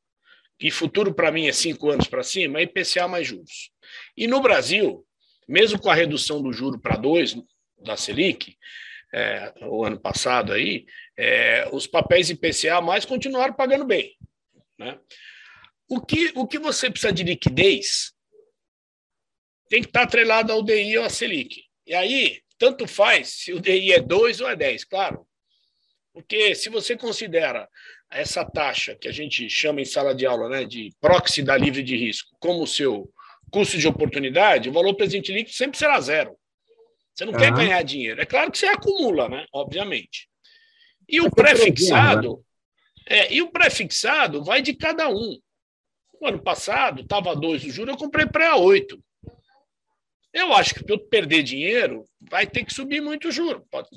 e 0.59 0.69
futuro 0.69 1.13
para 1.13 1.31
mim 1.31 1.47
é 1.47 1.51
cinco 1.51 1.89
anos 1.89 2.07
para 2.07 2.21
cima, 2.21 2.59
é 2.59 2.63
IPCA 2.63 3.07
mais 3.07 3.27
juros. 3.27 3.71
E 4.15 4.27
no 4.27 4.41
Brasil, 4.41 5.05
mesmo 5.47 5.79
com 5.79 5.89
a 5.89 5.95
redução 5.95 6.41
do 6.41 6.53
juro 6.53 6.79
para 6.79 6.97
dois 6.97 7.35
da 7.79 7.97
Selic, 7.97 8.57
é, 9.13 9.53
o 9.61 9.85
ano 9.85 9.99
passado 9.99 10.53
aí, 10.53 10.85
é, 11.17 11.67
os 11.71 11.85
papéis 11.87 12.29
IPCA 12.29 12.81
mais 12.81 13.05
continuaram 13.05 13.53
pagando 13.53 13.85
bem. 13.85 14.15
Né? 14.77 14.99
O, 15.89 15.99
que, 15.99 16.31
o 16.35 16.47
que 16.47 16.57
você 16.57 16.89
precisa 16.89 17.11
de 17.11 17.23
liquidez 17.23 18.13
tem 19.69 19.81
que 19.81 19.87
estar 19.87 20.03
atrelado 20.03 20.51
ao 20.51 20.63
DI 20.63 20.97
ou 20.97 21.05
à 21.05 21.09
Selic. 21.09 21.63
E 21.85 21.93
aí, 21.93 22.41
tanto 22.57 22.87
faz 22.87 23.29
se 23.29 23.53
o 23.53 23.59
DI 23.59 23.93
é 23.93 23.99
2 23.99 24.41
ou 24.41 24.49
é 24.49 24.55
10, 24.55 24.85
claro. 24.85 25.27
Porque 26.13 26.53
se 26.55 26.69
você 26.69 26.97
considera 26.97 27.67
essa 28.11 28.43
taxa 28.43 28.95
que 28.95 29.07
a 29.07 29.11
gente 29.11 29.49
chama 29.49 29.81
em 29.81 29.85
sala 29.85 30.13
de 30.13 30.25
aula 30.25 30.49
né, 30.49 30.65
de 30.65 30.93
proxy 30.99 31.41
da 31.41 31.55
livre 31.55 31.81
de 31.81 31.95
risco 31.95 32.35
como 32.39 32.67
seu 32.67 33.09
custo 33.49 33.77
de 33.77 33.87
oportunidade, 33.87 34.69
o 34.69 34.73
valor 34.73 34.93
presente 34.95 35.31
líquido 35.31 35.55
sempre 35.55 35.77
será 35.77 35.99
zero. 36.01 36.37
Você 37.21 37.25
não 37.25 37.33
quer 37.33 37.53
ganhar 37.53 37.83
dinheiro. 37.83 38.19
É 38.19 38.25
claro 38.25 38.51
que 38.51 38.57
você 38.57 38.65
acumula, 38.65 39.29
né? 39.29 39.45
Obviamente. 39.53 40.27
E 41.07 41.21
o 41.21 41.29
pré-fixado, 41.29 42.43
né? 43.07 43.19
é, 43.19 43.33
e 43.33 43.43
o 43.43 43.51
pré-fixado 43.51 44.43
vai 44.43 44.59
de 44.59 44.73
cada 44.73 45.07
um. 45.07 45.39
No 46.19 46.27
ano 46.27 46.41
passado, 46.41 47.03
estava 47.03 47.35
dois 47.35 47.63
o 47.63 47.69
juro, 47.69 47.91
eu 47.91 47.97
comprei 47.97 48.25
pré 48.25 48.47
a 48.47 48.55
oito. 48.55 48.99
Eu 50.33 50.51
acho 50.53 50.73
que 50.73 50.83
para 50.83 50.95
eu 50.95 50.99
perder 50.99 51.43
dinheiro, 51.43 52.05
vai 52.19 52.47
ter 52.47 52.65
que 52.65 52.73
subir 52.73 53.01
muito 53.01 53.27
o 53.27 53.31
juro. 53.31 53.67
Pode... 53.69 53.89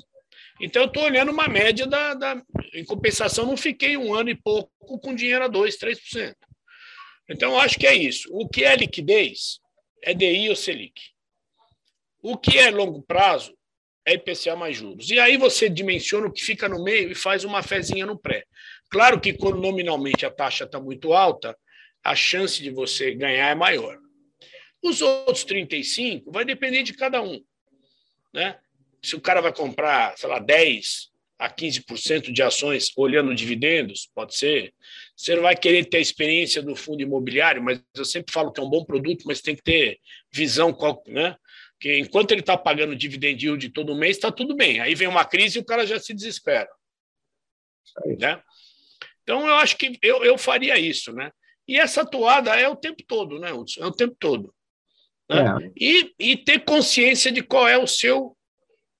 Então, 0.61 0.83
eu 0.83 0.87
estou 0.87 1.03
olhando 1.03 1.31
uma 1.31 1.47
média 1.47 1.87
da, 1.87 2.13
da. 2.13 2.43
Em 2.75 2.85
compensação, 2.85 3.47
não 3.47 3.57
fiquei 3.57 3.97
um 3.97 4.13
ano 4.13 4.29
e 4.29 4.35
pouco 4.35 4.99
com 4.99 5.15
dinheiro 5.15 5.45
a 5.45 5.49
2%, 5.49 5.79
3%. 5.79 6.35
Então, 7.27 7.53
eu 7.53 7.59
acho 7.59 7.79
que 7.79 7.87
é 7.87 7.95
isso. 7.95 8.29
O 8.31 8.47
que 8.47 8.63
é 8.63 8.75
liquidez 8.75 9.59
é 10.03 10.13
DI 10.13 10.47
ou 10.47 10.55
Selic. 10.55 11.14
O 12.27 12.35
que 12.35 12.57
é 12.57 12.71
longo 12.71 13.03
prazo 13.03 13.55
é 14.03 14.15
IPCA 14.15 14.55
mais 14.55 14.75
juros. 14.75 15.11
E 15.11 15.19
aí 15.19 15.37
você 15.37 15.69
dimensiona 15.69 16.25
o 16.25 16.31
que 16.31 16.43
fica 16.43 16.67
no 16.67 16.83
meio 16.83 17.11
e 17.11 17.13
faz 17.13 17.43
uma 17.43 17.61
fezinha 17.61 18.03
no 18.03 18.17
pré. 18.17 18.45
Claro 18.89 19.21
que 19.21 19.31
quando 19.31 19.61
nominalmente 19.61 20.25
a 20.25 20.31
taxa 20.31 20.63
está 20.63 20.79
muito 20.79 21.13
alta, 21.13 21.55
a 22.03 22.15
chance 22.15 22.63
de 22.63 22.71
você 22.71 23.13
ganhar 23.13 23.51
é 23.51 23.53
maior. 23.53 23.99
Os 24.81 25.03
outros 25.03 25.43
35 25.43 26.31
vai 26.31 26.43
depender 26.43 26.81
de 26.81 26.93
cada 26.93 27.21
um. 27.21 27.39
Né? 28.33 28.57
Se 29.03 29.15
o 29.15 29.21
cara 29.21 29.39
vai 29.39 29.53
comprar, 29.53 30.17
sei 30.17 30.27
lá, 30.27 30.39
10 30.39 31.11
a 31.37 31.47
15% 31.47 32.31
de 32.31 32.41
ações 32.41 32.91
olhando 32.97 33.35
dividendos, 33.35 34.09
pode 34.15 34.35
ser. 34.35 34.73
Você 35.15 35.35
não 35.35 35.43
vai 35.43 35.55
querer 35.55 35.85
ter 35.85 35.97
a 35.97 36.01
experiência 36.01 36.63
do 36.63 36.75
fundo 36.75 37.03
imobiliário, 37.03 37.61
mas 37.61 37.79
eu 37.95 38.03
sempre 38.03 38.33
falo 38.33 38.51
que 38.51 38.59
é 38.59 38.63
um 38.63 38.69
bom 38.69 38.83
produto, 38.83 39.25
mas 39.27 39.41
tem 39.41 39.55
que 39.55 39.61
ter 39.61 39.99
visão, 40.33 40.75
né? 41.05 41.35
Porque 41.77 41.97
enquanto 41.97 42.31
ele 42.31 42.41
está 42.41 42.57
pagando 42.57 42.95
dividend 42.95 43.45
yield 43.45 43.69
todo 43.69 43.95
mês, 43.95 44.17
está 44.17 44.31
tudo 44.31 44.55
bem. 44.55 44.79
Aí 44.79 44.95
vem 44.95 45.07
uma 45.07 45.25
crise 45.25 45.57
e 45.57 45.61
o 45.61 45.65
cara 45.65 45.85
já 45.85 45.99
se 45.99 46.13
desespera. 46.13 46.69
Né? 48.17 48.41
Então, 49.23 49.47
eu 49.47 49.55
acho 49.55 49.77
que 49.77 49.97
eu, 50.01 50.23
eu 50.23 50.37
faria 50.37 50.77
isso. 50.77 51.11
Né? 51.11 51.31
E 51.67 51.77
essa 51.77 52.05
toada 52.05 52.55
é 52.55 52.67
o 52.67 52.75
tempo 52.75 53.03
todo, 53.05 53.39
né, 53.39 53.51
Hudson? 53.51 53.83
É 53.83 53.87
o 53.87 53.91
tempo 53.91 54.15
todo. 54.19 54.53
Né? 55.29 55.39
É. 55.39 55.71
E, 55.75 56.15
e 56.17 56.37
ter 56.37 56.63
consciência 56.63 57.31
de 57.31 57.41
qual 57.41 57.67
é 57.67 57.77
o 57.77 57.87
seu, 57.87 58.37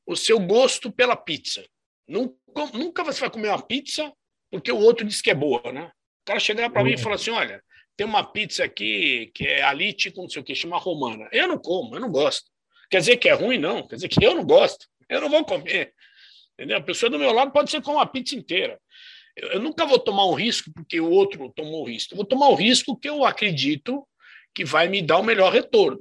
o 0.05 0.15
seu 0.15 0.39
gosto 0.39 0.91
pela 0.91 1.15
pizza. 1.15 1.65
Nunca, 2.07 2.65
nunca 2.73 3.03
você 3.03 3.19
vai 3.21 3.30
comer 3.30 3.49
uma 3.49 3.61
pizza 3.61 4.11
porque 4.51 4.71
o 4.71 4.80
outro 4.80 5.05
diz 5.05 5.21
que 5.21 5.32
é 5.32 5.36
boa, 5.36 5.71
né? 5.71 5.91
O 6.23 6.26
cara 6.26 6.39
chegar 6.39 6.69
para 6.69 6.84
mim 6.84 6.93
e 6.93 6.97
falar 6.97 7.15
assim: 7.15 7.32
olha, 7.32 7.61
tem 7.97 8.05
uma 8.05 8.23
pizza 8.23 8.63
aqui 8.63 9.32
que 9.34 9.45
é 9.45 9.61
alite 9.61 10.11
com 10.11 10.23
não 10.23 10.30
sei 10.30 10.41
o 10.41 10.45
que, 10.45 10.55
chama 10.55 10.78
romana. 10.78 11.28
Eu 11.32 11.47
não 11.47 11.57
como, 11.57 11.95
eu 11.95 11.99
não 11.99 12.11
gosto. 12.11 12.49
Quer 12.96 13.00
dizer 13.00 13.18
que 13.18 13.28
é 13.28 13.34
ruim, 13.34 13.58
não. 13.58 13.86
Quer 13.86 13.96
dizer 13.96 14.08
que 14.08 14.26
eu 14.26 14.34
não 14.34 14.46
gosto. 14.46 14.88
Eu 15.10 15.20
não 15.20 15.30
vou 15.30 15.43
comer. 15.43 15.93
Entendeu? 16.54 16.78
A 16.78 16.82
pessoa 16.82 17.10
do 17.10 17.20
meu 17.20 17.34
lado 17.34 17.52
pode 17.52 17.70
ser 17.70 17.82
com 17.82 17.91
uma 17.91 18.06
pizza 18.06 18.38
inteira. 18.38 18.80
Eu, 19.36 19.50
eu 19.50 19.60
nunca 19.60 19.86
vou 19.86 20.00
tomar 20.00 20.26
um 20.26 20.34
risco 20.34 20.72
porque 20.74 20.98
o 21.02 21.10
outro 21.10 21.52
tomou 21.54 21.82
o 21.82 21.86
risco. 21.86 22.14
Eu 22.14 22.16
vou 22.16 22.26
tomar 22.26 22.48
o 22.48 22.56
risco 22.56 22.98
que 22.98 23.10
eu 23.10 23.26
acredito 23.26 24.08
que 24.54 24.64
vai 24.64 24.88
me 24.88 25.02
dar 25.02 25.18
o 25.18 25.24
melhor 25.26 25.52
retorno. 25.52 26.00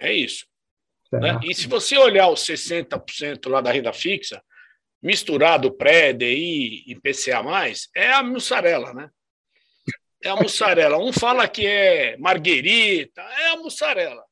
É 0.00 0.10
isso. 0.14 0.46
Né? 1.12 1.38
E 1.44 1.54
se 1.54 1.66
você 1.66 1.98
olhar 1.98 2.30
os 2.30 2.40
60% 2.40 3.50
lá 3.50 3.60
da 3.60 3.70
renda 3.70 3.92
fixa, 3.92 4.42
misturado 5.02 5.76
pré, 5.76 6.14
DI 6.14 6.84
e 6.86 6.98
PCA+, 6.98 7.42
é 7.94 8.12
a 8.12 8.22
mussarela, 8.22 8.94
né? 8.94 9.10
É 10.24 10.30
a 10.30 10.36
mussarela. 10.36 10.96
Um 10.96 11.12
fala 11.12 11.46
que 11.46 11.66
é 11.66 12.16
marguerita, 12.16 13.20
é 13.20 13.48
a 13.48 13.56
mussarela. 13.58 14.26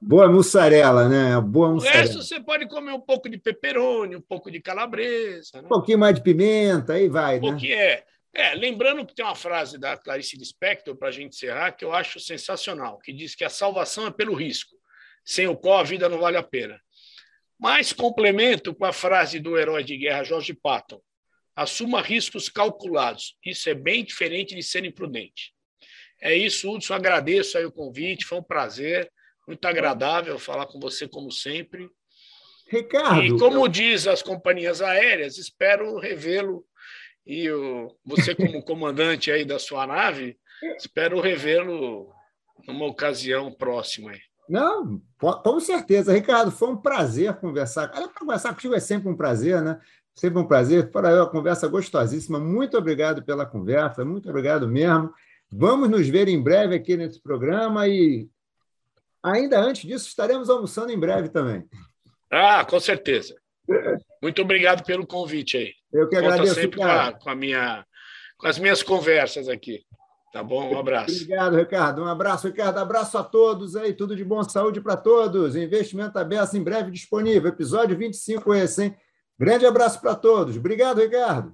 Boa 0.00 0.28
mussarela, 0.28 1.08
né? 1.08 1.40
Boa 1.40 1.70
mussarela. 1.70 1.98
O 1.98 2.06
resto 2.06 2.22
você 2.22 2.40
pode 2.40 2.68
comer 2.68 2.92
um 2.92 3.00
pouco 3.00 3.28
de 3.28 3.38
peperoni, 3.38 4.16
um 4.16 4.20
pouco 4.20 4.50
de 4.50 4.60
calabresa. 4.60 5.60
Né? 5.60 5.62
Um 5.64 5.68
pouquinho 5.68 5.98
mais 5.98 6.14
de 6.14 6.22
pimenta, 6.22 6.94
aí 6.94 7.08
vai, 7.08 7.38
um 7.38 7.42
né? 7.42 7.50
Pouquinho, 7.50 7.74
é. 7.74 8.04
é. 8.34 8.54
Lembrando 8.54 9.04
que 9.06 9.14
tem 9.14 9.24
uma 9.24 9.34
frase 9.34 9.78
da 9.78 9.96
Clarice 9.96 10.36
Lispector, 10.36 10.96
para 10.96 11.08
a 11.08 11.12
gente 11.12 11.34
encerrar, 11.34 11.72
que 11.72 11.84
eu 11.84 11.92
acho 11.92 12.20
sensacional, 12.20 12.98
que 12.98 13.12
diz 13.12 13.34
que 13.34 13.44
a 13.44 13.50
salvação 13.50 14.06
é 14.06 14.10
pelo 14.10 14.34
risco, 14.34 14.76
sem 15.24 15.46
o 15.46 15.56
qual 15.56 15.78
a 15.78 15.84
vida 15.84 16.08
não 16.08 16.18
vale 16.18 16.36
a 16.36 16.42
pena. 16.42 16.80
Mas 17.58 17.92
complemento 17.92 18.74
com 18.74 18.84
a 18.84 18.92
frase 18.92 19.38
do 19.38 19.56
herói 19.56 19.84
de 19.84 19.96
guerra 19.96 20.24
Jorge 20.24 20.52
Patton: 20.52 21.00
assuma 21.54 22.02
riscos 22.02 22.48
calculados. 22.48 23.36
Isso 23.44 23.70
é 23.70 23.74
bem 23.74 24.04
diferente 24.04 24.54
de 24.54 24.62
ser 24.62 24.84
imprudente. 24.84 25.52
É 26.20 26.34
isso, 26.34 26.70
Hudson. 26.70 26.94
Agradeço 26.94 27.58
aí 27.58 27.64
o 27.64 27.72
convite, 27.72 28.24
foi 28.24 28.38
um 28.38 28.42
prazer, 28.42 29.10
muito 29.52 29.66
agradável 29.66 30.38
falar 30.38 30.66
com 30.66 30.80
você, 30.80 31.06
como 31.06 31.30
sempre. 31.30 31.88
Ricardo. 32.66 33.22
E 33.22 33.38
como 33.38 33.66
eu... 33.66 33.68
diz 33.68 34.06
as 34.06 34.22
companhias 34.22 34.80
aéreas, 34.80 35.36
espero 35.36 35.98
revê-lo 35.98 36.64
e 37.26 37.50
o, 37.50 37.94
você, 38.04 38.34
como 38.34 38.62
comandante 38.64 39.30
aí 39.30 39.44
da 39.44 39.58
sua 39.58 39.86
nave, 39.86 40.38
espero 40.78 41.20
revê-lo 41.20 42.10
numa 42.66 42.86
ocasião 42.86 43.52
próxima 43.52 44.12
aí. 44.12 44.20
Não, 44.48 45.00
com 45.18 45.60
certeza. 45.60 46.12
Ricardo, 46.12 46.50
foi 46.50 46.68
um 46.70 46.76
prazer 46.76 47.34
conversar. 47.36 47.88
Conversar 48.18 48.54
contigo 48.54 48.74
é 48.74 48.80
sempre 48.80 49.08
um 49.08 49.16
prazer, 49.16 49.62
né? 49.62 49.78
Sempre 50.14 50.40
um 50.40 50.46
prazer. 50.46 50.90
Para 50.90 51.10
eu, 51.10 51.22
a 51.22 51.30
conversa 51.30 51.68
gostosíssima. 51.68 52.38
Muito 52.40 52.76
obrigado 52.76 53.22
pela 53.22 53.46
conversa, 53.46 54.04
muito 54.04 54.28
obrigado 54.28 54.68
mesmo. 54.68 55.12
Vamos 55.50 55.88
nos 55.88 56.08
ver 56.08 56.28
em 56.28 56.42
breve 56.42 56.74
aqui 56.74 56.96
nesse 56.96 57.22
programa 57.22 57.86
e, 57.86 58.28
ainda 59.22 59.60
antes 59.60 59.82
disso, 59.82 60.08
estaremos 60.08 60.50
almoçando 60.50 60.92
em 60.92 60.98
breve 60.98 61.28
também. 61.28 61.64
Ah, 62.30 62.64
com 62.64 62.80
certeza. 62.80 63.34
Muito 64.22 64.42
obrigado 64.42 64.84
pelo 64.84 65.06
convite 65.06 65.56
aí. 65.56 65.72
Eu 65.92 66.08
que 66.08 66.16
Conta 66.16 66.34
agradeço. 66.34 66.54
sempre 66.54 66.78
com, 66.78 66.84
a, 66.84 67.12
com, 67.12 67.30
a 67.30 67.34
minha, 67.34 67.84
com 68.38 68.46
as 68.46 68.58
minhas 68.58 68.82
conversas 68.82 69.48
aqui. 69.48 69.84
Tá 70.32 70.42
bom? 70.42 70.72
Um 70.72 70.78
abraço. 70.78 71.14
Obrigado, 71.14 71.56
Ricardo. 71.56 72.02
Um 72.02 72.06
abraço, 72.06 72.46
Ricardo. 72.46 72.78
Abraço 72.78 73.18
a 73.18 73.22
todos 73.22 73.76
aí. 73.76 73.92
Tudo 73.92 74.16
de 74.16 74.24
bom, 74.24 74.42
saúde 74.42 74.80
para 74.80 74.96
todos. 74.96 75.54
Investimento 75.54 76.18
aberto 76.18 76.56
em 76.56 76.62
breve 76.62 76.90
disponível. 76.90 77.50
Episódio 77.50 77.96
25 77.98 78.54
esse, 78.54 78.84
hein? 78.84 78.96
Grande 79.38 79.66
abraço 79.66 80.00
para 80.00 80.14
todos. 80.14 80.56
Obrigado, 80.56 81.02
Ricardo. 81.02 81.52